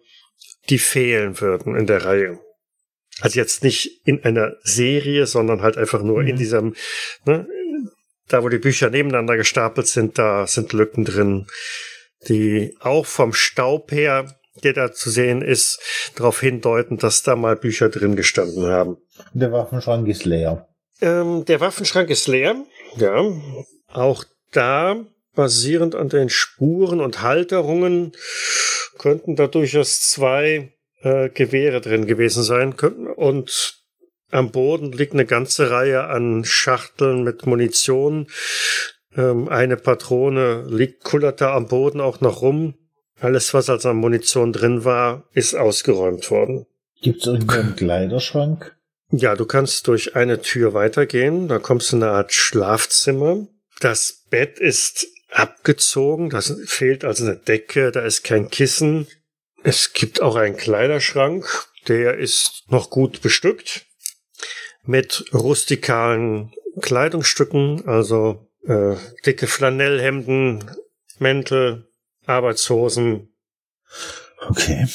die 0.68 0.78
fehlen 0.78 1.40
würden 1.40 1.76
in 1.76 1.86
der 1.86 2.04
Reihe. 2.04 2.38
Also 3.20 3.38
jetzt 3.38 3.62
nicht 3.62 4.06
in 4.06 4.22
einer 4.24 4.56
Serie, 4.62 5.26
sondern 5.26 5.62
halt 5.62 5.78
einfach 5.78 6.02
nur 6.02 6.22
in 6.22 6.36
diesem, 6.36 6.74
ne, 7.24 7.46
da 8.28 8.42
wo 8.42 8.48
die 8.48 8.58
Bücher 8.58 8.90
nebeneinander 8.90 9.36
gestapelt 9.36 9.86
sind, 9.86 10.18
da 10.18 10.46
sind 10.46 10.72
Lücken 10.72 11.04
drin, 11.04 11.46
die 12.28 12.76
auch 12.80 13.06
vom 13.06 13.32
Staub 13.32 13.90
her, 13.92 14.36
der 14.64 14.72
da 14.72 14.92
zu 14.92 15.10
sehen 15.10 15.42
ist, 15.42 15.80
darauf 16.16 16.40
hindeuten, 16.40 16.98
dass 16.98 17.22
da 17.22 17.36
mal 17.36 17.56
Bücher 17.56 17.88
drin 17.88 18.16
gestanden 18.16 18.66
haben. 18.66 18.96
Der 19.32 19.52
Waffenschrank 19.52 20.08
ist 20.08 20.24
leer. 20.24 20.68
Ähm, 21.00 21.44
der 21.44 21.60
Waffenschrank 21.60 22.10
ist 22.10 22.26
leer, 22.26 22.56
ja. 22.96 23.22
Auch 23.88 24.24
da, 24.52 25.04
basierend 25.34 25.94
an 25.94 26.08
den 26.08 26.28
Spuren 26.28 27.00
und 27.00 27.22
Halterungen, 27.22 28.12
könnten 28.98 29.36
da 29.36 29.46
durchaus 29.46 30.00
zwei 30.00 30.72
äh, 31.02 31.28
Gewehre 31.28 31.80
drin 31.80 32.06
gewesen 32.06 32.42
sein 32.42 32.76
könnten. 32.76 33.06
Und 33.06 33.82
am 34.30 34.50
Boden 34.50 34.92
liegt 34.92 35.12
eine 35.12 35.26
ganze 35.26 35.70
Reihe 35.70 36.04
an 36.04 36.44
Schachteln 36.44 37.22
mit 37.22 37.46
Munition. 37.46 38.26
Ähm, 39.16 39.48
eine 39.48 39.76
Patrone 39.76 40.66
liegt, 40.68 41.04
kullert 41.04 41.40
da 41.40 41.54
am 41.54 41.68
Boden 41.68 42.00
auch 42.00 42.20
noch 42.20 42.42
rum. 42.42 42.74
Alles, 43.18 43.54
was 43.54 43.70
als 43.70 43.86
an 43.86 43.96
Munition 43.96 44.52
drin 44.52 44.84
war, 44.84 45.24
ist 45.32 45.54
ausgeräumt 45.54 46.30
worden. 46.30 46.66
Gibt 47.00 47.20
es 47.20 47.26
irgendeinen 47.26 47.76
Kleiderschrank? 47.76 48.76
Ja, 49.10 49.36
du 49.36 49.46
kannst 49.46 49.86
durch 49.86 50.16
eine 50.16 50.42
Tür 50.42 50.74
weitergehen. 50.74 51.48
Da 51.48 51.58
kommst 51.58 51.92
du 51.92 51.96
in 51.96 52.02
eine 52.02 52.12
Art 52.12 52.32
Schlafzimmer. 52.32 53.46
Das 53.80 54.24
Bett 54.30 54.58
ist 54.58 55.06
abgezogen. 55.30 56.30
Da 56.30 56.40
fehlt 56.40 57.04
also 57.04 57.24
eine 57.24 57.36
Decke. 57.36 57.92
Da 57.92 58.00
ist 58.00 58.24
kein 58.24 58.50
Kissen. 58.50 59.06
Es 59.66 59.92
gibt 59.92 60.22
auch 60.22 60.36
einen 60.36 60.56
Kleiderschrank. 60.56 61.44
Der 61.88 62.18
ist 62.18 62.62
noch 62.68 62.88
gut 62.88 63.20
bestückt. 63.20 63.86
Mit 64.84 65.24
rustikalen 65.34 66.52
Kleidungsstücken. 66.80 67.84
Also 67.88 68.48
äh, 68.64 68.94
dicke 69.26 69.48
Flanellhemden, 69.48 70.70
Mäntel, 71.18 71.88
Arbeitshosen. 72.26 73.30
Okay. 74.48 74.86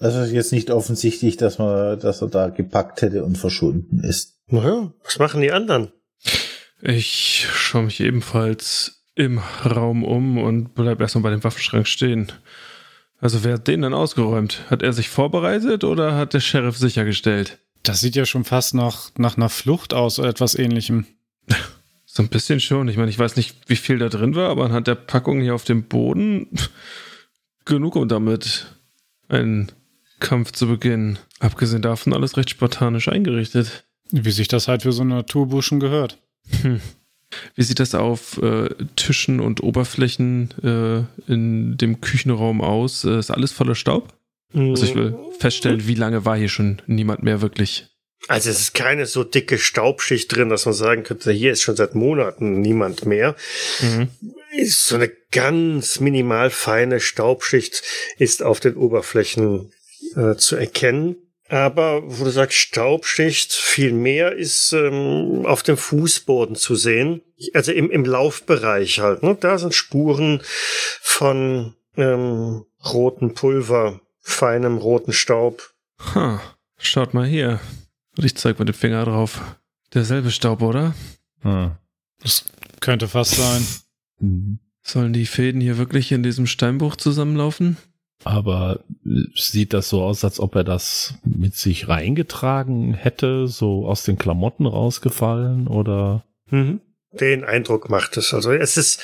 Also 0.00 0.22
ist 0.22 0.32
jetzt 0.32 0.50
nicht 0.50 0.72
offensichtlich, 0.72 1.36
dass 1.36 1.58
man, 1.58 2.00
dass 2.00 2.20
er 2.20 2.28
da 2.28 2.48
gepackt 2.48 3.00
hätte 3.00 3.22
und 3.22 3.38
verschwunden 3.38 4.00
ist. 4.00 4.40
Naja, 4.48 4.92
was 5.04 5.20
machen 5.20 5.40
die 5.40 5.52
anderen? 5.52 5.92
Ich 6.82 7.46
schaue 7.48 7.84
mich 7.84 8.00
ebenfalls 8.00 9.04
im 9.14 9.38
Raum 9.64 10.02
um 10.02 10.38
und 10.38 10.74
bleib 10.74 11.00
erstmal 11.00 11.22
bei 11.22 11.30
dem 11.30 11.44
Waffenschrank 11.44 11.86
stehen. 11.86 12.32
Also 13.24 13.42
wer 13.42 13.54
hat 13.54 13.68
den 13.68 13.80
dann 13.80 13.94
ausgeräumt? 13.94 14.60
Hat 14.68 14.82
er 14.82 14.92
sich 14.92 15.08
vorbereitet 15.08 15.82
oder 15.82 16.14
hat 16.14 16.34
der 16.34 16.40
Sheriff 16.40 16.76
sichergestellt? 16.76 17.58
Das 17.82 18.00
sieht 18.00 18.16
ja 18.16 18.26
schon 18.26 18.44
fast 18.44 18.74
nach, 18.74 19.12
nach 19.16 19.38
einer 19.38 19.48
Flucht 19.48 19.94
aus 19.94 20.18
oder 20.18 20.28
etwas 20.28 20.54
ähnlichem. 20.54 21.06
So 22.06 22.22
ein 22.22 22.28
bisschen 22.28 22.60
schon. 22.60 22.86
Ich 22.86 22.96
meine, 22.96 23.10
ich 23.10 23.18
weiß 23.18 23.34
nicht, 23.34 23.56
wie 23.66 23.74
viel 23.74 23.98
da 23.98 24.08
drin 24.08 24.36
war, 24.36 24.48
aber 24.48 24.64
anhand 24.64 24.86
der 24.86 24.94
Packung 24.94 25.40
hier 25.40 25.52
auf 25.52 25.64
dem 25.64 25.82
Boden 25.88 26.46
genug, 27.64 27.96
um 27.96 28.06
damit 28.06 28.66
einen 29.28 29.72
Kampf 30.20 30.52
zu 30.52 30.68
beginnen. 30.68 31.18
Abgesehen 31.40 31.82
davon 31.82 32.12
alles 32.12 32.36
recht 32.36 32.50
spartanisch 32.50 33.08
eingerichtet. 33.08 33.84
Wie 34.12 34.30
sich 34.30 34.46
das 34.46 34.68
halt 34.68 34.82
für 34.82 34.92
so 34.92 35.02
eine 35.02 35.16
Naturbuschen 35.16 35.80
gehört. 35.80 36.22
Hm. 36.62 36.80
Wie 37.54 37.62
sieht 37.62 37.80
das 37.80 37.94
auf 37.94 38.38
äh, 38.42 38.68
Tischen 38.96 39.40
und 39.40 39.62
Oberflächen 39.62 40.50
äh, 40.62 41.32
in 41.32 41.76
dem 41.76 42.00
Küchenraum 42.00 42.60
aus? 42.60 43.04
Äh, 43.04 43.18
ist 43.18 43.30
alles 43.30 43.52
voller 43.52 43.74
Staub? 43.74 44.12
Also 44.54 44.84
ich 44.84 44.94
will 44.94 45.16
feststellen, 45.40 45.88
wie 45.88 45.94
lange 45.94 46.24
war 46.24 46.36
hier 46.36 46.48
schon 46.48 46.80
niemand 46.86 47.24
mehr 47.24 47.40
wirklich? 47.40 47.88
Also 48.28 48.50
es 48.50 48.60
ist 48.60 48.74
keine 48.74 49.06
so 49.06 49.24
dicke 49.24 49.58
Staubschicht 49.58 50.34
drin, 50.34 50.48
dass 50.48 50.64
man 50.64 50.74
sagen 50.74 51.02
könnte, 51.02 51.32
hier 51.32 51.52
ist 51.52 51.62
schon 51.62 51.76
seit 51.76 51.94
Monaten 51.94 52.60
niemand 52.60 53.04
mehr. 53.04 53.36
Mhm. 53.80 54.08
Ist 54.56 54.86
so 54.86 54.94
eine 54.94 55.10
ganz 55.30 56.00
minimal 56.00 56.50
feine 56.50 57.00
Staubschicht 57.00 57.82
ist 58.18 58.42
auf 58.42 58.60
den 58.60 58.76
Oberflächen 58.76 59.72
äh, 60.14 60.36
zu 60.36 60.56
erkennen. 60.56 61.16
Aber 61.54 62.02
wo 62.04 62.24
du 62.24 62.30
sagst 62.30 62.58
Staubschicht, 62.58 63.52
viel 63.52 63.92
mehr 63.92 64.32
ist 64.32 64.72
ähm, 64.72 65.46
auf 65.46 65.62
dem 65.62 65.76
Fußboden 65.76 66.56
zu 66.56 66.74
sehen. 66.74 67.22
Also 67.52 67.70
im, 67.70 67.92
im 67.92 68.04
Laufbereich 68.04 68.98
halt. 68.98 69.22
Ne? 69.22 69.36
Da 69.38 69.56
sind 69.56 69.72
Spuren 69.72 70.42
von 71.00 71.76
ähm, 71.96 72.64
rotem 72.84 73.34
Pulver, 73.34 74.00
feinem 74.18 74.78
roten 74.78 75.12
Staub. 75.12 75.72
Ha, 76.16 76.42
schaut 76.76 77.14
mal 77.14 77.26
hier. 77.26 77.60
Und 78.18 78.24
ich 78.24 78.34
zeig 78.34 78.58
mal 78.58 78.64
den 78.64 78.74
Finger 78.74 79.04
drauf. 79.04 79.40
Derselbe 79.94 80.32
Staub, 80.32 80.60
oder? 80.60 80.92
Hm. 81.42 81.70
Das 82.20 82.46
könnte 82.80 83.06
fast 83.06 83.36
sein. 83.36 83.64
Sollen 84.82 85.12
die 85.12 85.26
Fäden 85.26 85.60
hier 85.60 85.78
wirklich 85.78 86.10
in 86.10 86.24
diesem 86.24 86.48
Steinbruch 86.48 86.96
zusammenlaufen? 86.96 87.76
Aber 88.24 88.80
sieht 89.34 89.74
das 89.74 89.90
so 89.90 90.02
aus, 90.02 90.24
als 90.24 90.40
ob 90.40 90.54
er 90.54 90.64
das 90.64 91.14
mit 91.24 91.54
sich 91.54 91.88
reingetragen 91.88 92.94
hätte, 92.94 93.46
so 93.46 93.86
aus 93.86 94.02
den 94.02 94.18
Klamotten 94.18 94.66
rausgefallen 94.66 95.68
oder? 95.68 96.24
Mhm. 96.50 96.80
Den 97.12 97.44
Eindruck 97.44 97.90
macht 97.90 98.16
es. 98.16 98.32
Also 98.34 98.52
es 98.52 98.76
ist 98.76 99.00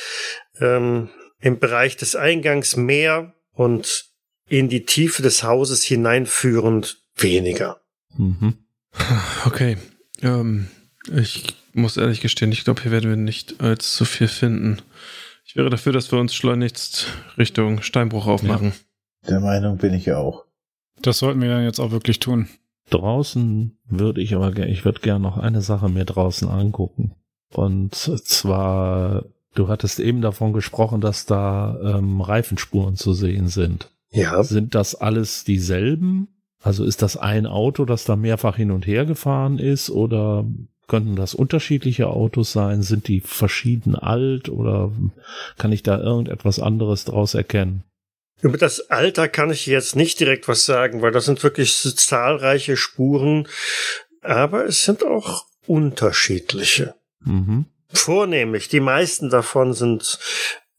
ähm, 0.58 1.10
im 1.38 1.58
Bereich 1.58 1.96
des 1.96 2.16
Eingangs 2.16 2.76
mehr 2.76 3.34
und 3.52 4.06
in 4.48 4.68
die 4.68 4.84
Tiefe 4.84 5.22
des 5.22 5.44
Hauses 5.44 5.84
hineinführend 5.84 6.98
weniger. 7.16 7.80
Mhm. 8.16 8.54
Okay. 9.46 9.76
Ähm, 10.22 10.68
ich 11.14 11.54
muss 11.72 11.96
ehrlich 11.96 12.20
gestehen, 12.20 12.52
ich 12.52 12.64
glaube, 12.64 12.82
hier 12.82 12.90
werden 12.90 13.08
wir 13.08 13.16
nicht 13.16 13.60
allzu 13.60 14.04
viel 14.04 14.28
finden. 14.28 14.82
Ich 15.44 15.56
wäre 15.56 15.70
dafür, 15.70 15.92
dass 15.92 16.12
wir 16.12 16.18
uns 16.18 16.34
schleunigst 16.34 17.06
Richtung 17.38 17.82
Steinbruch 17.82 18.26
aufmachen. 18.26 18.68
Ja. 18.68 18.89
Der 19.30 19.40
Meinung 19.40 19.78
bin 19.78 19.94
ich 19.94 20.12
auch. 20.12 20.44
Das 21.00 21.18
sollten 21.18 21.40
wir 21.40 21.48
dann 21.48 21.64
jetzt 21.64 21.80
auch 21.80 21.92
wirklich 21.92 22.18
tun. 22.18 22.48
Draußen 22.90 23.78
würde 23.86 24.20
ich 24.20 24.34
aber, 24.34 24.56
ich 24.58 24.84
würde 24.84 25.00
gerne 25.00 25.20
noch 25.20 25.38
eine 25.38 25.62
Sache 25.62 25.88
mir 25.88 26.04
draußen 26.04 26.48
angucken. 26.48 27.14
Und 27.54 27.94
zwar, 27.94 29.24
du 29.54 29.68
hattest 29.68 30.00
eben 30.00 30.20
davon 30.20 30.52
gesprochen, 30.52 31.00
dass 31.00 31.26
da 31.26 31.78
ähm, 31.82 32.20
Reifenspuren 32.20 32.96
zu 32.96 33.12
sehen 33.12 33.48
sind. 33.48 33.90
Ja. 34.10 34.42
Sind 34.42 34.74
das 34.74 34.94
alles 34.94 35.44
dieselben? 35.44 36.28
Also 36.62 36.84
ist 36.84 37.02
das 37.02 37.16
ein 37.16 37.46
Auto, 37.46 37.84
das 37.84 38.04
da 38.04 38.16
mehrfach 38.16 38.56
hin 38.56 38.70
und 38.70 38.86
her 38.86 39.06
gefahren 39.06 39.58
ist 39.58 39.88
oder 39.88 40.44
könnten 40.88 41.16
das 41.16 41.34
unterschiedliche 41.34 42.08
Autos 42.08 42.52
sein? 42.52 42.82
Sind 42.82 43.08
die 43.08 43.20
verschieden 43.20 43.94
alt 43.94 44.48
oder 44.48 44.90
kann 45.56 45.72
ich 45.72 45.82
da 45.82 45.98
irgendetwas 45.98 46.58
anderes 46.58 47.04
draus 47.04 47.34
erkennen? 47.34 47.84
Über 48.42 48.58
das 48.58 48.90
Alter 48.90 49.28
kann 49.28 49.50
ich 49.50 49.66
jetzt 49.66 49.96
nicht 49.96 50.18
direkt 50.20 50.48
was 50.48 50.64
sagen, 50.64 51.02
weil 51.02 51.12
das 51.12 51.26
sind 51.26 51.42
wirklich 51.42 51.74
zahlreiche 51.96 52.76
Spuren, 52.76 53.48
aber 54.22 54.64
es 54.64 54.84
sind 54.84 55.04
auch 55.04 55.46
unterschiedliche. 55.66 56.94
Mhm. 57.24 57.66
Vornehmlich, 57.92 58.68
die 58.68 58.80
meisten 58.80 59.30
davon 59.30 59.72
sind 59.74 60.18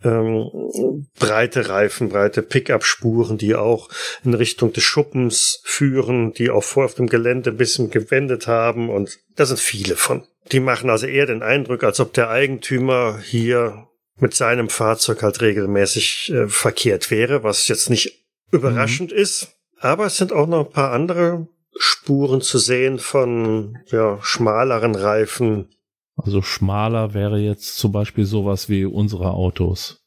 ähm, 0.03 1.05
breite 1.20 1.70
Reifen, 1.70 2.09
breite 2.09 2.41
Pickup-Spuren, 2.41 3.38
die 3.38 3.55
auch 3.55 3.89
in 4.24 4.34
Richtung 4.34 4.74
des 4.74 4.84
Schuppens 4.84 5.62
führen, 5.64 6.34
die 6.34 6.49
auch 6.49 6.64
vor 6.64 6.86
auf 6.86 6.95
dem 6.95 7.07
Gelände 7.07 7.51
ein 7.51 7.57
bisschen 7.57 7.91
gewendet 7.91 8.47
haben 8.47 8.89
und 8.89 9.20
da 9.36 9.45
sind 9.45 9.59
viele 9.59 9.95
von. 9.95 10.24
Die 10.51 10.59
machen 10.59 10.89
also 10.89 11.05
eher 11.05 11.28
den 11.28 11.43
Eindruck, 11.43 11.84
als 11.84 11.99
ob 11.99 12.14
der 12.14 12.30
Eigentümer 12.30 13.20
hier 13.20 13.88
mit 14.22 14.36
seinem 14.36 14.69
Fahrzeug 14.69 15.24
halt 15.24 15.41
regelmäßig 15.41 16.32
äh, 16.32 16.47
verkehrt 16.47 17.11
wäre, 17.11 17.43
was 17.43 17.67
jetzt 17.67 17.89
nicht 17.89 18.24
überraschend 18.51 19.11
mhm. 19.11 19.17
ist. 19.17 19.57
Aber 19.80 20.05
es 20.05 20.17
sind 20.17 20.32
auch 20.32 20.47
noch 20.47 20.67
ein 20.67 20.72
paar 20.72 20.91
andere 20.91 21.47
Spuren 21.76 22.41
zu 22.41 22.59
sehen 22.59 22.99
von 22.99 23.80
ja, 23.88 24.19
schmaleren 24.22 24.93
Reifen. 24.95 25.69
Also 26.15 26.43
schmaler 26.43 27.15
wäre 27.15 27.39
jetzt 27.39 27.78
zum 27.78 27.91
Beispiel 27.91 28.26
sowas 28.26 28.69
wie 28.69 28.86
unsere 28.86 29.32
Autos, 29.32 30.03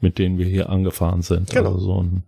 mit 0.00 0.18
denen 0.18 0.38
wir 0.38 0.46
hier 0.46 0.70
angefahren 0.70 1.22
sind. 1.22 1.50
Genau. 1.50 1.72
Also 1.72 1.80
so 1.80 2.02
ein 2.02 2.22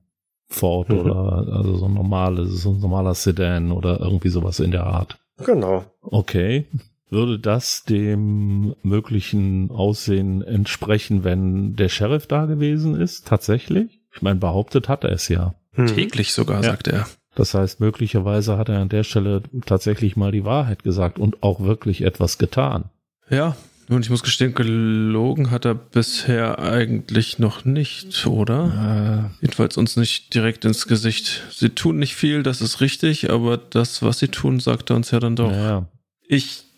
Ford 0.49 0.89
mhm. 0.89 0.99
oder 0.99 1.47
also 1.53 1.77
so 1.77 1.85
ein 1.85 1.95
normales, 1.95 2.63
so 2.63 2.71
ein 2.71 2.81
normaler 2.81 3.15
Sedan 3.15 3.71
oder 3.71 4.01
irgendwie 4.01 4.31
sowas 4.31 4.59
in 4.59 4.73
der 4.73 4.85
Art. 4.85 5.17
Genau. 5.45 5.85
Okay. 6.01 6.67
Würde 7.11 7.39
das 7.41 7.83
dem 7.85 8.75
möglichen 8.83 9.71
Aussehen 9.71 10.43
entsprechen, 10.43 11.25
wenn 11.25 11.75
der 11.75 11.89
Sheriff 11.89 12.27
da 12.27 12.47
gewesen 12.47 12.95
ist? 12.95 13.27
Tatsächlich? 13.27 14.01
Ich 14.15 14.23
meine, 14.23 14.39
behauptet 14.39 14.89
hat 14.89 15.05
er 15.05 15.11
es 15.11 15.29
ja. 15.29 15.55
Hm. 15.73 15.89
Täglich 15.89 16.33
sogar, 16.33 16.63
ja. 16.63 16.71
sagt 16.71 16.89
er. 16.89 17.07
Das 17.35 17.55
heißt, 17.55 17.81
möglicherweise 17.81 18.59
hat 18.59 18.69
er 18.69 18.79
an 18.79 18.89
der 18.89 19.05
Stelle 19.05 19.43
tatsächlich 19.67 20.17
mal 20.17 20.33
die 20.33 20.45
Wahrheit 20.45 20.83
gesagt 20.83 21.19
und 21.19 21.43
auch 21.43 21.61
wirklich 21.61 22.03
etwas 22.03 22.39
getan. 22.39 22.91
Ja, 23.29 23.57
und 23.89 24.05
ich 24.05 24.11
muss 24.11 24.23
gestehen, 24.23 24.55
gelogen 24.55 25.51
hat 25.51 25.65
er 25.65 25.75
bisher 25.75 26.61
eigentlich 26.61 27.41
noch 27.41 27.65
nicht, 27.65 28.25
oder? 28.25 29.33
Äh. 29.41 29.43
Jedenfalls 29.43 29.77
uns 29.77 29.97
nicht 29.97 30.33
direkt 30.33 30.65
ins 30.65 30.87
Gesicht. 30.87 31.43
Sie 31.51 31.71
tun 31.71 31.99
nicht 31.99 32.15
viel, 32.15 32.45
das 32.45 32.61
ist 32.61 32.81
richtig, 32.81 33.31
aber 33.31 33.57
das, 33.57 34.01
was 34.03 34.21
sie 34.21 34.29
tun, 34.29 34.61
sagt 34.61 34.91
er 34.91 34.97
uns 34.97 35.11
ja 35.11 35.19
dann 35.19 35.35
doch. 35.35 35.51
Ja. 35.51 35.87
Ich 36.29 36.70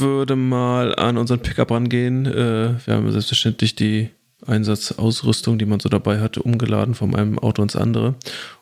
würde 0.00 0.36
mal 0.36 0.94
an 0.94 1.16
unseren 1.16 1.40
Pickup 1.40 1.70
rangehen. 1.70 2.26
Äh, 2.26 2.74
wir 2.84 2.94
haben 2.94 3.10
selbstverständlich 3.10 3.74
die 3.74 4.10
Einsatzausrüstung, 4.46 5.58
die 5.58 5.66
man 5.66 5.80
so 5.80 5.88
dabei 5.88 6.20
hatte, 6.20 6.42
umgeladen 6.42 6.94
von 6.94 7.14
einem 7.14 7.38
Auto 7.38 7.62
ins 7.62 7.76
andere 7.76 8.14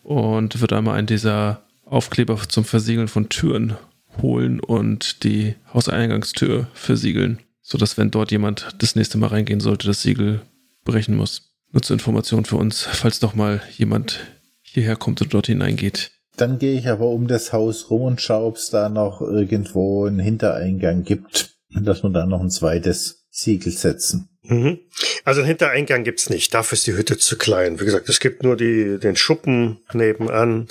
und 0.02 0.60
würde 0.60 0.76
einmal 0.76 0.96
einen 0.96 1.06
dieser 1.06 1.62
Aufkleber 1.84 2.38
zum 2.48 2.64
Versiegeln 2.64 3.08
von 3.08 3.28
Türen 3.28 3.76
holen 4.22 4.60
und 4.60 5.22
die 5.24 5.54
Hauseingangstür 5.72 6.66
versiegeln, 6.72 7.38
sodass 7.62 7.98
wenn 7.98 8.10
dort 8.10 8.32
jemand 8.32 8.68
das 8.78 8.96
nächste 8.96 9.18
Mal 9.18 9.28
reingehen 9.28 9.60
sollte, 9.60 9.86
das 9.86 10.02
Siegel 10.02 10.40
brechen 10.84 11.16
muss. 11.16 11.52
Nur 11.72 11.82
zur 11.82 11.94
Information 11.94 12.44
für 12.44 12.56
uns, 12.56 12.82
falls 12.82 13.20
doch 13.20 13.34
mal 13.34 13.62
jemand 13.76 14.20
hierher 14.62 14.96
kommt 14.96 15.20
und 15.20 15.34
dort 15.34 15.46
hineingeht. 15.46 16.10
Dann 16.36 16.58
gehe 16.58 16.78
ich 16.78 16.88
aber 16.88 17.06
um 17.06 17.28
das 17.28 17.52
Haus 17.52 17.90
rum 17.90 18.02
und 18.02 18.20
schaue, 18.20 18.46
ob 18.46 18.56
es 18.56 18.70
da 18.70 18.88
noch 18.88 19.20
irgendwo 19.20 20.04
einen 20.06 20.18
Hintereingang 20.18 21.02
gibt, 21.04 21.56
dass 21.70 22.02
wir 22.02 22.10
da 22.10 22.26
noch 22.26 22.40
ein 22.40 22.50
zweites 22.50 23.26
Siegel 23.30 23.72
setzen. 23.72 24.28
Mhm. 24.42 24.80
Also 25.24 25.40
einen 25.40 25.48
Hintereingang 25.48 26.04
gibt's 26.04 26.30
nicht. 26.30 26.54
Dafür 26.54 26.76
ist 26.76 26.86
die 26.86 26.94
Hütte 26.94 27.18
zu 27.18 27.36
klein. 27.36 27.80
Wie 27.80 27.84
gesagt, 27.84 28.08
es 28.08 28.20
gibt 28.20 28.42
nur 28.42 28.56
die, 28.56 28.98
den 28.98 29.16
Schuppen 29.16 29.80
nebenan, 29.92 30.68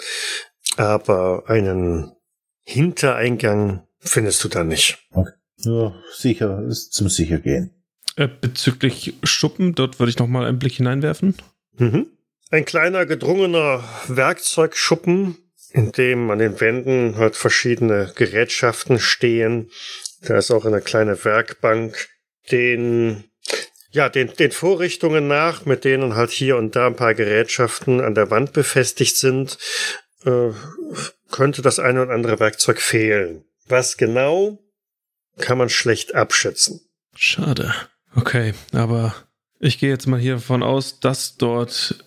aber 0.78 1.44
einen 1.48 2.12
Hintereingang 2.64 3.88
findest 4.00 4.44
du 4.44 4.48
da 4.48 4.64
nicht. 4.64 5.00
Okay. 5.12 5.34
Nur 5.64 5.96
sicher 6.14 6.64
ist 6.68 6.94
zum 6.94 7.10
Sichergehen. 7.10 7.72
Äh, 8.18 8.28
bezüglich 8.28 9.16
Schuppen, 9.24 9.76
dort 9.76 10.00
würde 10.00 10.10
ich 10.10 10.20
noch 10.20 10.28
mal 10.28 10.46
einen 10.46 10.60
Blick 10.60 10.74
hineinwerfen. 10.74 11.36
Mhm. 11.78 12.08
Ein 12.52 12.66
kleiner 12.66 13.06
gedrungener 13.06 13.84
Werkzeugschuppen 14.08 15.38
in 15.76 15.92
dem 15.92 16.32
an 16.32 16.40
den 16.40 16.62
Wänden 16.62 17.18
halt 17.18 17.36
verschiedene 17.36 18.14
Gerätschaften 18.16 18.98
stehen. 18.98 19.70
Da 20.22 20.38
ist 20.38 20.50
auch 20.50 20.66
eine 20.66 20.80
kleine 20.80 21.26
Werkbank, 21.26 22.08
den 22.50 23.26
ja, 23.92 24.10
den, 24.10 24.34
den 24.34 24.52
Vorrichtungen 24.52 25.28
nach, 25.28 25.66
mit 25.66 25.84
denen 25.86 26.16
halt 26.16 26.32
hier 26.32 26.58
und 26.58 26.76
da 26.76 26.88
ein 26.88 26.96
paar 26.96 27.14
Gerätschaften 27.14 28.02
an 28.02 28.16
der 28.16 28.30
Wand 28.30 28.52
befestigt 28.54 29.16
sind, 29.18 29.58
äh, 30.26 30.52
könnte 31.30 31.62
das 31.62 31.80
eine 31.80 32.04
oder 32.04 32.14
andere 32.14 32.40
Werkzeug 32.40 32.82
fehlen. 32.82 33.46
Was 33.68 33.98
genau, 33.98 34.60
kann 35.40 35.58
man 35.58 35.70
schlecht 35.70 36.16
abschätzen. 36.16 36.82
Schade. 37.16 37.74
Okay, 38.16 38.54
aber 38.74 39.16
ich 39.60 39.80
gehe 39.80 39.90
jetzt 39.90 40.08
mal 40.08 40.20
hier 40.20 40.36
davon 40.36 40.64
aus, 40.64 41.00
dass 41.00 41.38
dort 41.38 42.06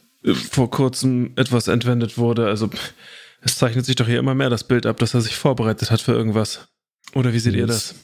vor 0.51 0.71
kurzem 0.71 1.33
etwas 1.37 1.69
entwendet 1.69 2.19
wurde. 2.19 2.47
Also 2.47 2.71
es 3.41 3.59
zeichnet 3.59 3.87
sich 3.87 3.97
doch 3.97 4.07
hier 4.07 4.19
immer 4.19 4.35
mehr 4.35 4.51
das 4.51 4.65
Bild 4.65 4.87
ab, 4.87 4.99
dass 4.99 5.15
er 5.15 5.21
sich 5.21 5.37
vorbereitet 5.37 5.91
hat 5.91 6.01
für 6.01 6.13
irgendwas. 6.13 6.69
Oder 7.15 7.33
wie 7.33 7.39
seht 7.39 7.55
yes. 7.55 7.61
ihr 7.61 7.67
das? 7.67 7.95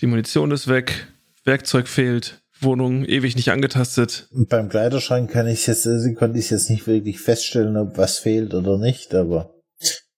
Die 0.00 0.06
Munition 0.06 0.50
ist 0.50 0.68
weg, 0.68 1.08
Werkzeug 1.44 1.88
fehlt, 1.88 2.42
Wohnung 2.60 3.04
ewig 3.04 3.36
nicht 3.36 3.50
angetastet. 3.50 4.28
Und 4.32 4.48
beim 4.48 4.68
Kleiderschrank 4.68 5.30
kann 5.30 5.46
ich 5.46 5.66
jetzt, 5.66 5.86
also 5.86 6.12
konnte 6.14 6.38
ich 6.38 6.50
jetzt 6.50 6.70
nicht 6.70 6.86
wirklich 6.86 7.20
feststellen, 7.20 7.76
ob 7.76 7.98
was 7.98 8.18
fehlt 8.18 8.54
oder 8.54 8.78
nicht, 8.78 9.14
aber. 9.14 9.54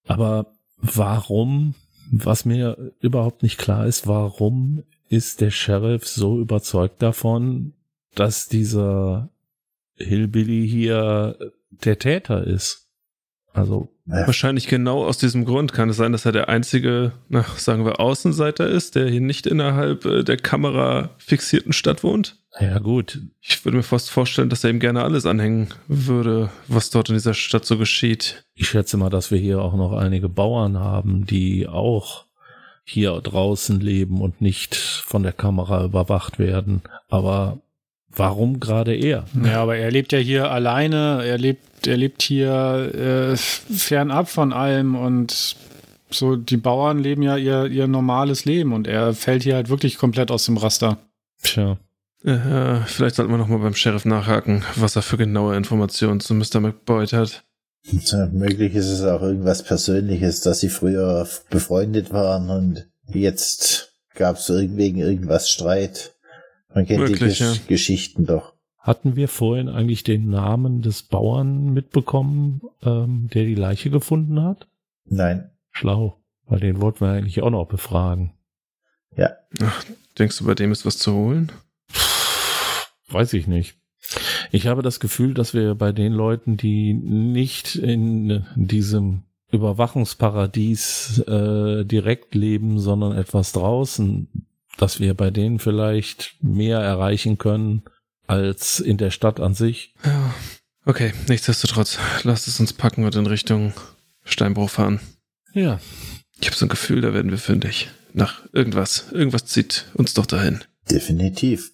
Aber 0.06 0.54
warum 0.76 1.74
was 2.11 2.44
mir 2.44 2.92
überhaupt 3.00 3.42
nicht 3.42 3.59
klar 3.59 3.86
ist, 3.86 4.06
warum 4.06 4.84
ist 5.09 5.40
der 5.40 5.50
Sheriff 5.50 6.06
so 6.06 6.40
überzeugt 6.40 7.02
davon, 7.02 7.74
dass 8.14 8.48
dieser 8.48 9.30
Hillbilly 9.96 10.68
hier 10.68 11.36
der 11.70 11.98
Täter 11.98 12.46
ist? 12.46 12.88
Also 13.59 13.88
ja. 14.06 14.26
wahrscheinlich 14.26 14.68
genau 14.68 15.04
aus 15.04 15.18
diesem 15.18 15.44
Grund 15.44 15.72
kann 15.72 15.90
es 15.90 15.96
sein, 15.96 16.12
dass 16.12 16.24
er 16.24 16.32
der 16.32 16.48
einzige, 16.48 17.12
na, 17.28 17.44
sagen 17.56 17.84
wir, 17.84 18.00
Außenseiter 18.00 18.68
ist, 18.68 18.94
der 18.94 19.09
hier 19.09 19.20
nicht 19.20 19.46
innerhalb 19.46 20.04
äh, 20.04 20.24
der 20.24 20.36
Kamera 20.36 21.11
fixierten 21.18 21.72
Stadt 21.72 22.02
wohnt. 22.02 22.36
Ja, 22.61 22.78
gut. 22.78 23.20
Ich 23.40 23.64
würde 23.64 23.76
mir 23.76 23.82
fast 23.82 24.11
vorstellen, 24.11 24.48
dass 24.48 24.64
er 24.64 24.70
ihm 24.70 24.80
gerne 24.80 25.02
alles 25.02 25.26
anhängen 25.26 25.68
würde, 25.86 26.50
was 26.66 26.90
dort 26.90 27.09
in 27.09 27.14
dieser 27.14 27.34
Stadt 27.34 27.64
so 27.64 27.78
geschieht. 27.78 28.44
Ich 28.54 28.68
schätze 28.68 28.96
mal, 28.96 29.11
dass 29.11 29.30
wir 29.30 29.38
hier 29.38 29.61
auch 29.61 29.76
noch 29.76 29.92
einige 29.92 30.28
Bauern 30.28 30.78
haben, 30.78 31.26
die 31.26 31.68
auch 31.68 32.24
hier 32.84 33.20
draußen 33.20 33.80
leben 33.80 34.22
und 34.22 34.40
nicht 34.40 34.74
von 34.74 35.22
der 35.22 35.34
Kamera 35.34 35.84
überwacht 35.84 36.38
werden. 36.38 36.82
Aber 37.09 37.59
warum 38.09 38.61
gerade 38.61 38.94
er? 38.94 39.26
Ja, 39.44 39.62
aber 39.62 39.76
er 39.76 39.90
lebt 39.90 40.12
ja 40.12 40.18
hier 40.18 40.50
alleine, 40.50 41.22
er 41.24 41.36
lebt, 41.36 41.67
er 41.87 41.97
lebt 41.97 42.22
hier 42.22 42.93
äh, 42.95 43.37
fernab 43.37 44.29
von 44.29 44.53
allem 44.53 44.97
und 44.97 45.57
so 46.11 46.37
die 46.37 46.57
Bauern 46.57 46.99
leben 46.99 47.22
ja 47.22 47.37
ihr, 47.37 47.66
ihr 47.66 47.87
normales 47.87 48.45
Leben 48.45 48.72
und 48.72 48.87
er 48.87 49.14
fällt 49.14 49.43
hier 49.43 49.55
halt 49.55 49.68
wirklich 49.68 49.99
komplett 49.99 50.31
aus 50.31 50.45
dem 50.47 50.57
Raster. 50.57 50.99
Tja. 51.43 51.79
Äh, 52.24 52.81
vielleicht 52.87 53.16
sollten 53.16 53.31
wir 53.31 53.39
nochmal 53.39 53.61
beim 53.61 53.74
Sheriff 53.74 54.05
nachhaken, 54.05 54.64
was 54.74 54.97
er 54.97 55.03
für 55.03 55.16
genaue 55.16 55.57
Informationen 55.57 56.20
zu 56.20 56.35
Mr. 56.35 56.61
McBoyd 56.61 57.12
hat. 57.12 57.45
Möglich 58.33 58.74
ist 58.74 58.89
es 58.89 59.03
auch 59.03 59.22
irgendwas 59.22 59.62
Persönliches, 59.62 60.41
dass 60.41 60.61
sie 60.61 60.68
früher 60.68 61.26
befreundet 61.49 62.12
waren 62.12 62.51
und 62.51 62.89
jetzt 63.07 63.95
gab 64.14 64.37
es 64.37 64.49
wegen 64.51 64.99
irgendwas 64.99 65.49
Streit. 65.49 66.16
Man 66.74 66.87
kennt 66.87 67.01
Möglich, 67.01 67.18
die 67.18 67.24
Gesch 67.24 67.41
ja. 67.41 67.55
Geschichten 67.66 68.26
doch. 68.26 68.55
Hatten 68.79 69.16
wir 69.16 69.29
vorhin 69.29 69.68
eigentlich 69.68 70.05
den 70.05 70.31
Namen 70.31 70.83
des 70.83 71.03
Bauern 71.03 71.72
mitbekommen, 71.72 72.62
ähm, 72.83 73.29
der 73.35 73.45
die 73.45 73.57
Leiche 73.57 73.91
gefunden 73.91 74.43
hat? 74.43 74.68
Nein. 75.05 75.51
Schlau, 75.70 76.18
weil 76.47 76.61
den 76.61 76.81
wollten 76.81 77.01
wir 77.01 77.12
eigentlich 77.12 77.43
auch 77.43 77.51
noch 77.51 77.66
befragen. 77.66 78.33
Ja. 79.16 79.31
Ach, 79.61 79.85
denkst 80.18 80.39
du, 80.39 80.47
bei 80.47 80.55
dem 80.55 80.72
ist 80.72 80.87
was 80.87 80.99
zu 80.99 81.12
holen? 81.12 81.53
Weiß 83.09 83.33
ich 83.33 83.47
nicht. 83.47 83.76
Ich 84.53 84.66
habe 84.66 84.83
das 84.83 85.01
Gefühl, 85.01 85.35
dass 85.35 85.55
wir 85.55 85.74
bei 85.74 85.93
den 85.93 86.12
Leuten, 86.12 86.57
die 86.57 86.95
nicht 86.95 87.74
in 87.74 88.47
diesem 88.55 89.24
Überwachungsparadies 89.51 91.20
äh, 91.26 91.85
direkt 91.85 92.35
leben, 92.35 92.79
sondern 92.79 93.16
etwas 93.16 93.53
draußen, 93.53 94.47
dass 94.76 95.01
wir 95.01 95.14
bei 95.14 95.31
denen 95.31 95.59
vielleicht 95.59 96.37
mehr 96.43 96.79
erreichen 96.79 97.39
können 97.39 97.83
als 98.29 98.79
in 98.79 98.97
der 98.97 99.11
Stadt 99.11 99.41
an 99.41 99.55
sich. 99.55 99.95
Ja. 100.05 100.35
Okay, 100.85 101.12
nichtsdestotrotz, 101.29 101.99
lasst 102.22 102.49
es 102.49 102.61
uns 102.61 102.72
packen 102.72 103.05
und 103.05 103.14
in 103.14 103.26
Richtung 103.26 103.74
Steinbruch 104.24 104.70
fahren. 104.70 105.01
Ja. 105.53 105.81
Ich 106.41 106.47
habe 106.47 106.57
so 106.57 106.66
ein 106.66 106.70
Gefühl, 106.70 107.01
da 107.01 107.12
werden 107.12 107.31
wir 107.31 107.39
fündig. 107.39 107.91
Nach 108.12 108.43
irgendwas. 108.53 109.07
Irgendwas 109.12 109.47
zieht 109.47 109.87
uns 109.95 110.14
doch 110.14 110.26
dahin. 110.26 110.64
Definitiv. 110.91 111.72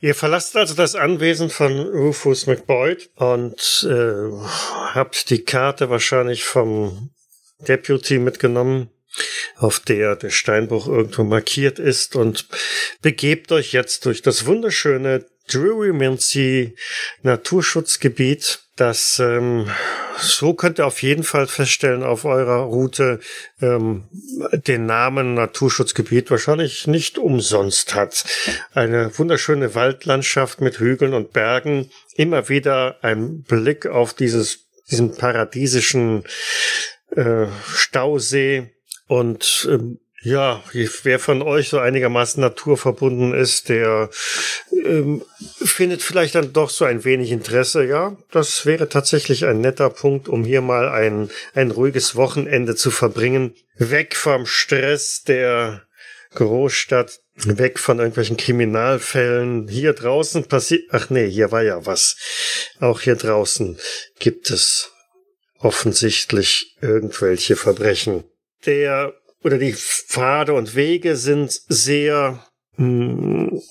Ihr 0.00 0.14
verlasst 0.14 0.56
also 0.56 0.74
das 0.74 0.94
Anwesen 0.94 1.50
von 1.50 1.78
Rufus 1.78 2.46
McBoyd 2.46 3.10
und 3.16 3.86
äh, 3.88 4.46
habt 4.94 5.28
die 5.30 5.44
Karte 5.44 5.90
wahrscheinlich 5.90 6.44
vom 6.44 7.10
Deputy 7.68 8.18
mitgenommen, 8.18 8.88
auf 9.56 9.80
der 9.80 10.16
der 10.16 10.30
Steinbruch 10.30 10.88
irgendwo 10.88 11.24
markiert 11.24 11.78
ist 11.78 12.16
und 12.16 12.46
begebt 13.02 13.52
euch 13.52 13.72
jetzt 13.72 14.06
durch 14.06 14.22
das 14.22 14.46
wunderschöne 14.46 15.26
Drury 15.52 15.92
Mincy 15.92 16.76
Naturschutzgebiet 17.22 18.60
das 18.80 19.18
ähm, 19.18 19.70
so 20.16 20.54
könnt 20.54 20.78
ihr 20.78 20.86
auf 20.86 21.02
jeden 21.02 21.22
Fall 21.22 21.46
feststellen 21.46 22.02
auf 22.02 22.24
eurer 22.24 22.62
Route 22.62 23.20
ähm, 23.60 24.04
den 24.52 24.86
Namen 24.86 25.34
Naturschutzgebiet 25.34 26.30
wahrscheinlich 26.30 26.86
nicht 26.86 27.18
umsonst 27.18 27.94
hat. 27.94 28.24
Eine 28.72 29.18
wunderschöne 29.18 29.74
Waldlandschaft 29.74 30.62
mit 30.62 30.78
Hügeln 30.78 31.12
und 31.12 31.34
Bergen, 31.34 31.90
immer 32.14 32.48
wieder 32.48 32.96
ein 33.02 33.42
Blick 33.42 33.86
auf 33.86 34.14
dieses 34.14 34.70
diesen 34.90 35.14
paradiesischen 35.14 36.24
äh, 37.14 37.48
Stausee 37.74 38.74
und 39.08 39.68
ähm, 39.70 39.98
ja, 40.22 40.62
wer 41.02 41.18
von 41.18 41.40
euch 41.40 41.70
so 41.70 41.78
einigermaßen 41.78 42.40
naturverbunden 42.40 43.32
ist, 43.32 43.70
der 43.70 44.10
ähm, 44.84 45.24
findet 45.40 46.02
vielleicht 46.02 46.34
dann 46.34 46.52
doch 46.52 46.68
so 46.68 46.84
ein 46.84 47.04
wenig 47.04 47.30
Interesse. 47.30 47.84
Ja, 47.84 48.16
das 48.30 48.66
wäre 48.66 48.88
tatsächlich 48.88 49.46
ein 49.46 49.60
netter 49.60 49.88
Punkt, 49.88 50.28
um 50.28 50.44
hier 50.44 50.60
mal 50.60 50.88
ein, 50.90 51.30
ein 51.54 51.70
ruhiges 51.70 52.16
Wochenende 52.16 52.76
zu 52.76 52.90
verbringen. 52.90 53.54
Weg 53.76 54.14
vom 54.14 54.44
Stress 54.44 55.22
der 55.22 55.82
Großstadt, 56.34 57.20
weg 57.36 57.78
von 57.78 57.98
irgendwelchen 57.98 58.36
Kriminalfällen. 58.36 59.68
Hier 59.68 59.94
draußen 59.94 60.44
passiert, 60.44 60.82
ach 60.90 61.08
nee, 61.08 61.30
hier 61.30 61.50
war 61.50 61.62
ja 61.62 61.86
was. 61.86 62.16
Auch 62.78 63.00
hier 63.00 63.16
draußen 63.16 63.78
gibt 64.18 64.50
es 64.50 64.92
offensichtlich 65.58 66.76
irgendwelche 66.82 67.56
Verbrechen. 67.56 68.24
Der 68.66 69.14
oder 69.42 69.58
die 69.58 69.72
Pfade 69.72 70.54
und 70.54 70.74
Wege 70.74 71.16
sind 71.16 71.52
sehr, 71.68 72.44
mh, 72.76 73.50
hm, 73.50 73.62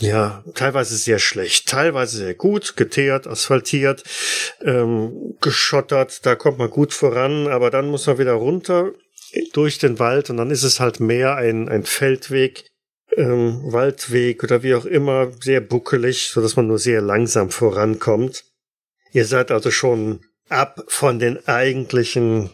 ja, 0.00 0.44
teilweise 0.54 0.96
sehr 0.96 1.18
schlecht, 1.18 1.68
teilweise 1.68 2.18
sehr 2.18 2.34
gut, 2.34 2.76
geteert, 2.76 3.26
asphaltiert, 3.26 4.04
ähm, 4.62 5.34
geschottert, 5.40 6.24
da 6.24 6.36
kommt 6.36 6.58
man 6.58 6.70
gut 6.70 6.94
voran, 6.94 7.48
aber 7.48 7.70
dann 7.70 7.88
muss 7.88 8.06
man 8.06 8.18
wieder 8.18 8.34
runter 8.34 8.92
durch 9.52 9.78
den 9.78 9.98
Wald 9.98 10.30
und 10.30 10.36
dann 10.36 10.50
ist 10.50 10.62
es 10.62 10.80
halt 10.80 11.00
mehr 11.00 11.36
ein, 11.36 11.68
ein 11.68 11.84
Feldweg, 11.84 12.64
ähm, 13.16 13.60
Waldweg 13.64 14.44
oder 14.44 14.62
wie 14.62 14.74
auch 14.74 14.84
immer, 14.84 15.32
sehr 15.40 15.60
buckelig, 15.60 16.28
so 16.28 16.40
dass 16.40 16.56
man 16.56 16.68
nur 16.68 16.78
sehr 16.78 17.00
langsam 17.00 17.50
vorankommt. 17.50 18.44
Ihr 19.12 19.24
seid 19.24 19.50
also 19.50 19.70
schon 19.70 20.20
ab 20.48 20.84
von 20.88 21.18
den 21.18 21.46
eigentlichen 21.48 22.50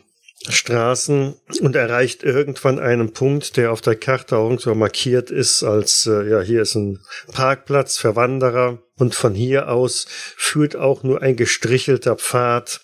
Straßen 0.49 1.35
und 1.61 1.77
erreicht 1.77 2.23
irgendwann 2.23 2.79
einen 2.79 3.13
Punkt, 3.13 3.57
der 3.57 3.73
auf 3.73 3.81
der 3.81 3.97
Karte 3.97 4.37
auch 4.37 4.59
so 4.61 4.75
markiert 4.75 5.31
ist 5.31 5.63
als, 5.63 6.07
äh, 6.07 6.29
ja, 6.29 6.41
hier 6.41 6.63
ist 6.63 6.75
ein 6.75 7.01
Parkplatz 7.33 7.97
für 7.97 8.15
Wanderer 8.15 8.79
und 8.97 9.15
von 9.15 9.35
hier 9.35 9.69
aus 9.69 10.07
führt 10.37 10.77
auch 10.77 11.03
nur 11.03 11.23
ein 11.23 11.37
gestrichelter 11.37 12.17
Pfad 12.17 12.83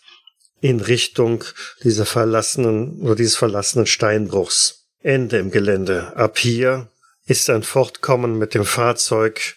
in 0.62 0.80
Richtung 0.80 1.44
dieser 1.82 2.06
verlassenen 2.06 3.00
oder 3.00 3.14
dieses 3.14 3.36
verlassenen 3.36 3.86
Steinbruchs. 3.86 4.86
Ende 5.02 5.38
im 5.38 5.50
Gelände. 5.50 6.16
Ab 6.16 6.38
hier 6.38 6.90
ist 7.26 7.48
ein 7.50 7.62
Fortkommen 7.62 8.38
mit 8.38 8.54
dem 8.54 8.64
Fahrzeug 8.64 9.56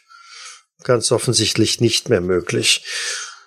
ganz 0.84 1.12
offensichtlich 1.12 1.80
nicht 1.82 2.10
mehr 2.10 2.22
möglich. 2.22 2.86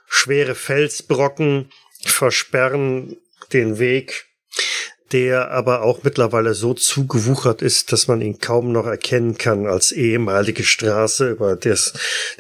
Schwere 0.09 0.55
Felsbrocken 0.55 1.71
versperren 2.05 3.17
den 3.53 3.79
Weg 3.79 4.27
der 5.13 5.51
aber 5.51 5.83
auch 5.83 6.03
mittlerweile 6.03 6.55
so 6.55 6.75
zugewuchert 6.75 7.63
ist, 7.63 7.93
dass 7.93 8.09
man 8.09 8.21
ihn 8.21 8.39
kaum 8.39 8.73
noch 8.73 8.87
erkennen 8.87 9.39
kann 9.39 9.67
als 9.67 9.93
ehemalige 9.93 10.65
Straße, 10.65 11.31
über 11.31 11.57
des, 11.57 11.93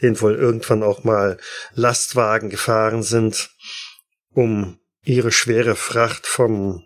den 0.02 0.20
wohl 0.20 0.34
irgendwann 0.34 0.82
auch 0.82 1.04
mal 1.04 1.38
Lastwagen 1.74 2.50
gefahren 2.50 3.02
sind, 3.02 3.50
um 4.32 4.78
ihre 5.04 5.30
schwere 5.30 5.76
Fracht 5.76 6.26
vom 6.26 6.82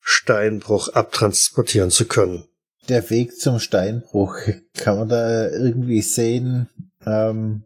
Steinbruch 0.00 0.88
abtransportieren 0.90 1.90
zu 1.90 2.06
können. 2.06 2.44
Der 2.88 3.08
Weg 3.10 3.38
zum 3.40 3.58
Steinbruch, 3.58 4.36
kann 4.76 4.98
man 4.98 5.08
da 5.08 5.48
irgendwie 5.48 6.02
sehen, 6.02 6.68
ähm, 7.04 7.64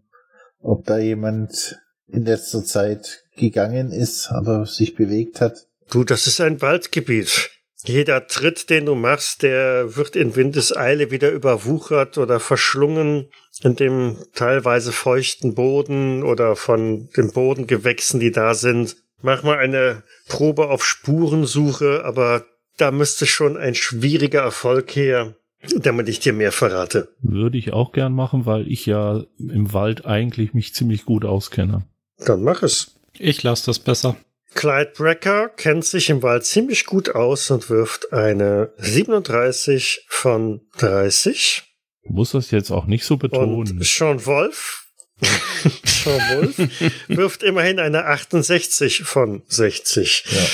ob 0.60 0.86
da 0.86 0.98
jemand 0.98 1.78
in 2.06 2.24
letzter 2.24 2.64
Zeit 2.64 3.24
gegangen 3.36 3.92
ist 3.92 4.30
oder 4.30 4.64
sich 4.64 4.94
bewegt 4.94 5.40
hat? 5.40 5.66
Du, 5.90 6.04
das 6.04 6.26
ist 6.26 6.40
ein 6.40 6.62
Waldgebiet. 6.62 7.50
Jeder 7.84 8.26
Tritt, 8.26 8.70
den 8.70 8.86
du 8.86 8.94
machst, 8.94 9.42
der 9.42 9.96
wird 9.96 10.14
in 10.14 10.36
Windeseile 10.36 11.10
wieder 11.10 11.30
überwuchert 11.30 12.18
oder 12.18 12.38
verschlungen 12.38 13.30
in 13.62 13.74
dem 13.74 14.16
teilweise 14.34 14.92
feuchten 14.92 15.54
Boden 15.54 16.22
oder 16.22 16.56
von 16.56 17.08
den 17.16 17.32
Bodengewächsen, 17.32 18.20
die 18.20 18.30
da 18.30 18.54
sind. 18.54 18.96
Mach 19.22 19.42
mal 19.42 19.58
eine 19.58 20.02
Probe 20.28 20.68
auf 20.68 20.84
Spurensuche, 20.84 22.04
aber 22.04 22.44
da 22.76 22.90
müsste 22.90 23.26
schon 23.26 23.56
ein 23.56 23.74
schwieriger 23.74 24.42
Erfolg 24.42 24.94
her, 24.94 25.34
damit 25.76 26.08
ich 26.08 26.20
dir 26.20 26.32
mehr 26.32 26.52
verrate. 26.52 27.08
Würde 27.20 27.58
ich 27.58 27.72
auch 27.72 27.92
gern 27.92 28.12
machen, 28.12 28.46
weil 28.46 28.70
ich 28.70 28.86
ja 28.86 29.24
im 29.38 29.72
Wald 29.72 30.06
eigentlich 30.06 30.54
mich 30.54 30.74
ziemlich 30.74 31.04
gut 31.04 31.24
auskenne. 31.24 31.84
Dann 32.18 32.42
mach 32.42 32.62
es. 32.62 32.94
Ich 33.18 33.42
lasse 33.42 33.66
das 33.66 33.78
besser. 33.78 34.16
Clyde 34.54 34.92
Brecker 34.96 35.48
kennt 35.48 35.84
sich 35.84 36.10
im 36.10 36.22
Wald 36.22 36.44
ziemlich 36.44 36.84
gut 36.86 37.14
aus 37.14 37.50
und 37.50 37.70
wirft 37.70 38.12
eine 38.12 38.72
37 38.78 40.06
von 40.08 40.62
30. 40.78 41.62
Muss 42.04 42.32
das 42.32 42.50
jetzt 42.50 42.70
auch 42.70 42.86
nicht 42.86 43.04
so 43.04 43.16
betonen. 43.16 43.54
Und 43.54 43.84
Sean 43.84 44.24
Wolf, 44.26 44.86
Sean 45.84 46.20
Wolf 46.34 46.58
wirft 47.08 47.42
immerhin 47.42 47.78
eine 47.78 48.06
68 48.06 49.02
von 49.04 49.42
60. 49.46 50.24
Ja. 50.30 50.46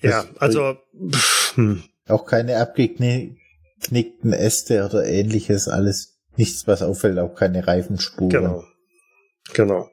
Ja, 0.00 0.24
also 0.38 0.76
pff, 1.10 1.56
hm. 1.56 1.82
Auch 2.06 2.24
keine 2.24 2.58
abgeknickten 2.58 4.32
Äste 4.32 4.84
oder 4.84 5.04
ähnliches, 5.04 5.68
alles 5.68 6.20
nichts, 6.36 6.66
was 6.66 6.82
auffällt, 6.82 7.18
auch 7.18 7.34
keine 7.34 7.66
Reifenspuren. 7.66 8.30
genau. 8.30 8.64
Genau. 9.52 9.90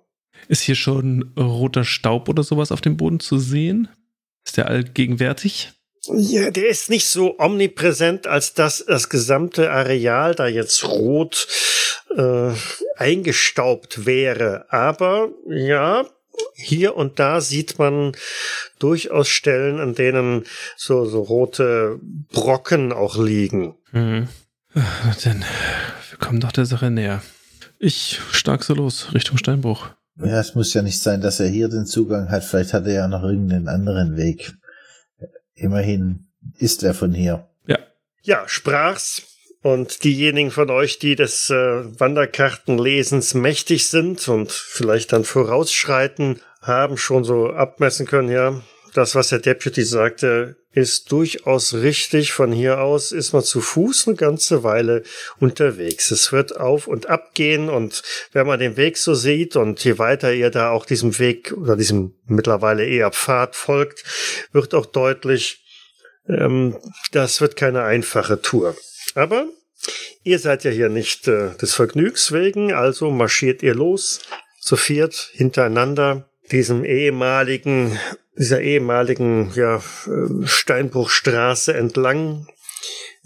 Ist 0.47 0.61
hier 0.61 0.75
schon 0.75 1.33
roter 1.37 1.83
Staub 1.83 2.29
oder 2.29 2.43
sowas 2.43 2.71
auf 2.71 2.81
dem 2.81 2.97
Boden 2.97 3.19
zu 3.19 3.39
sehen? 3.39 3.87
Ist 4.45 4.57
der 4.57 4.67
allgegenwärtig? 4.67 5.71
Ja, 6.13 6.51
der 6.51 6.67
ist 6.67 6.89
nicht 6.89 7.07
so 7.07 7.39
omnipräsent, 7.39 8.27
als 8.27 8.53
dass 8.53 8.85
das 8.85 9.09
gesamte 9.09 9.71
Areal 9.71 10.35
da 10.35 10.47
jetzt 10.47 10.83
rot 10.83 11.47
äh, 12.15 12.51
eingestaubt 12.95 14.05
wäre. 14.05 14.65
Aber 14.69 15.29
ja, 15.47 16.05
hier 16.53 16.95
und 16.95 17.19
da 17.19 17.41
sieht 17.41 17.79
man 17.79 18.15
durchaus 18.77 19.29
Stellen, 19.29 19.79
an 19.79 19.95
denen 19.95 20.43
so, 20.75 21.05
so 21.05 21.21
rote 21.21 21.99
Brocken 22.31 22.93
auch 22.93 23.17
liegen. 23.17 23.75
Mhm. 23.91 24.27
Dann, 25.23 25.45
wir 26.09 26.17
kommen 26.19 26.39
doch 26.39 26.51
der 26.51 26.65
Sache 26.65 26.91
näher. 26.91 27.23
Ich 27.79 28.19
stark 28.31 28.63
so 28.63 28.73
los, 28.73 29.13
Richtung 29.13 29.37
Steinbruch. 29.37 29.89
Ja, 30.17 30.39
es 30.39 30.55
muss 30.55 30.73
ja 30.73 30.81
nicht 30.81 31.01
sein, 31.01 31.21
dass 31.21 31.39
er 31.39 31.47
hier 31.47 31.67
den 31.67 31.85
Zugang 31.85 32.29
hat. 32.29 32.43
Vielleicht 32.43 32.73
hat 32.73 32.85
er 32.85 32.93
ja 32.93 33.07
noch 33.07 33.23
irgendeinen 33.23 33.67
anderen 33.67 34.15
Weg. 34.15 34.53
Immerhin 35.55 36.27
ist 36.57 36.83
er 36.83 36.93
von 36.93 37.13
hier. 37.13 37.47
Ja, 37.67 37.79
Ja, 38.23 38.43
sprach's. 38.47 39.23
Und 39.61 40.03
diejenigen 40.03 40.51
von 40.51 40.69
euch, 40.69 40.99
die 40.99 41.15
des 41.15 41.49
äh, 41.49 41.55
Wanderkartenlesens 41.99 43.33
mächtig 43.33 43.89
sind 43.89 44.27
und 44.27 44.51
vielleicht 44.51 45.11
dann 45.11 45.23
vorausschreiten, 45.23 46.39
haben 46.61 46.97
schon 46.97 47.23
so 47.23 47.49
abmessen 47.49 48.05
können, 48.05 48.29
ja, 48.29 48.61
das, 48.93 49.15
was 49.15 49.29
der 49.29 49.39
Deputy 49.39 49.83
sagte, 49.83 50.57
ist 50.75 51.11
durchaus 51.11 51.73
richtig. 51.73 52.33
Von 52.33 52.51
hier 52.51 52.81
aus 52.81 53.13
ist 53.13 53.31
man 53.31 53.43
zu 53.43 53.61
Fuß 53.61 54.07
eine 54.07 54.17
ganze 54.17 54.63
Weile 54.63 55.03
unterwegs. 55.39 56.11
Es 56.11 56.31
wird 56.33 56.57
auf 56.57 56.87
und 56.87 57.07
ab 57.07 57.33
gehen 57.33 57.69
und 57.69 58.03
wenn 58.33 58.45
man 58.45 58.59
den 58.59 58.75
Weg 58.75 58.97
so 58.97 59.15
sieht 59.15 59.55
und 59.55 59.83
je 59.83 59.97
weiter 59.97 60.33
ihr 60.33 60.49
da 60.49 60.71
auch 60.71 60.85
diesem 60.85 61.17
Weg 61.17 61.53
oder 61.53 61.77
diesem 61.77 62.13
mittlerweile 62.27 62.85
eher 62.85 63.11
Pfad 63.11 63.55
folgt, 63.55 64.03
wird 64.51 64.75
auch 64.75 64.85
deutlich, 64.85 65.63
ähm, 66.27 66.77
das 67.13 67.39
wird 67.39 67.55
keine 67.55 67.83
einfache 67.83 68.41
Tour. 68.41 68.75
Aber 69.15 69.47
ihr 70.23 70.39
seid 70.39 70.65
ja 70.65 70.71
hier 70.71 70.89
nicht 70.89 71.29
äh, 71.29 71.55
des 71.55 71.73
Vergnügs 71.73 72.33
wegen, 72.33 72.73
also 72.73 73.11
marschiert 73.11 73.63
ihr 73.63 73.75
los, 73.75 74.19
zu 74.59 74.75
viert 74.75 75.29
hintereinander 75.33 76.29
diesem 76.51 76.83
ehemaligen, 76.83 77.97
dieser 78.37 78.61
ehemaligen 78.61 79.51
ja, 79.55 79.81
Steinbruchstraße 80.43 81.73
entlang, 81.73 82.47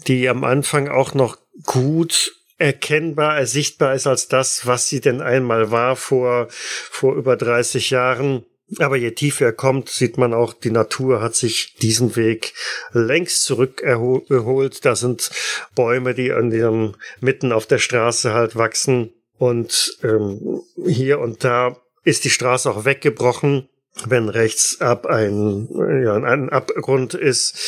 die 0.06 0.28
am 0.28 0.44
Anfang 0.44 0.88
auch 0.88 1.14
noch 1.14 1.38
gut 1.64 2.32
erkennbar, 2.58 3.38
ersichtbar 3.38 3.94
ist 3.94 4.06
als 4.06 4.28
das, 4.28 4.66
was 4.66 4.88
sie 4.88 5.00
denn 5.00 5.22
einmal 5.22 5.70
war 5.70 5.96
vor, 5.96 6.48
vor 6.50 7.16
über 7.16 7.36
30 7.36 7.90
Jahren. 7.90 8.44
Aber 8.78 8.96
je 8.96 9.10
tiefer 9.10 9.46
er 9.46 9.52
kommt, 9.52 9.88
sieht 9.88 10.16
man 10.16 10.32
auch, 10.32 10.52
die 10.52 10.70
Natur 10.70 11.20
hat 11.20 11.34
sich 11.34 11.74
diesen 11.76 12.14
Weg 12.14 12.52
längst 12.92 13.42
zurückgeholt. 13.42 14.84
Da 14.84 14.94
sind 14.94 15.30
Bäume, 15.74 16.14
die 16.14 16.32
an 16.32 16.50
dem, 16.50 16.94
mitten 17.20 17.50
auf 17.50 17.66
der 17.66 17.78
Straße 17.78 18.32
halt 18.32 18.54
wachsen. 18.54 19.12
Und 19.38 19.98
ähm, 20.04 20.62
hier 20.86 21.18
und 21.18 21.42
da 21.42 21.76
ist 22.04 22.24
die 22.24 22.30
Straße 22.30 22.70
auch 22.70 22.84
weggebrochen, 22.84 23.69
wenn 24.06 24.28
rechts 24.28 24.80
ab 24.80 25.06
ein, 25.06 25.68
ja, 26.04 26.14
ein 26.14 26.48
Abgrund 26.48 27.14
ist. 27.14 27.58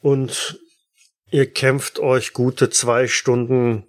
Und 0.00 0.60
ihr 1.30 1.50
kämpft 1.50 1.98
euch 1.98 2.32
gute 2.32 2.70
zwei 2.70 3.06
Stunden 3.08 3.86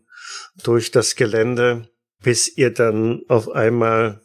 durch 0.63 0.91
das 0.91 1.15
Gelände, 1.15 1.89
bis 2.21 2.57
ihr 2.57 2.71
dann 2.71 3.21
auf 3.27 3.49
einmal 3.49 4.21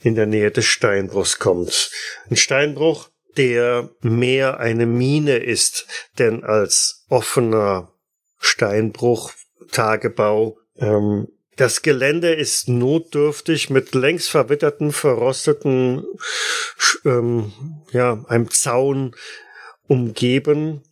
in 0.00 0.14
der 0.14 0.26
Nähe 0.26 0.50
des 0.50 0.66
Steinbruchs 0.66 1.38
kommt. 1.38 1.90
Ein 2.30 2.36
Steinbruch, 2.36 3.08
der 3.36 3.90
mehr 4.00 4.60
eine 4.60 4.86
Mine 4.86 5.38
ist, 5.38 5.86
denn 6.18 6.44
als 6.44 7.04
offener 7.08 7.92
Steinbruch, 8.38 9.32
Tagebau. 9.70 10.58
Ähm, 10.78 11.28
das 11.56 11.80
Gelände 11.82 12.34
ist 12.34 12.68
notdürftig 12.68 13.70
mit 13.70 13.94
längst 13.94 14.30
verwitterten, 14.30 14.92
verrosteten, 14.92 16.04
ähm, 17.04 17.52
ja, 17.92 18.22
einem 18.28 18.50
Zaun 18.50 19.14
umgeben, 19.88 20.82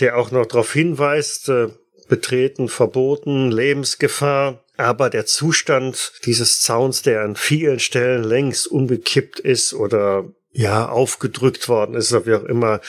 der 0.00 0.16
auch 0.18 0.32
noch 0.32 0.46
darauf 0.46 0.72
hinweist, 0.72 1.48
äh, 1.48 1.68
betreten 2.08 2.68
verboten, 2.68 3.50
Lebensgefahr. 3.50 4.64
Aber 4.76 5.08
der 5.08 5.26
Zustand 5.26 6.12
dieses 6.24 6.60
Zauns, 6.62 7.02
der 7.02 7.22
an 7.22 7.36
vielen 7.36 7.78
Stellen 7.78 8.24
längst 8.24 8.66
umgekippt 8.66 9.38
ist 9.38 9.72
oder 9.72 10.24
ja, 10.50 10.88
aufgedrückt 10.88 11.68
worden 11.68 11.94
ist, 11.94 12.12
oder 12.12 12.26
wie 12.26 12.34
auch 12.34 12.44
immer, 12.44 12.80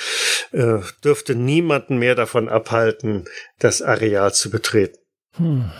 äh, 0.51 0.79
dürfte 1.03 1.35
niemanden 1.35 1.97
mehr 1.97 2.15
davon 2.15 2.49
abhalten, 2.49 3.25
das 3.59 3.81
Areal 3.81 4.33
zu 4.33 4.49
betreten. 4.49 4.97
Hm. 5.37 5.71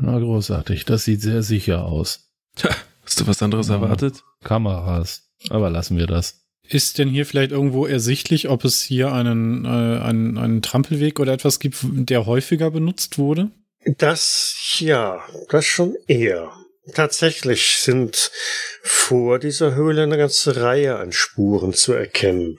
Na 0.00 0.18
großartig, 0.18 0.84
das 0.84 1.04
sieht 1.04 1.20
sehr 1.22 1.42
sicher 1.42 1.84
aus. 1.84 2.30
Tja, 2.56 2.70
hast 3.04 3.20
du 3.20 3.26
was 3.26 3.42
anderes 3.42 3.68
Ja. 3.68 3.74
erwartet? 3.74 4.22
Kameras, 4.42 5.28
aber 5.50 5.70
lassen 5.70 5.96
wir 5.96 6.06
das. 6.06 6.40
Ist 6.66 6.98
denn 6.98 7.08
hier 7.10 7.26
vielleicht 7.26 7.52
irgendwo 7.52 7.84
ersichtlich, 7.86 8.48
ob 8.48 8.64
es 8.64 8.80
hier 8.82 9.12
einen, 9.12 9.64
äh, 9.66 9.68
einen, 9.68 10.38
einen 10.38 10.62
Trampelweg 10.62 11.20
oder 11.20 11.32
etwas 11.34 11.60
gibt, 11.60 11.76
der 11.82 12.24
häufiger 12.26 12.70
benutzt 12.70 13.18
wurde? 13.18 13.50
Das, 13.98 14.54
ja, 14.78 15.22
das 15.50 15.66
schon 15.66 15.94
eher. 16.06 16.50
Tatsächlich 16.94 17.76
sind 17.80 18.30
vor 18.82 19.38
dieser 19.38 19.74
Höhle 19.74 20.02
eine 20.04 20.16
ganze 20.16 20.56
Reihe 20.60 20.96
an 20.96 21.12
Spuren 21.12 21.74
zu 21.74 21.92
erkennen. 21.92 22.58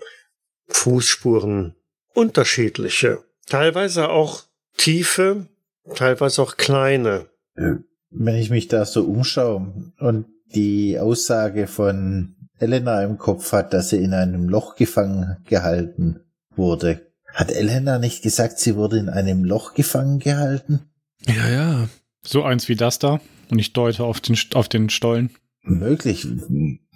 Fußspuren, 0.68 1.76
unterschiedliche. 2.14 3.24
Teilweise 3.48 4.10
auch 4.10 4.44
tiefe, 4.78 5.48
teilweise 5.94 6.42
auch 6.42 6.58
kleine. 6.58 7.28
Wenn 7.56 8.36
ich 8.36 8.50
mich 8.50 8.68
da 8.68 8.86
so 8.86 9.04
umschaue 9.04 9.92
und 10.00 10.26
die 10.54 11.00
Aussage 11.00 11.68
von 11.68 12.36
Elena 12.58 13.04
im 13.04 13.18
Kopf 13.18 13.52
hat, 13.52 13.74
dass 13.74 13.90
sie 13.90 13.98
in 13.98 14.14
einem 14.14 14.48
Loch 14.48 14.76
gefangen 14.76 15.38
gehalten 15.46 16.22
wurde. 16.56 17.12
Hat 17.34 17.52
Elena 17.52 18.00
nicht 18.00 18.24
gesagt, 18.24 18.60
sie 18.60 18.76
wurde 18.76 18.98
in 18.98 19.10
einem 19.10 19.44
Loch 19.44 19.74
gefangen 19.74 20.20
gehalten? 20.20 20.82
Ja, 21.28 21.50
ja. 21.50 21.90
So 22.24 22.44
eins 22.44 22.70
wie 22.70 22.76
das 22.76 23.00
da. 23.00 23.20
Und 23.50 23.60
ich 23.60 23.74
deute 23.74 24.04
auf 24.04 24.22
den, 24.22 24.38
auf 24.54 24.70
den 24.70 24.90
Stollen. 24.90 25.32
Möglich. 25.62 26.28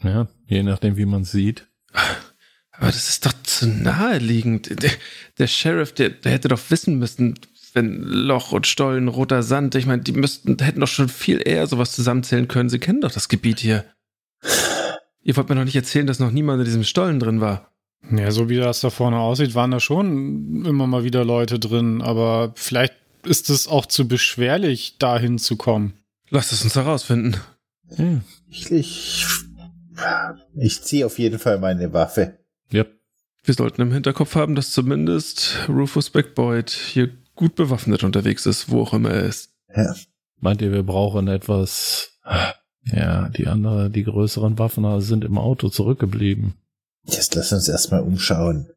Ja, 0.02 0.28
je 0.48 0.64
nachdem, 0.64 0.96
wie 0.96 1.06
man 1.06 1.24
sieht. 1.26 1.68
Aber 2.72 2.88
das 2.88 3.10
ist 3.10 3.26
doch 3.26 3.34
zu 3.44 3.68
naheliegend. 3.68 4.82
Der, 4.82 4.92
der 5.38 5.48
Sheriff, 5.48 5.94
der, 5.94 6.10
der 6.10 6.32
hätte 6.32 6.48
doch 6.48 6.62
wissen 6.70 6.98
müssen, 6.98 7.38
wenn 7.80 8.04
Loch 8.04 8.52
und 8.52 8.68
Stollen, 8.68 9.08
roter 9.08 9.42
Sand, 9.42 9.74
ich 9.76 9.86
meine, 9.86 10.02
die 10.02 10.12
müssten, 10.12 10.58
hätten 10.60 10.82
doch 10.82 10.88
schon 10.88 11.08
viel 11.08 11.42
eher 11.44 11.66
sowas 11.66 11.94
zusammenzählen 11.94 12.50
können. 12.50 12.70
Sie 12.70 12.80
kennen 12.80 13.00
doch 13.00 13.12
das 13.12 13.30
Gebiet 13.30 13.60
hier. 13.60 13.86
Ihr 15.22 15.38
wollt 15.38 15.48
mir 15.48 15.56
doch 15.56 15.64
nicht 15.64 15.76
erzählen, 15.76 16.06
dass 16.06 16.20
noch 16.20 16.32
niemand 16.32 16.60
in 16.60 16.66
diesem 16.66 16.84
Stollen 16.84 17.20
drin 17.20 17.40
war. 17.40 17.72
Ja, 18.12 18.32
so 18.32 18.50
wie 18.50 18.58
das 18.58 18.82
da 18.82 18.90
vorne 18.90 19.18
aussieht, 19.18 19.56
waren 19.56 19.72
da 19.72 19.80
schon 19.80 20.66
immer 20.66 20.88
mal 20.88 21.04
wieder 21.04 21.24
Leute 21.24 21.58
drin, 21.58 22.02
aber 22.02 22.54
vielleicht 22.56 22.96
ist 23.26 23.50
es 23.50 23.68
auch 23.68 23.86
zu 23.86 24.08
beschwerlich, 24.08 24.98
dahin 24.98 25.38
zu 25.38 25.56
kommen. 25.56 25.94
Lasst 26.30 26.52
es 26.52 26.64
uns 26.64 26.76
herausfinden. 26.76 27.38
Hm. 27.96 28.22
Ich, 28.50 28.72
ich, 28.72 29.26
ich 30.56 30.82
ziehe 30.82 31.06
auf 31.06 31.18
jeden 31.18 31.40
Fall 31.40 31.60
meine 31.60 31.94
Waffe. 31.94 32.40
Ja, 32.72 32.86
Wir 33.44 33.54
sollten 33.54 33.82
im 33.82 33.94
Hinterkopf 33.94 34.36
haben, 34.36 34.56
dass 34.56 34.72
zumindest 34.72 35.58
Rufus 35.70 36.10
Backboyd 36.10 36.70
hier 36.70 37.10
gut 37.40 37.56
bewaffnet 37.56 38.04
unterwegs 38.04 38.46
ist, 38.46 38.70
wo 38.70 38.82
auch 38.82 38.94
immer 38.94 39.12
er 39.12 39.24
ist. 39.24 39.54
Ja. 39.74 39.96
meint 40.42 40.62
ihr, 40.62 40.74
wir 40.74 40.84
brauchen 40.84 41.30
etwas? 41.30 42.20
Ja, 42.84 43.30
die 43.30 43.48
andere, 43.48 43.90
die 43.90 44.04
größeren 44.04 44.60
Waffen 44.60 45.00
sind 45.00 45.24
im 45.24 45.38
Auto 45.38 45.70
zurückgeblieben. 45.70 46.56
Jetzt 47.06 47.36
lass 47.36 47.54
uns 47.54 47.70
erstmal 47.70 48.02
umschauen. 48.02 48.70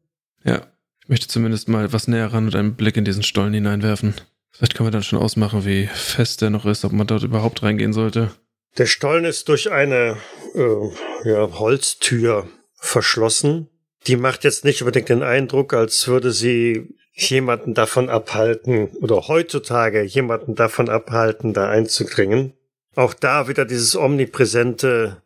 Ja, 0.45 0.61
ich 1.01 1.09
möchte 1.09 1.27
zumindest 1.27 1.67
mal 1.67 1.91
was 1.91 2.07
näher 2.07 2.31
ran 2.31 2.45
und 2.45 2.55
einen 2.55 2.75
Blick 2.75 2.95
in 2.95 3.03
diesen 3.03 3.23
Stollen 3.23 3.53
hineinwerfen. 3.53 4.13
Vielleicht 4.51 4.75
können 4.75 4.87
wir 4.87 4.91
dann 4.91 5.03
schon 5.03 5.19
ausmachen, 5.19 5.65
wie 5.65 5.87
fest 5.87 6.41
der 6.41 6.49
noch 6.49 6.65
ist, 6.65 6.85
ob 6.85 6.93
man 6.93 7.07
dort 7.07 7.23
überhaupt 7.23 7.63
reingehen 7.63 7.91
sollte. 7.91 8.31
Der 8.77 8.85
Stollen 8.85 9.25
ist 9.25 9.49
durch 9.49 9.71
eine 9.73 10.15
äh, 10.55 11.29
ja, 11.29 11.59
Holztür 11.59 12.47
verschlossen. 12.75 13.67
Die 14.07 14.15
macht 14.15 14.45
jetzt 14.45 14.63
nicht 14.63 14.81
unbedingt 14.81 15.09
den 15.09 15.21
Eindruck, 15.21 15.73
als 15.73 16.07
würde 16.07 16.31
sie 16.31 16.95
jemanden 17.13 17.73
davon 17.73 18.09
abhalten 18.09 18.87
oder 19.01 19.27
heutzutage 19.27 20.01
jemanden 20.01 20.55
davon 20.55 20.89
abhalten, 20.89 21.53
da 21.53 21.69
einzudringen. 21.69 22.53
Auch 22.95 23.13
da 23.13 23.47
wieder 23.47 23.65
dieses 23.65 23.95
omnipräsente 23.95 25.21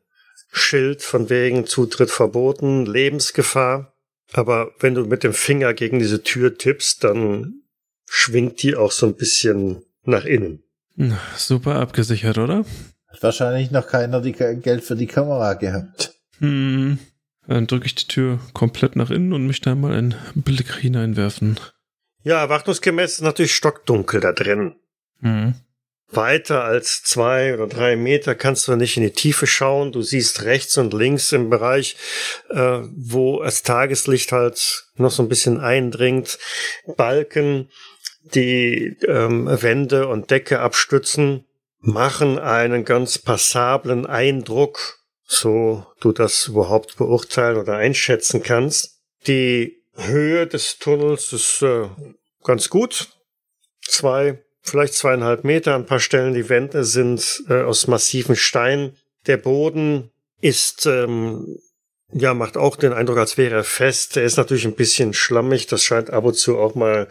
Schild 0.51 1.01
von 1.01 1.29
wegen 1.29 1.65
Zutritt 1.65 2.09
verboten, 2.09 2.85
Lebensgefahr. 2.85 3.93
Aber 4.33 4.71
wenn 4.79 4.95
du 4.95 5.05
mit 5.05 5.23
dem 5.23 5.33
Finger 5.33 5.73
gegen 5.73 5.99
diese 5.99 6.23
Tür 6.23 6.57
tippst, 6.57 7.03
dann 7.03 7.61
schwingt 8.05 8.61
die 8.63 8.75
auch 8.75 8.91
so 8.91 9.05
ein 9.05 9.15
bisschen 9.15 9.83
nach 10.03 10.25
innen. 10.25 10.63
Super 11.35 11.75
abgesichert, 11.75 12.37
oder? 12.37 12.65
Hat 13.07 13.23
wahrscheinlich 13.23 13.71
noch 13.71 13.87
keiner 13.87 14.21
die 14.21 14.33
Geld 14.33 14.83
für 14.83 14.95
die 14.95 15.07
Kamera 15.07 15.53
gehabt. 15.53 16.15
Hm. 16.39 16.99
Dann 17.47 17.67
drücke 17.67 17.85
ich 17.85 17.95
die 17.95 18.07
Tür 18.07 18.39
komplett 18.53 18.95
nach 18.95 19.09
innen 19.09 19.31
und 19.31 19.47
möchte 19.47 19.71
einmal 19.71 19.93
einen 19.93 20.15
Blick 20.35 20.75
hineinwerfen. 20.75 21.59
Ja, 22.27 22.41
erwartungsgemäß 22.41 23.13
ist 23.13 23.21
natürlich 23.21 23.55
stockdunkel 23.55 24.19
da 24.19 24.33
drin. 24.33 24.75
Hm. 25.21 25.55
Weiter 26.09 26.65
als 26.65 27.01
zwei 27.01 27.53
oder 27.53 27.67
drei 27.67 27.95
Meter 27.95 28.35
kannst 28.35 28.67
du 28.67 28.75
nicht 28.75 28.97
in 28.97 29.03
die 29.03 29.13
Tiefe 29.13 29.47
schauen. 29.47 29.93
Du 29.93 30.01
siehst 30.01 30.43
rechts 30.43 30.77
und 30.77 30.93
links 30.93 31.31
im 31.31 31.49
Bereich, 31.49 31.95
äh, 32.49 32.79
wo 32.97 33.41
das 33.41 33.63
Tageslicht 33.63 34.33
halt 34.33 34.89
noch 34.95 35.11
so 35.11 35.23
ein 35.23 35.29
bisschen 35.29 35.61
eindringt, 35.61 36.37
Balken, 36.97 37.69
die 38.35 38.97
ähm, 39.07 39.47
Wände 39.61 40.09
und 40.09 40.29
Decke 40.29 40.59
abstützen, 40.59 41.45
machen 41.79 42.39
einen 42.39 42.83
ganz 42.83 43.19
passablen 43.19 44.05
Eindruck, 44.05 44.99
so 45.23 45.85
du 46.01 46.11
das 46.11 46.47
überhaupt 46.47 46.97
beurteilen 46.97 47.55
oder 47.55 47.77
einschätzen 47.77 48.43
kannst. 48.43 48.99
Die 49.27 49.76
Höhe 49.97 50.47
des 50.47 50.79
Tunnels 50.79 51.33
ist 51.33 51.61
äh, 51.61 51.89
ganz 52.43 52.69
gut. 52.69 53.09
Zwei, 53.81 54.43
vielleicht 54.61 54.93
zweieinhalb 54.93 55.43
Meter. 55.43 55.75
An 55.75 55.81
ein 55.81 55.87
paar 55.87 55.99
Stellen 55.99 56.33
die 56.33 56.49
Wände 56.49 56.83
sind 56.83 57.43
äh, 57.49 57.61
aus 57.63 57.87
massiven 57.87 58.35
Stein. 58.35 58.95
Der 59.25 59.37
Boden 59.37 60.11
ist 60.39 60.85
ähm, 60.85 61.57
ja, 62.13 62.33
macht 62.33 62.55
auch 62.55 62.77
den 62.77 62.93
Eindruck, 62.93 63.17
als 63.17 63.37
wäre 63.37 63.55
er 63.55 63.63
fest. 63.63 64.15
Er 64.15 64.23
ist 64.23 64.37
natürlich 64.37 64.65
ein 64.65 64.75
bisschen 64.75 65.13
schlammig. 65.13 65.67
Das 65.67 65.83
scheint 65.83 66.09
ab 66.09 66.23
und 66.23 66.35
zu 66.35 66.57
auch 66.57 66.73
mal 66.75 67.09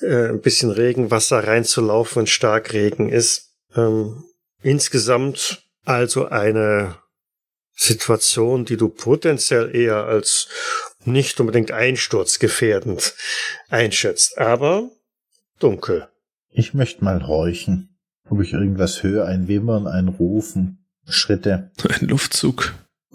äh, 0.00 0.28
ein 0.28 0.40
bisschen 0.40 0.70
Regenwasser 0.70 1.46
reinzulaufen, 1.46 2.20
wenn 2.20 2.26
Starkregen 2.26 3.08
ist. 3.08 3.52
Ähm, 3.74 4.24
insgesamt 4.62 5.64
also 5.84 6.26
eine 6.26 6.96
Situation, 7.80 8.64
die 8.64 8.76
du 8.76 8.88
potenziell 8.88 9.74
eher 9.74 10.04
als 10.06 10.48
nicht 11.04 11.38
unbedingt 11.38 11.70
einsturzgefährdend 11.70 13.14
einschätzt, 13.68 14.36
aber 14.36 14.90
dunkel. 15.60 16.08
Ich 16.50 16.74
möchte 16.74 17.04
mal 17.04 17.26
horchen, 17.28 17.96
ob 18.28 18.42
ich 18.42 18.52
irgendwas 18.52 19.04
höre, 19.04 19.26
ein 19.26 19.46
Wimmern, 19.46 19.86
ein 19.86 20.08
Rufen, 20.08 20.84
Schritte. 21.06 21.70
Ein 21.88 22.08
Luftzug. 22.08 22.74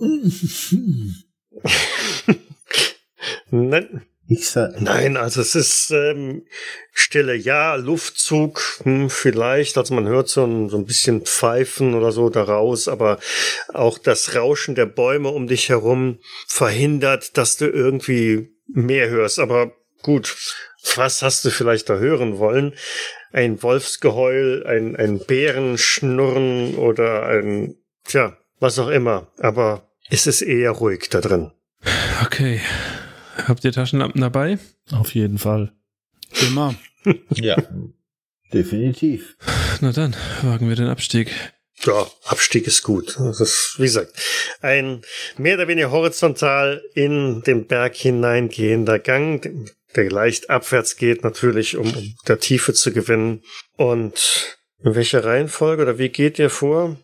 Nein, 3.51 4.01
Ich 4.27 4.49
sag, 4.49 4.79
Nein, 4.79 5.17
also 5.17 5.41
es 5.41 5.53
ist 5.53 5.91
ähm, 5.91 6.45
Stille, 6.93 7.35
ja, 7.35 7.75
Luftzug 7.75 8.61
hm, 8.83 9.09
vielleicht, 9.09 9.77
also 9.77 9.93
man 9.93 10.07
hört 10.07 10.29
so 10.29 10.45
ein, 10.45 10.69
so 10.69 10.77
ein 10.77 10.85
bisschen 10.85 11.21
Pfeifen 11.21 11.93
oder 11.93 12.13
so 12.13 12.29
daraus, 12.29 12.87
aber 12.87 13.19
auch 13.73 13.97
das 13.97 14.35
Rauschen 14.35 14.75
der 14.75 14.85
Bäume 14.85 15.29
um 15.29 15.47
dich 15.47 15.67
herum 15.67 16.19
verhindert, 16.47 17.37
dass 17.37 17.57
du 17.57 17.67
irgendwie 17.67 18.53
mehr 18.67 19.09
hörst. 19.09 19.39
Aber 19.39 19.73
gut, 20.03 20.35
was 20.95 21.21
hast 21.21 21.43
du 21.43 21.49
vielleicht 21.49 21.89
da 21.89 21.97
hören 21.97 22.37
wollen? 22.37 22.75
Ein 23.33 23.61
Wolfsgeheul, 23.61 24.63
ein, 24.65 24.95
ein 24.95 25.19
Bärenschnurren 25.19 26.75
oder 26.75 27.25
ein, 27.25 27.75
tja, 28.05 28.37
was 28.59 28.79
auch 28.79 28.89
immer. 28.89 29.31
Aber 29.37 29.89
es 30.09 30.27
ist 30.27 30.41
eher 30.41 30.71
ruhig 30.71 31.09
da 31.09 31.19
drin. 31.19 31.51
Okay. 32.23 32.61
Habt 33.47 33.63
ihr 33.63 33.71
Taschenlampen 33.71 34.21
dabei? 34.21 34.59
Auf 34.91 35.13
jeden 35.15 35.37
Fall. 35.37 35.71
Immer. 36.41 36.75
ja, 37.33 37.57
definitiv. 38.53 39.35
Na 39.81 39.91
dann, 39.91 40.15
wagen 40.41 40.69
wir 40.69 40.75
den 40.75 40.87
Abstieg. 40.87 41.31
Ja, 41.85 42.07
Abstieg 42.25 42.67
ist 42.67 42.83
gut. 42.83 43.17
Das 43.17 43.41
ist, 43.41 43.75
wie 43.77 43.83
gesagt, 43.83 44.13
ein 44.61 45.01
mehr 45.37 45.55
oder 45.55 45.67
weniger 45.67 45.91
horizontal 45.91 46.81
in 46.93 47.41
den 47.41 47.67
Berg 47.67 47.95
hineingehender 47.95 48.99
Gang, 48.99 49.69
der 49.95 50.09
leicht 50.09 50.49
abwärts 50.49 50.95
geht, 50.95 51.23
natürlich, 51.23 51.75
um, 51.75 51.87
um 51.87 52.15
der 52.27 52.39
Tiefe 52.39 52.73
zu 52.73 52.93
gewinnen. 52.93 53.43
Und 53.75 54.57
in 54.83 54.95
welcher 54.95 55.25
Reihenfolge 55.25 55.83
oder 55.83 55.97
wie 55.97 56.09
geht 56.09 56.39
ihr 56.39 56.49
vor? 56.49 56.97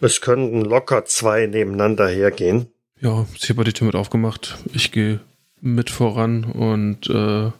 Es 0.00 0.20
könnten 0.20 0.60
locker 0.62 1.06
zwei 1.06 1.46
nebeneinander 1.46 2.08
hergehen. 2.08 2.68
Ja, 3.00 3.26
ich 3.34 3.48
habe 3.48 3.64
die 3.64 3.72
Tür 3.72 3.86
mit 3.86 3.94
aufgemacht. 3.94 4.58
Ich 4.74 4.92
gehe 4.92 5.20
mit 5.60 5.90
voran 5.90 6.44
und 6.44 7.08
äh, 7.10 7.50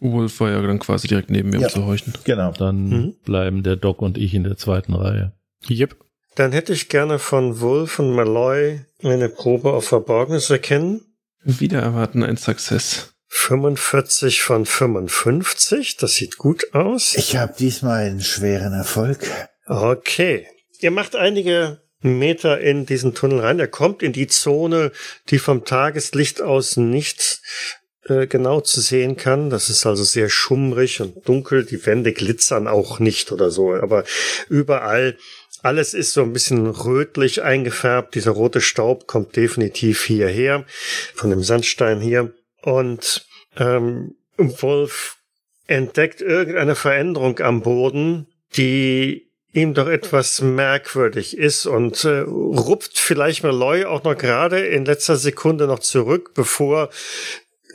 Wolf 0.00 0.40
war 0.40 0.50
ja 0.50 0.60
dann 0.62 0.78
quasi 0.78 1.08
direkt 1.08 1.30
neben 1.30 1.50
mir, 1.50 1.60
Ja. 1.60 1.66
um 1.68 1.72
zu 1.72 1.86
horchen. 1.86 2.12
Genau. 2.24 2.52
Dann 2.52 2.88
Mhm. 2.88 3.14
bleiben 3.24 3.62
der 3.62 3.76
Doc 3.76 4.02
und 4.02 4.18
ich 4.18 4.34
in 4.34 4.44
der 4.44 4.56
zweiten 4.56 4.92
Reihe. 4.94 5.32
Yep. 5.68 5.96
Dann 6.34 6.52
hätte 6.52 6.74
ich 6.74 6.90
gerne 6.90 7.18
von 7.18 7.60
Wolf 7.60 7.98
und 7.98 8.12
Malloy 8.14 8.82
eine 9.02 9.30
Probe 9.30 9.72
auf 9.72 9.86
Verborgenes 9.88 10.50
erkennen. 10.50 11.00
Wieder 11.44 11.80
erwarten 11.80 12.22
ein 12.22 12.36
Success. 12.36 13.14
45 13.28 14.42
von 14.42 14.66
55, 14.66 15.96
das 15.96 16.14
sieht 16.14 16.36
gut 16.38 16.74
aus. 16.74 17.14
Ich 17.16 17.36
habe 17.36 17.54
diesmal 17.58 18.04
einen 18.04 18.20
schweren 18.20 18.72
Erfolg. 18.72 19.18
Okay. 19.66 20.46
Ihr 20.80 20.90
macht 20.90 21.16
einige 21.16 21.80
Meter 22.06 22.60
in 22.60 22.86
diesen 22.86 23.14
Tunnel 23.14 23.40
rein. 23.40 23.60
Er 23.60 23.68
kommt 23.68 24.02
in 24.02 24.12
die 24.12 24.26
Zone, 24.26 24.92
die 25.28 25.38
vom 25.38 25.64
Tageslicht 25.64 26.40
aus 26.42 26.76
nicht 26.76 27.40
äh, 28.08 28.26
genau 28.26 28.60
zu 28.60 28.80
sehen 28.80 29.16
kann. 29.16 29.50
Das 29.50 29.68
ist 29.68 29.86
also 29.86 30.04
sehr 30.04 30.28
schummrig 30.28 31.00
und 31.00 31.28
dunkel. 31.28 31.64
Die 31.64 31.84
Wände 31.86 32.12
glitzern 32.12 32.68
auch 32.68 32.98
nicht 32.98 33.32
oder 33.32 33.50
so. 33.50 33.74
Aber 33.74 34.04
überall, 34.48 35.16
alles 35.62 35.94
ist 35.94 36.12
so 36.12 36.22
ein 36.22 36.32
bisschen 36.32 36.66
rötlich 36.66 37.42
eingefärbt. 37.42 38.14
Dieser 38.14 38.30
rote 38.30 38.60
Staub 38.60 39.06
kommt 39.06 39.34
definitiv 39.36 40.04
hierher, 40.04 40.64
von 41.14 41.30
dem 41.30 41.42
Sandstein 41.42 42.00
hier. 42.00 42.32
Und 42.62 43.26
ähm, 43.56 44.14
Wolf 44.36 45.16
entdeckt 45.66 46.20
irgendeine 46.20 46.74
Veränderung 46.74 47.40
am 47.40 47.62
Boden, 47.62 48.28
die 48.56 49.25
ihm 49.56 49.72
doch 49.74 49.88
etwas 49.88 50.40
merkwürdig 50.42 51.36
ist 51.36 51.66
und 51.66 52.04
äh, 52.04 52.18
rupft 52.20 52.98
vielleicht 52.98 53.42
Malloy 53.42 53.84
auch 53.86 54.04
noch 54.04 54.16
gerade 54.16 54.60
in 54.66 54.84
letzter 54.84 55.16
Sekunde 55.16 55.66
noch 55.66 55.78
zurück, 55.78 56.32
bevor 56.34 56.90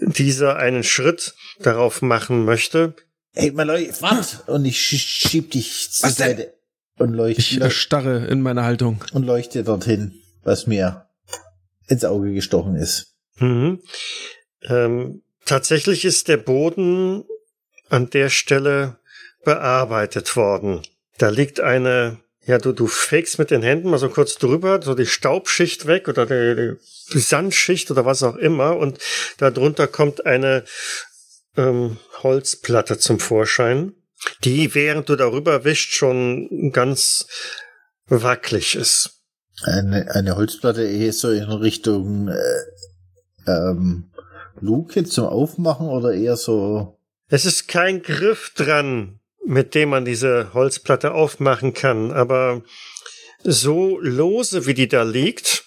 dieser 0.02 0.58
einen 0.58 0.84
Schritt 0.84 1.34
darauf 1.60 2.02
machen 2.02 2.46
möchte. 2.46 2.94
Ey, 3.34 3.52
Malloy, 3.52 3.90
wart! 4.00 4.44
Und 4.48 4.66
ich 4.66 4.78
sch- 4.78 5.28
schieb 5.30 5.52
dich 5.52 5.90
zur 5.92 6.10
Was 6.10 6.16
denn? 6.18 6.38
Seite 6.38 6.54
und 6.98 7.14
leuchte, 7.14 7.42
Ich 7.42 7.60
erstarre 7.62 8.26
in 8.28 8.42
meiner 8.42 8.64
Haltung. 8.64 9.04
und 9.14 9.24
leuchte 9.26 9.64
dorthin, 9.64 10.14
was 10.44 10.68
mir 10.68 11.08
ins 11.88 12.06
Auge 12.06 12.34
gestochen 12.34 12.76
ist. 12.76 13.16
Mhm. 13.38 13.82
Ähm, 14.68 15.24
tatsächlich 15.46 16.06
ist 16.06 16.28
der 16.28 16.38
Boden 16.38 17.24
an 17.90 18.10
der 18.12 18.30
Stelle 18.30 18.98
bearbeitet 19.44 20.36
worden. 20.36 20.82
Da 21.22 21.30
liegt 21.30 21.60
eine, 21.60 22.18
ja, 22.48 22.58
du, 22.58 22.72
du 22.72 22.88
fegst 22.88 23.38
mit 23.38 23.52
den 23.52 23.62
Händen 23.62 23.92
mal 23.92 24.00
so 24.00 24.10
kurz 24.10 24.38
drüber, 24.40 24.82
so 24.82 24.96
die 24.96 25.06
Staubschicht 25.06 25.86
weg 25.86 26.08
oder 26.08 26.26
die, 26.26 26.78
die 27.14 27.20
Sandschicht 27.20 27.92
oder 27.92 28.06
was 28.06 28.24
auch 28.24 28.38
immer 28.38 28.76
und 28.78 28.98
darunter 29.38 29.86
kommt 29.86 30.26
eine 30.26 30.64
ähm, 31.56 31.98
Holzplatte 32.24 32.98
zum 32.98 33.20
Vorschein, 33.20 33.94
die, 34.44 34.74
während 34.74 35.10
du 35.10 35.16
darüber 35.16 35.64
wischst, 35.64 35.94
schon 35.94 36.72
ganz 36.72 37.28
wackelig 38.08 38.74
ist. 38.74 39.22
Eine, 39.62 40.10
eine 40.16 40.36
Holzplatte 40.36 40.84
eher 40.88 41.14
so 41.14 41.30
in 41.30 41.44
Richtung 41.44 42.30
äh, 42.30 42.64
ähm, 43.46 44.12
Luke 44.60 45.04
zum 45.04 45.26
Aufmachen 45.26 45.88
oder 45.88 46.16
eher 46.16 46.36
so. 46.36 46.98
Es 47.28 47.46
ist 47.46 47.68
kein 47.68 48.02
Griff 48.02 48.54
dran, 48.56 49.21
mit 49.46 49.76
dem 49.76 49.90
man 49.90 50.06
diese 50.06 50.54
Holzplatte 50.54 51.14
aufmachen 51.14 51.74
kann, 51.74 52.12
aber 52.12 52.62
so 53.44 54.00
lose, 54.00 54.66
wie 54.66 54.74
die 54.74 54.88
da 54.88 55.04
liegt, 55.04 55.66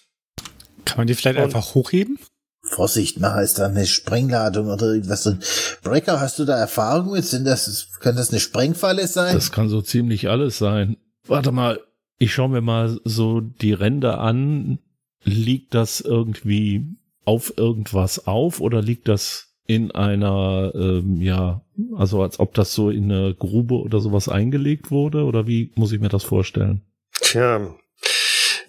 Kann 0.85 0.99
man 0.99 1.07
die 1.07 1.15
vielleicht 1.15 1.39
einfach 1.39 1.75
hochheben? 1.75 2.19
Vorsicht, 2.63 3.21
nachher 3.21 3.43
ist 3.43 3.59
da 3.59 3.67
eine 3.67 3.87
Sprengladung 3.87 4.69
oder 4.69 4.95
irgendwas 4.95 5.25
drin. 5.25 5.41
Brecker, 5.83 6.21
hast 6.21 6.39
du 6.39 6.45
da 6.45 6.57
Erfahrung 6.57 7.13
mit? 7.13 7.25
Sind 7.25 7.45
das, 7.45 7.91
kann 8.01 8.17
das 8.17 8.31
eine 8.31 8.41
Sprengfalle 8.41 9.07
sein? 9.07 9.35
Das 9.35 9.53
kann 9.53 9.69
so 9.69 9.83
ziemlich 9.83 10.31
alles 10.31 10.59
sein. 10.59 10.97
Warte 11.27 11.53
mal, 11.53 11.81
ich 12.19 12.33
schaue 12.33 12.49
mir 12.49 12.63
mal 12.63 12.99
so 13.05 13.41
die 13.41 13.73
Ränder 13.73 14.19
an. 14.21 14.79
Liegt 15.25 15.75
das 15.75 16.01
irgendwie 16.01 16.87
auf 17.25 17.55
irgendwas 17.57 18.27
auf 18.27 18.61
oder 18.61 18.83
liegt 18.83 19.09
das 19.09 19.54
in 19.67 19.91
einer, 19.93 20.73
ähm, 20.75 21.21
ja, 21.21 21.63
also 21.97 22.23
als 22.23 22.39
ob 22.39 22.55
das 22.55 22.75
so 22.75 22.91
in 22.91 23.11
eine 23.11 23.35
Grube 23.35 23.75
oder 23.75 24.01
sowas 24.01 24.29
eingelegt 24.29 24.91
wurde? 24.91 25.25
Oder 25.25 25.47
wie 25.47 25.73
muss 25.75 25.93
ich 25.93 26.01
mir 26.01 26.09
das 26.09 26.25
vorstellen? 26.25 26.83
Tja, 27.21 27.75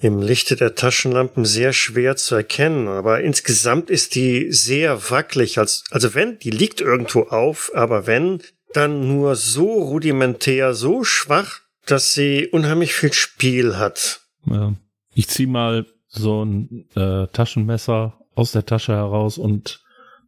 im 0.02 0.22
Lichte 0.22 0.56
der 0.56 0.76
Taschenlampen 0.76 1.46
sehr 1.46 1.74
schwer 1.74 2.16
zu 2.16 2.36
erkennen, 2.36 2.88
aber 2.88 3.22
insgesamt 3.22 3.90
ist 3.90 4.16
die 4.16 4.52
sehr 4.52 5.10
wackelig. 5.10 5.58
Als, 5.58 5.84
also 5.92 6.14
wenn, 6.14 6.40
die 6.40 6.52
liegt 6.52 6.82
irgendwo 6.82 7.24
auf, 7.24 7.72
aber 7.74 8.08
wenn, 8.08 8.42
dann 8.74 9.08
nur 9.08 9.36
so 9.36 9.72
rudimentär, 9.72 10.74
so 10.74 11.04
schwach, 11.04 11.62
dass 11.86 12.14
sie 12.14 12.48
unheimlich 12.48 12.94
viel 12.94 13.14
Spiel 13.14 13.78
hat. 13.78 14.22
Ja. 14.46 14.74
Ich 15.14 15.28
zieh 15.28 15.48
mal 15.48 15.86
so 16.08 16.44
ein 16.44 16.88
äh, 16.96 17.28
Taschenmesser 17.28 18.20
aus 18.36 18.52
der 18.52 18.66
Tasche 18.66 18.94
heraus 18.94 19.38
und 19.38 19.85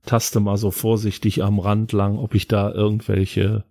taste 0.08 0.39
mal 0.39 0.58
so 0.58 0.72
vorsichtig 0.72 1.43
am 1.43 1.60
Rand 1.60 1.91
lang, 1.91 2.18
ob 2.18 2.34
ich 2.34 2.47
da 2.47 2.72
irgendwelche 2.72 3.64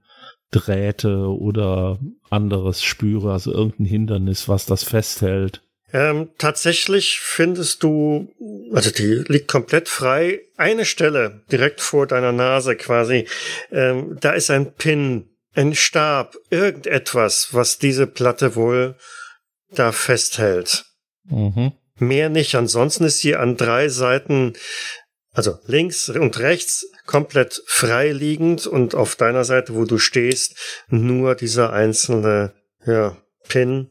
Drähte 0.50 1.28
oder 1.28 1.98
anderes 2.30 2.84
spüre, 2.84 3.32
also 3.32 3.52
irgendein 3.52 3.86
Hindernis, 3.86 4.48
was 4.48 4.66
das 4.66 4.84
festhält. 4.84 5.62
Ähm, 5.92 6.30
tatsächlich 6.38 7.20
findest 7.20 7.82
du, 7.82 8.28
also 8.72 8.90
die 8.90 9.24
liegt 9.28 9.48
komplett 9.48 9.88
frei, 9.88 10.40
eine 10.56 10.84
Stelle 10.84 11.42
direkt 11.50 11.80
vor 11.80 12.06
deiner 12.06 12.32
Nase 12.32 12.76
quasi. 12.76 13.26
Ähm, 13.70 14.16
da 14.20 14.32
ist 14.32 14.50
ein 14.50 14.74
Pin, 14.74 15.28
ein 15.54 15.74
Stab, 15.74 16.36
irgendetwas, 16.50 17.48
was 17.52 17.78
diese 17.78 18.06
Platte 18.06 18.56
wohl 18.56 18.96
da 19.70 19.92
festhält. 19.92 20.84
Mhm. 21.24 21.72
Mehr 21.98 22.28
nicht. 22.28 22.54
Ansonsten 22.54 23.04
ist 23.04 23.20
sie 23.20 23.36
an 23.36 23.56
drei 23.56 23.88
Seiten, 23.88 24.52
also 25.36 25.58
links 25.66 26.08
und 26.08 26.38
rechts, 26.38 26.86
komplett 27.04 27.62
frei 27.66 28.10
liegend 28.10 28.66
und 28.66 28.94
auf 28.94 29.16
deiner 29.16 29.44
Seite, 29.44 29.74
wo 29.74 29.84
du 29.84 29.98
stehst, 29.98 30.56
nur 30.88 31.34
dieser 31.34 31.74
einzelne, 31.74 32.54
ja, 32.86 33.18
Pin, 33.46 33.90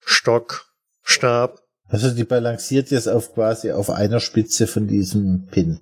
Stock, 0.00 0.66
Stab. 1.02 1.60
Also 1.86 2.10
die 2.10 2.24
balanciert 2.24 2.90
jetzt 2.90 3.06
auf 3.06 3.32
quasi 3.32 3.70
auf 3.70 3.90
einer 3.90 4.18
Spitze 4.18 4.66
von 4.66 4.88
diesem 4.88 5.46
Pin. 5.52 5.80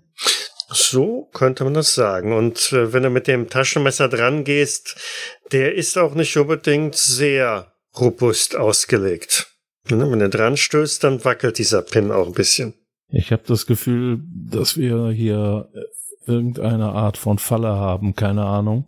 So 0.69 1.31
könnte 1.33 1.65
man 1.65 1.75
das 1.75 1.95
sagen. 1.95 2.35
Und 2.35 2.71
äh, 2.73 2.93
wenn 2.93 3.03
du 3.03 3.11
mit 3.11 3.27
dem 3.27 3.49
Taschenmesser 3.49 4.09
dran 4.09 4.45
gehst, 4.45 4.97
der 5.51 5.75
ist 5.75 5.97
auch 5.97 6.15
nicht 6.15 6.37
unbedingt 6.37 6.95
sehr 6.95 7.73
robust 7.99 8.55
ausgelegt. 8.55 9.49
Ne, 9.89 10.11
wenn 10.11 10.21
er 10.21 10.29
dran 10.29 10.59
stößt, 10.59 11.03
dann 11.03 11.25
wackelt 11.25 11.57
dieser 11.57 11.81
Pin 11.81 12.13
auch 12.13 12.27
ein 12.27 12.35
bisschen. 12.35 12.75
Ich 13.11 13.33
habe 13.33 13.43
das 13.47 13.67
Gefühl, 13.67 14.23
dass 14.33 14.77
wir 14.77 15.11
hier 15.11 15.69
irgendeine 16.27 16.93
Art 16.93 17.17
von 17.17 17.39
Falle 17.39 17.71
haben, 17.71 18.15
keine 18.15 18.45
Ahnung, 18.45 18.87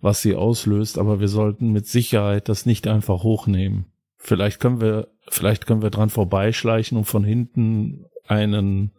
was 0.00 0.22
sie 0.22 0.34
auslöst, 0.34 0.98
aber 0.98 1.20
wir 1.20 1.28
sollten 1.28 1.70
mit 1.70 1.86
Sicherheit 1.86 2.48
das 2.48 2.66
nicht 2.66 2.86
einfach 2.86 3.22
hochnehmen. 3.22 3.86
Vielleicht 4.16 4.60
können 4.60 4.80
wir, 4.80 5.08
vielleicht 5.28 5.66
können 5.66 5.82
wir 5.82 5.90
dran 5.90 6.10
vorbeischleichen 6.10 6.96
und 6.96 7.04
von 7.04 7.24
hinten 7.24 8.06
einen 8.26 8.92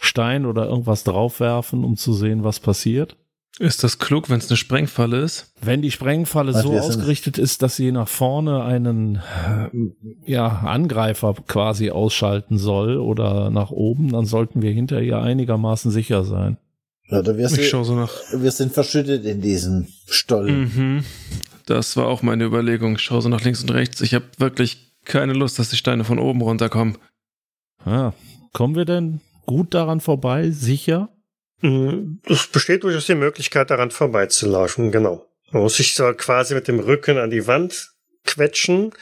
Stein 0.00 0.46
oder 0.46 0.66
irgendwas 0.66 1.02
draufwerfen, 1.02 1.84
um 1.84 1.96
zu 1.96 2.12
sehen, 2.12 2.44
was 2.44 2.60
passiert. 2.60 3.16
Ist 3.58 3.82
das 3.82 3.98
klug, 3.98 4.30
wenn 4.30 4.38
es 4.38 4.48
eine 4.48 4.56
Sprengfalle 4.56 5.18
ist? 5.20 5.52
Wenn 5.60 5.82
die 5.82 5.90
Sprengfalle 5.90 6.54
Was 6.54 6.62
so 6.62 6.78
ausgerichtet 6.78 7.38
ist, 7.38 7.62
dass 7.62 7.74
sie 7.76 7.90
nach 7.90 8.06
vorne 8.08 8.62
einen 8.62 9.16
äh, 9.16 9.68
ja, 10.30 10.46
Angreifer 10.46 11.34
quasi 11.46 11.90
ausschalten 11.90 12.56
soll 12.56 12.98
oder 12.98 13.50
nach 13.50 13.70
oben, 13.70 14.12
dann 14.12 14.26
sollten 14.26 14.62
wir 14.62 14.70
hinter 14.70 15.02
ihr 15.02 15.18
einigermaßen 15.20 15.90
sicher 15.90 16.22
sein. 16.24 16.56
Oder 17.10 17.36
wir 17.36 17.46
Ich 17.46 17.52
sind, 17.52 17.64
schaue 17.64 17.84
so 17.84 17.96
nach. 17.96 18.12
wir 18.32 18.50
sind 18.52 18.72
verschüttet 18.72 19.24
in 19.24 19.40
diesem 19.40 19.88
Stollen. 20.06 20.60
Mhm. 20.74 21.04
Das 21.66 21.96
war 21.96 22.06
auch 22.06 22.22
meine 22.22 22.44
Überlegung. 22.44 22.94
Ich 22.96 23.02
schaue 23.02 23.22
so 23.22 23.28
nach 23.28 23.42
links 23.42 23.62
und 23.62 23.70
rechts. 23.72 24.00
Ich 24.02 24.14
habe 24.14 24.26
wirklich 24.38 24.92
keine 25.04 25.32
Lust, 25.32 25.58
dass 25.58 25.70
die 25.70 25.76
Steine 25.76 26.04
von 26.04 26.18
oben 26.18 26.42
runterkommen. 26.42 26.96
Ah, 27.84 28.12
kommen 28.52 28.74
wir 28.76 28.84
denn 28.84 29.20
gut 29.46 29.74
daran 29.74 30.00
vorbei? 30.00 30.50
Sicher? 30.50 31.08
Mm, 31.60 32.18
Es 32.26 32.46
besteht 32.46 32.84
durchaus 32.84 33.06
die 33.06 33.14
Möglichkeit, 33.14 33.70
daran 33.70 33.90
vorbeizulaufen, 33.90 34.92
genau. 34.92 35.26
Man 35.50 35.62
muss 35.62 35.76
sich 35.76 35.94
zwar 35.94 36.14
quasi 36.14 36.54
mit 36.54 36.68
dem 36.68 36.78
Rücken 36.80 37.18
an 37.18 37.30
die 37.30 37.46
Wand 37.46 37.90
quetschen, 38.24 38.92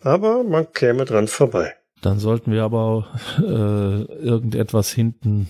aber 0.00 0.42
man 0.42 0.72
käme 0.72 1.04
dran 1.04 1.28
vorbei. 1.28 1.74
Dann 2.02 2.18
sollten 2.18 2.50
wir 2.52 2.62
aber 2.62 3.06
äh, 3.38 3.42
irgendetwas 4.24 4.90
hinten 4.90 5.48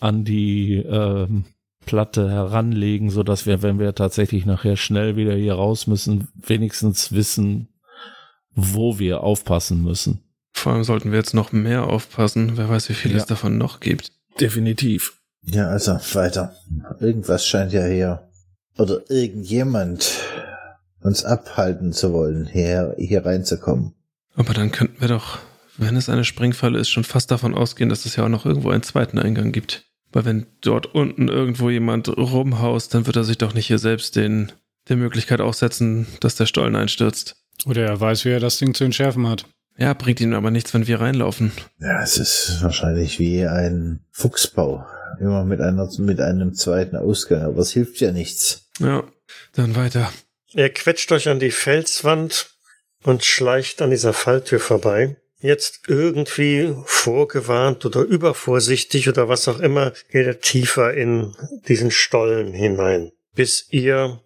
an 0.00 0.24
die 0.24 0.76
ähm, 0.76 1.44
Platte 1.84 2.30
heranlegen, 2.30 3.10
so 3.10 3.22
dass 3.22 3.44
wir, 3.44 3.62
wenn 3.62 3.78
wir 3.78 3.94
tatsächlich 3.94 4.46
nachher 4.46 4.76
schnell 4.76 5.16
wieder 5.16 5.34
hier 5.34 5.54
raus 5.54 5.86
müssen, 5.86 6.28
wenigstens 6.34 7.12
wissen, 7.12 7.68
wo 8.54 8.98
wir 8.98 9.22
aufpassen 9.22 9.82
müssen. 9.82 10.22
Vor 10.52 10.72
allem 10.72 10.84
sollten 10.84 11.10
wir 11.12 11.18
jetzt 11.18 11.34
noch 11.34 11.52
mehr 11.52 11.84
aufpassen. 11.84 12.52
Wer 12.56 12.68
weiß, 12.68 12.88
wie 12.88 12.94
viel 12.94 13.12
Ja. 13.12 13.18
es 13.18 13.26
davon 13.26 13.58
noch 13.58 13.80
gibt. 13.80 14.12
Definitiv. 14.40 15.19
Ja, 15.42 15.68
also 15.68 15.92
weiter. 16.14 16.54
Irgendwas 17.00 17.46
scheint 17.46 17.72
ja 17.72 17.84
hier 17.84 18.28
oder 18.76 19.10
irgendjemand 19.10 20.20
uns 21.02 21.24
abhalten 21.24 21.92
zu 21.92 22.12
wollen, 22.12 22.46
hier, 22.46 22.94
hier 22.98 23.24
reinzukommen. 23.24 23.94
Aber 24.34 24.54
dann 24.54 24.70
könnten 24.70 25.00
wir 25.00 25.08
doch, 25.08 25.38
wenn 25.76 25.96
es 25.96 26.08
eine 26.08 26.24
Sprengfalle 26.24 26.78
ist, 26.78 26.90
schon 26.90 27.04
fast 27.04 27.30
davon 27.30 27.54
ausgehen, 27.54 27.88
dass 27.88 28.06
es 28.06 28.16
ja 28.16 28.24
auch 28.24 28.28
noch 28.28 28.46
irgendwo 28.46 28.70
einen 28.70 28.82
zweiten 28.82 29.18
Eingang 29.18 29.52
gibt. 29.52 29.84
Weil 30.12 30.24
wenn 30.24 30.46
dort 30.60 30.86
unten 30.94 31.28
irgendwo 31.28 31.70
jemand 31.70 32.08
rumhaust, 32.08 32.94
dann 32.94 33.06
wird 33.06 33.16
er 33.16 33.24
sich 33.24 33.38
doch 33.38 33.54
nicht 33.54 33.66
hier 33.66 33.78
selbst 33.78 34.16
den, 34.16 34.52
der 34.88 34.96
Möglichkeit 34.96 35.40
aussetzen, 35.40 36.06
dass 36.20 36.34
der 36.34 36.46
Stollen 36.46 36.76
einstürzt. 36.76 37.36
Oder 37.66 37.86
er 37.86 38.00
weiß, 38.00 38.24
wie 38.24 38.30
er 38.30 38.40
das 38.40 38.58
Ding 38.58 38.74
zu 38.74 38.84
entschärfen 38.84 39.28
hat. 39.28 39.46
Ja, 39.80 39.94
bringt 39.94 40.20
ihm 40.20 40.34
aber 40.34 40.50
nichts, 40.50 40.74
wenn 40.74 40.86
wir 40.86 41.00
reinlaufen. 41.00 41.52
Ja, 41.78 42.02
es 42.02 42.18
ist 42.18 42.58
wahrscheinlich 42.62 43.18
wie 43.18 43.46
ein 43.46 44.04
Fuchsbau. 44.12 44.84
Immer 45.18 45.44
mit 45.44 45.62
einer, 45.62 45.88
mit 45.98 46.20
einem 46.20 46.52
zweiten 46.52 46.96
Ausgang, 46.96 47.42
aber 47.42 47.60
es 47.60 47.72
hilft 47.72 47.98
ja 48.00 48.12
nichts. 48.12 48.68
Ja, 48.78 49.04
dann 49.54 49.76
weiter. 49.76 50.12
Er 50.52 50.68
quetscht 50.68 51.10
euch 51.12 51.30
an 51.30 51.40
die 51.40 51.50
Felswand 51.50 52.50
und 53.04 53.24
schleicht 53.24 53.80
an 53.80 53.90
dieser 53.90 54.12
Falltür 54.12 54.60
vorbei. 54.60 55.16
Jetzt 55.38 55.88
irgendwie 55.88 56.74
vorgewarnt 56.84 57.86
oder 57.86 58.02
übervorsichtig 58.02 59.08
oder 59.08 59.30
was 59.30 59.48
auch 59.48 59.60
immer, 59.60 59.94
geht 60.10 60.26
er 60.26 60.40
tiefer 60.40 60.92
in 60.92 61.34
diesen 61.68 61.90
Stollen 61.90 62.52
hinein, 62.52 63.12
bis 63.34 63.66
ihr 63.70 64.20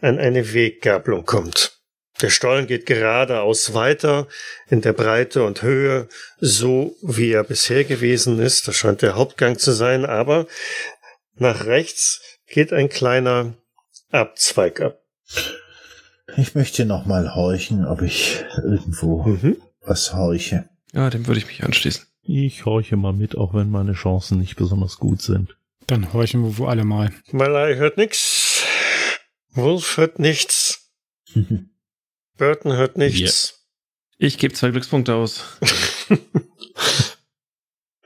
an 0.00 0.18
eine 0.18 0.54
Weggabelung 0.54 1.24
kommt. 1.24 1.80
Der 2.20 2.30
Stollen 2.30 2.66
geht 2.66 2.86
geradeaus 2.86 3.74
weiter 3.74 4.28
in 4.68 4.80
der 4.80 4.92
Breite 4.92 5.42
und 5.44 5.62
Höhe, 5.62 6.08
so 6.38 6.94
wie 7.02 7.32
er 7.32 7.42
bisher 7.44 7.84
gewesen 7.84 8.38
ist. 8.40 8.68
Das 8.68 8.76
scheint 8.76 9.02
der 9.02 9.16
Hauptgang 9.16 9.58
zu 9.58 9.72
sein, 9.72 10.04
aber 10.06 10.46
nach 11.36 11.66
rechts 11.66 12.20
geht 12.46 12.72
ein 12.72 12.88
kleiner 12.88 13.54
Abzweig 14.10 14.80
ab. 14.80 15.00
Ich 16.36 16.54
möchte 16.54 16.84
noch 16.84 17.04
mal 17.04 17.34
horchen, 17.34 17.84
ob 17.84 18.02
ich 18.02 18.44
irgendwo 18.62 19.24
Mhm. 19.24 19.56
was 19.80 20.14
horche. 20.14 20.68
Ja, 20.92 21.10
dem 21.10 21.26
würde 21.26 21.38
ich 21.40 21.46
mich 21.46 21.64
anschließen. 21.64 22.06
Ich 22.22 22.64
horche 22.64 22.96
mal 22.96 23.12
mit, 23.12 23.36
auch 23.36 23.52
wenn 23.54 23.70
meine 23.70 23.92
Chancen 23.92 24.38
nicht 24.38 24.56
besonders 24.56 24.98
gut 24.98 25.20
sind. 25.20 25.56
Dann 25.88 26.12
horchen 26.12 26.42
wir 26.44 26.56
wohl 26.58 26.68
alle 26.68 26.84
mal. 26.84 27.10
Malai 27.32 27.74
hört 27.74 27.96
nix. 27.98 28.62
Wolf 29.50 29.96
hört 29.96 30.18
nichts. 30.20 30.90
Burton 32.36 32.76
hört 32.76 32.98
nichts. 32.98 33.64
Ich 34.18 34.38
gebe 34.38 34.54
zwei 34.54 34.70
Glückspunkte 34.70 35.14
aus. 35.14 35.44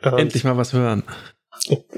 Endlich 0.00 0.44
mal 0.44 0.56
was 0.56 0.72
hören. 0.72 1.02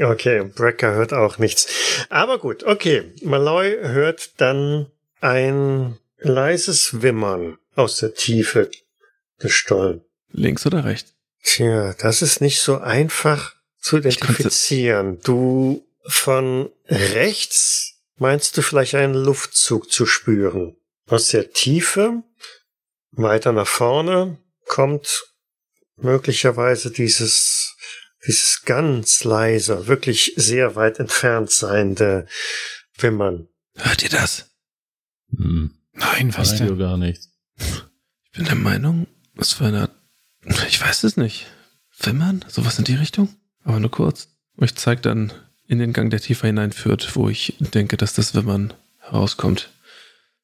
Okay, 0.01 0.45
Brecker 0.45 0.95
hört 0.95 1.13
auch 1.13 1.39
nichts. 1.39 1.69
Aber 2.09 2.39
gut, 2.39 2.65
okay. 2.65 3.13
Malloy 3.23 3.77
hört 3.81 4.41
dann 4.41 4.91
ein 5.21 5.99
leises 6.19 7.03
Wimmern 7.03 7.59
aus 7.75 7.99
der 7.99 8.15
Tiefe 8.15 8.71
des 9.43 9.53
Stollen. 9.53 10.03
Links 10.33 10.67
oder 10.67 10.85
rechts? 10.85 11.15
Tja, 11.43 11.95
das 11.95 12.23
ist 12.23 12.41
nicht 12.41 12.61
so 12.61 12.79
einfach 12.79 13.55
zu 13.79 13.99
identifizieren. 13.99 15.21
Du 15.23 15.87
von 16.05 16.71
rechts 16.87 18.01
meinst 18.17 18.57
du 18.57 18.63
vielleicht 18.63 18.95
einen 18.95 19.15
Luftzug 19.15 19.91
zu 19.91 20.07
spüren. 20.07 20.77
Aus 21.11 21.27
der 21.27 21.51
Tiefe, 21.51 22.23
weiter 23.11 23.51
nach 23.51 23.67
vorne, 23.67 24.39
kommt 24.67 25.25
möglicherweise 25.97 26.93
dieses, 26.93 27.75
dieses 28.25 28.63
ganz 28.65 29.25
leise, 29.25 29.89
wirklich 29.89 30.35
sehr 30.37 30.77
weit 30.77 31.01
entfernt 31.01 31.51
seiende 31.51 32.29
Wimmern. 32.97 33.49
Hört 33.75 34.05
ihr 34.05 34.09
das? 34.09 34.53
Hm. 35.37 35.75
Nein, 35.95 36.33
was 36.37 36.55
denn? 36.55 36.79
gar 36.79 36.97
nichts. 36.97 37.29
Ich 37.57 38.31
bin 38.31 38.45
der 38.45 38.55
Meinung, 38.55 39.09
es 39.37 39.61
war 39.61 39.67
eine. 39.67 39.91
Ich 40.69 40.81
weiß 40.81 41.03
es 41.03 41.17
nicht. 41.17 41.49
Wimmern? 41.99 42.45
Sowas 42.47 42.79
in 42.79 42.85
die 42.85 42.95
Richtung? 42.95 43.35
Aber 43.65 43.81
nur 43.81 43.91
kurz. 43.91 44.29
euch 44.59 44.77
zeigt 44.77 45.07
dann 45.07 45.33
in 45.67 45.81
den 45.81 45.93
Gang, 45.93 46.09
der 46.11 46.21
tiefer 46.21 46.47
hineinführt, 46.47 47.17
wo 47.17 47.29
ich 47.29 47.57
denke, 47.59 47.97
dass 47.97 48.15
das 48.15 48.37
Wimmern 48.37 48.75
herauskommt. 49.01 49.71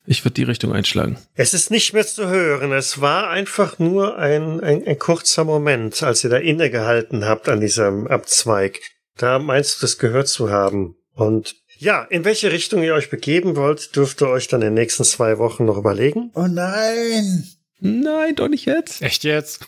Ich 0.06 0.24
würde 0.24 0.34
die 0.34 0.44
Richtung 0.44 0.72
einschlagen. 0.72 1.18
Es 1.34 1.52
ist 1.52 1.70
nicht 1.70 1.92
mehr 1.92 2.06
zu 2.06 2.28
hören. 2.28 2.72
Es 2.72 3.00
war 3.00 3.28
einfach 3.28 3.78
nur 3.78 4.18
ein, 4.18 4.60
ein, 4.60 4.86
ein 4.86 4.98
kurzer 4.98 5.44
Moment, 5.44 6.02
als 6.02 6.22
ihr 6.22 6.30
da 6.30 6.36
innegehalten 6.36 7.24
habt 7.26 7.48
an 7.48 7.60
diesem 7.60 8.06
Abzweig. 8.06 8.80
Da 9.16 9.38
meinst 9.38 9.76
du, 9.76 9.80
das 9.82 9.98
gehört 9.98 10.28
zu 10.28 10.50
haben. 10.50 10.96
Und 11.14 11.56
ja, 11.78 12.04
in 12.04 12.24
welche 12.24 12.52
Richtung 12.52 12.82
ihr 12.82 12.94
euch 12.94 13.10
begeben 13.10 13.56
wollt, 13.56 13.96
dürft 13.96 14.22
ihr 14.22 14.28
euch 14.28 14.48
dann 14.48 14.62
in 14.62 14.68
den 14.68 14.74
nächsten 14.74 15.04
zwei 15.04 15.38
Wochen 15.38 15.64
noch 15.64 15.76
überlegen. 15.76 16.30
Oh 16.34 16.46
nein! 16.46 17.46
Nein, 17.80 18.34
doch 18.36 18.48
nicht 18.48 18.66
jetzt. 18.66 19.02
Echt 19.02 19.24
jetzt? 19.24 19.66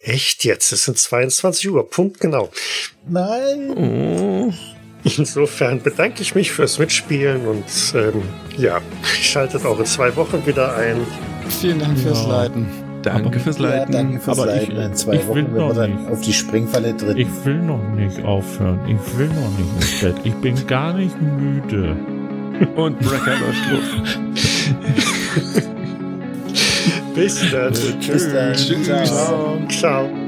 Echt 0.00 0.44
jetzt? 0.44 0.72
Es 0.72 0.84
sind 0.84 0.98
22 0.98 1.70
Uhr. 1.70 1.88
Punkt 1.88 2.20
genau. 2.20 2.50
Nein! 3.06 3.70
Oh. 3.70 4.52
Insofern 5.16 5.80
bedanke 5.82 6.22
ich 6.22 6.34
mich 6.34 6.52
fürs 6.52 6.78
Mitspielen 6.78 7.46
und 7.46 7.64
ähm, 7.94 8.22
ja, 8.56 8.80
schaltet 9.02 9.64
auch 9.64 9.78
in 9.78 9.86
zwei 9.86 10.14
Wochen 10.16 10.44
wieder 10.46 10.76
ein. 10.76 10.96
Vielen 11.60 11.78
Dank 11.78 11.98
fürs 11.98 12.22
Ja. 12.24 12.42
Leiten. 12.42 12.66
Danke 13.02 13.28
Aber- 13.28 13.38
fürs 13.38 13.58
Ja, 13.58 13.68
Leiten. 13.68 13.92
danke 13.92 14.20
fürs 14.20 14.38
Aber 14.38 14.54
ich- 14.54 14.68
Leiten. 14.68 14.82
In 14.82 14.94
zwei 14.94 15.12
ich 15.14 15.20
will 15.20 15.28
Wochen, 15.28 15.36
wenn 15.36 15.54
wir 15.54 15.60
noch 15.68 15.74
dann 15.74 15.94
nicht. 15.96 16.10
auf 16.10 16.20
die 16.20 16.32
Springfalle 16.32 16.96
treten. 16.96 17.16
Ich 17.18 17.44
will 17.44 17.58
noch 17.62 17.82
nicht 17.94 18.22
aufhören. 18.24 18.80
Ich 18.86 19.18
will 19.18 19.28
noch 19.28 19.50
nicht 19.58 19.72
ins 19.76 20.00
Bett. 20.00 20.16
Ich 20.24 20.34
bin 20.34 20.66
gar 20.66 20.92
nicht 20.94 21.14
müde. 21.20 21.96
Und 22.74 22.98
Brecker 22.98 23.36
läuft 23.38 23.70
los. 23.70 24.18
Bis 27.14 27.50
dann. 27.52 27.72
Bis 27.72 28.32
dann. 28.32 28.54
Ciao. 29.06 29.58
Ciao. 29.68 30.27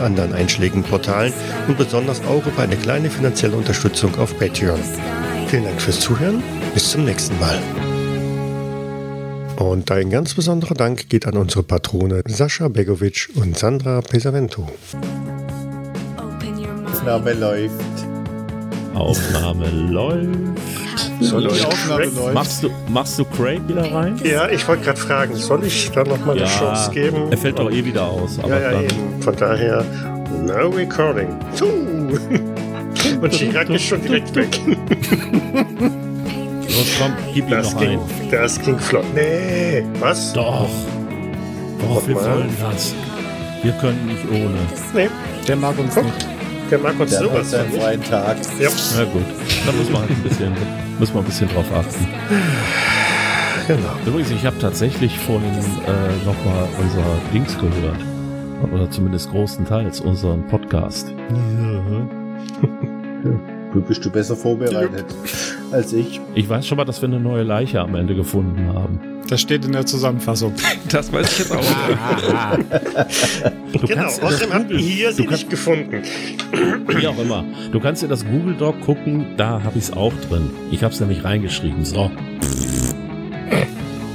anderen 0.00 0.32
einschlägigen 0.32 0.82
Portalen 0.82 1.32
und 1.68 1.78
besonders 1.78 2.20
auch 2.24 2.46
über 2.46 2.62
eine 2.62 2.76
kleine 2.76 3.10
finanzielle 3.10 3.56
Unterstützung 3.56 4.14
auf 4.18 4.38
Patreon. 4.38 4.80
Vielen 5.48 5.64
Dank 5.64 5.80
fürs 5.80 6.00
Zuhören. 6.00 6.42
Bis 6.74 6.90
zum 6.90 7.04
nächsten 7.04 7.38
Mal. 7.38 7.58
Und 9.56 9.90
ein 9.90 10.10
ganz 10.10 10.34
besonderer 10.34 10.74
Dank 10.74 11.08
geht 11.08 11.26
an 11.26 11.36
unsere 11.36 11.62
Patrone 11.62 12.22
Sascha 12.26 12.68
Begovic 12.68 13.30
und 13.34 13.56
Sandra 13.56 14.02
Pesavento. 14.02 14.68
Aufnahme 17.06 17.34
läuft. 17.34 18.15
Aufnahme 18.96 19.68
läuft. 19.70 20.28
Soll 21.20 21.42
Die 21.48 21.54
ich 21.54 21.66
Aufnahme 21.66 22.02
Craig- 22.04 22.14
läuft. 22.16 22.34
Machst 22.34 22.62
du, 22.62 22.70
machst 22.88 23.18
du 23.18 23.24
Craig 23.24 23.60
wieder 23.68 23.90
rein? 23.92 24.20
Ja, 24.24 24.48
ich 24.48 24.66
wollte 24.68 24.84
gerade 24.84 24.98
fragen, 25.00 25.34
soll 25.36 25.64
ich 25.64 25.90
da 25.90 26.04
nochmal 26.04 26.36
eine 26.38 26.46
Chance 26.46 26.90
geben? 26.90 27.30
er 27.30 27.36
fällt 27.38 27.58
doch 27.58 27.70
eh 27.70 27.84
wieder 27.84 28.04
aus. 28.04 28.38
Aber 28.38 28.48
Ja, 28.50 28.60
ja, 28.60 28.70
dann, 28.72 28.84
eben. 28.84 29.22
Von 29.22 29.36
daher, 29.36 29.84
no 30.44 30.68
recording. 30.70 31.28
Und 33.20 33.30
Chirac 33.32 33.68
ist 33.70 33.84
schon 33.84 34.02
direkt 34.02 34.34
weg. 34.34 34.48
Los, 36.64 36.86
komm, 36.98 37.12
gib 37.32 37.44
ihm 37.44 37.50
Das 37.50 37.72
noch 37.72 37.80
ging, 37.80 37.90
ein. 38.00 38.30
das 38.30 38.60
ging 38.60 38.78
flott. 38.78 39.04
Nee, 39.14 39.84
was? 40.00 40.32
Doch. 40.32 40.68
Doch, 41.80 42.06
wir 42.08 42.14
wollen 42.16 42.48
das. 42.60 42.94
Wir 43.62 43.72
können 43.72 44.06
nicht 44.06 44.24
ohne. 44.30 44.58
Nee, 44.94 45.08
Der 45.46 45.56
mag 45.56 45.78
uns 45.78 45.94
Guck. 45.94 46.04
nicht. 46.04 46.26
Der 46.70 46.78
mag 46.78 46.98
uns 46.98 47.10
Der 47.10 47.20
hat 47.20 47.26
sowas. 47.28 47.50
seinen 47.50 47.70
nicht. 47.70 47.82
freien 47.82 48.02
Tag. 48.02 48.36
Ja, 48.60 48.68
Na 48.96 49.04
gut, 49.04 49.22
da 49.66 49.72
muss 49.72 49.90
man 49.90 50.00
halt 50.02 50.10
ein 50.10 50.22
bisschen, 50.22 50.52
muss 50.98 51.12
man 51.14 51.22
ein 51.22 51.26
bisschen 51.26 51.48
drauf 51.48 51.66
achten. 51.74 52.06
genau. 53.66 53.92
Übrigens, 54.06 54.30
ich 54.30 54.44
habe 54.46 54.58
tatsächlich 54.58 55.18
vorhin 55.18 55.50
äh, 55.54 56.24
nochmal 56.24 56.68
unser 56.80 57.04
Dings 57.32 57.56
gehört. 57.58 58.00
Oder 58.72 58.90
zumindest 58.90 59.30
großenteils 59.30 60.00
unseren 60.00 60.46
Podcast. 60.48 61.12
Du 63.72 63.80
bist 63.86 64.02
du 64.04 64.10
besser 64.10 64.34
vorbereitet 64.34 65.04
als 65.72 65.92
ich. 65.92 66.20
Ich 66.34 66.48
weiß 66.48 66.66
schon 66.66 66.76
mal, 66.78 66.84
dass 66.86 67.02
wir 67.02 67.08
eine 67.08 67.20
neue 67.20 67.42
Leiche 67.42 67.80
am 67.80 67.94
Ende 67.94 68.14
gefunden 68.14 68.72
haben. 68.72 68.98
Das 69.28 69.40
steht 69.42 69.64
in 69.66 69.72
der 69.72 69.84
Zusammenfassung. 69.84 70.54
Das 70.88 71.12
weiß 71.12 71.32
ich 71.32 71.38
jetzt 71.40 71.52
auch. 71.52 71.62
Du 73.80 73.86
Genau, 73.86 74.02
kannst 74.02 74.22
außerdem 74.22 74.52
habt 74.54 74.70
ihr 74.70 74.78
hier 74.78 75.12
sie 75.12 75.26
nicht 75.26 75.50
gefunden. 75.50 76.02
Wie 76.88 77.06
auch 77.06 77.18
immer. 77.18 77.44
Du 77.72 77.80
kannst 77.80 78.02
dir 78.02 78.08
das 78.08 78.24
Google 78.24 78.54
Doc 78.54 78.80
gucken, 78.80 79.26
da 79.36 79.62
habe 79.62 79.78
ich 79.78 79.84
es 79.84 79.92
auch 79.92 80.12
drin. 80.28 80.50
Ich 80.70 80.82
habe 80.82 80.92
es 80.94 81.00
nämlich 81.00 81.24
reingeschrieben. 81.24 81.84
So, 81.84 82.10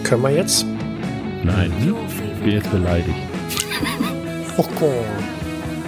Können 0.03 0.21
wir 0.23 0.31
jetzt? 0.31 0.65
nein, 1.43 1.71
ich 1.79 2.43
bin 2.43 2.51
jetzt 2.53 2.71
beleidigt. 2.71 3.15
Oh 4.57 4.65
Gott. 4.79 4.91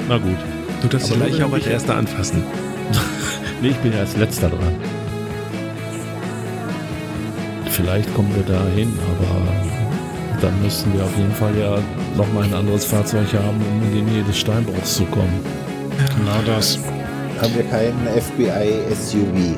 Na 0.08 0.18
gut. 0.18 0.38
Du 0.82 0.88
darfst 0.88 1.12
Aber 1.12 1.28
nur 1.30 1.48
auch 1.48 1.54
als 1.54 1.68
erster 1.68 1.96
anfassen. 1.96 2.44
Nee, 3.62 3.70
ich 3.70 3.78
bin 3.78 3.94
ja 3.94 4.00
als 4.00 4.18
letzter 4.18 4.50
dran. 4.50 4.76
Vielleicht 7.70 8.14
kommen 8.14 8.30
wir 8.36 8.44
da 8.44 8.62
hin, 8.76 8.92
aber 9.08 10.42
dann 10.42 10.62
müssten 10.62 10.94
wir 10.94 11.06
auf 11.06 11.16
jeden 11.18 11.32
Fall 11.32 11.58
ja 11.58 11.78
nochmal 12.18 12.44
ein 12.44 12.54
anderes 12.54 12.86
Fahrzeug 12.86 13.28
haben, 13.34 13.58
um 13.62 13.84
in 13.88 13.94
die 14.06 14.12
Nähe 14.12 14.24
des 14.24 14.38
Steinbruchs 14.38 14.96
zu 14.96 15.06
kommen. 15.06 15.40
Genau 16.18 16.42
das. 16.46 16.80
Haben 17.42 17.56
wir 17.56 17.64
keinen 17.64 18.08
FBI-SUV. 18.08 19.58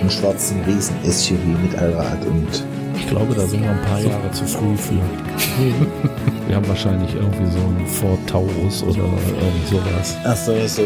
Einen 0.00 0.10
schwarzen 0.10 0.60
Riesen-SUV 0.66 1.38
mit 1.62 1.78
Allrad 1.78 2.24
und 2.26 2.64
Ich 2.96 3.06
glaube, 3.08 3.34
da 3.34 3.46
sind 3.46 3.62
wir 3.62 3.70
ein 3.70 3.82
paar 3.82 4.00
Jahre 4.00 4.30
zu 4.32 4.44
früh 4.46 4.76
für. 4.76 4.94
wir 6.48 6.56
haben 6.56 6.66
wahrscheinlich 6.68 7.14
irgendwie 7.14 7.50
so 7.50 7.58
einen 7.58 7.86
Ford 7.86 8.18
Taurus 8.26 8.82
oder 8.82 8.98
irgend 8.98 9.68
sowas. 9.70 10.16
ach 10.24 10.36
so, 10.36 10.52
so, 10.66 10.82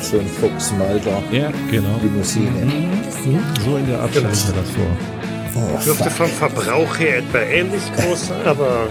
so 0.00 0.18
ein 0.18 0.26
Fuchs 0.26 0.72
Malta 0.78 1.10
Ja, 1.30 1.50
genau. 1.70 1.90
Limousine. 2.02 2.48
Mhm. 2.64 3.40
So 3.64 3.76
in 3.76 3.86
der 3.86 4.00
Art 4.00 4.10
stelle 4.10 4.28
ich 4.32 4.46
mir 4.46 4.54
das 4.54 4.70
vor. 4.70 5.19
Oh, 5.56 5.84
Dürfte 5.84 6.10
fuck. 6.10 6.28
vom 6.28 6.50
Verbrauch 6.50 6.98
her 6.98 7.18
etwa 7.18 7.38
ähnlich 7.38 7.82
groß 7.96 8.28
sein, 8.28 8.46
aber 8.46 8.86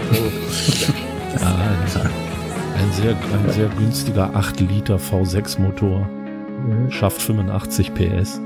Ja, 1.40 1.56
ein 2.76 2.92
sehr, 2.92 3.10
ein 3.12 3.52
sehr 3.52 3.68
günstiger 3.78 4.30
8 4.34 4.60
Liter 4.60 4.96
V6-Motor. 4.96 6.08
Schafft 6.90 7.22
85 7.22 7.92
PS. 7.94 8.40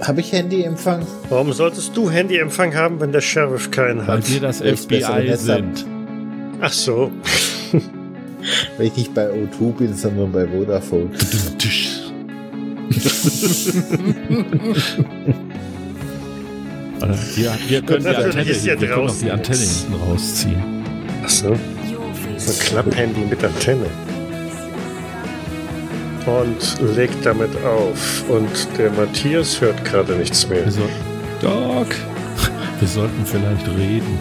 Habe 0.00 0.20
ich 0.20 0.32
Handyempfang? 0.32 1.06
warum 1.28 1.52
solltest 1.52 1.96
du 1.96 2.10
Handyempfang 2.10 2.74
haben, 2.74 2.98
wenn 3.00 3.12
der 3.12 3.20
Sheriff 3.20 3.70
keinen 3.70 4.06
Weil 4.06 4.18
hat? 4.18 4.30
wir 4.32 4.40
das 4.40 4.58
FBI 4.60 5.36
sind. 5.36 5.86
Ach 6.60 6.72
so. 6.72 7.12
Weil 8.76 8.86
ich 8.88 8.96
nicht 8.96 9.14
bei 9.14 9.28
O2 9.30 9.72
bin, 9.72 9.94
sondern 9.94 10.32
bei 10.32 10.46
Vodafone. 10.46 11.10
Oder 17.04 17.18
Wir, 17.34 17.54
wir 17.68 17.82
können 17.82 18.02
die 18.02 18.08
Antenne, 18.08 18.50
ist 18.50 18.64
wir 18.64 18.76
können 18.76 19.08
auch 19.08 19.16
die 19.16 19.30
Antenne 19.30 19.58
hinten 19.58 19.94
rausziehen. 19.94 20.84
Ach 21.24 21.28
so. 21.28 21.56
So 22.36 22.52
ein 22.52 22.58
Klapphandy 22.58 23.20
mit 23.20 23.44
Antenne. 23.44 23.86
Und 26.26 26.96
legt 26.96 27.24
damit 27.24 27.50
auf. 27.64 28.24
Und 28.28 28.48
der 28.78 28.90
Matthias 28.92 29.60
hört 29.60 29.84
gerade 29.84 30.14
nichts 30.14 30.48
mehr. 30.48 30.64
Wir 30.64 30.72
soll, 30.72 30.88
Doc, 31.40 31.94
wir 32.80 32.88
sollten 32.88 33.26
vielleicht 33.26 33.68
reden. 33.68 34.18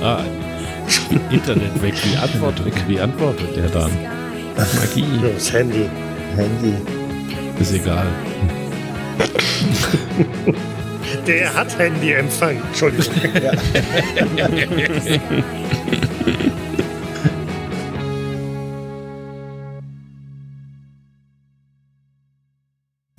Ah, 0.00 0.22
Internet 1.30 1.82
weg. 1.82 1.94
Wie 2.04 2.16
antwortet, 2.16 2.74
wie 2.86 3.00
antwortet 3.00 3.56
der 3.56 3.68
dann? 3.68 3.90
Magie. 4.56 5.04
Das 5.34 5.52
Handy. 5.52 5.88
Handy. 6.36 6.74
Ist 7.60 7.74
egal. 7.74 8.06
Der 11.26 11.54
hat 11.54 11.78
Handyempfang. 11.78 12.62
Entschuldigung. 12.68 13.14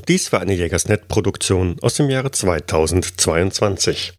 Dies 0.08 0.32
war 0.32 0.40
eine 0.40 0.54
Jägersnet-Produktion 0.54 1.78
aus 1.82 1.96
dem 1.96 2.10
Jahre 2.10 2.32
2022. 2.32 4.14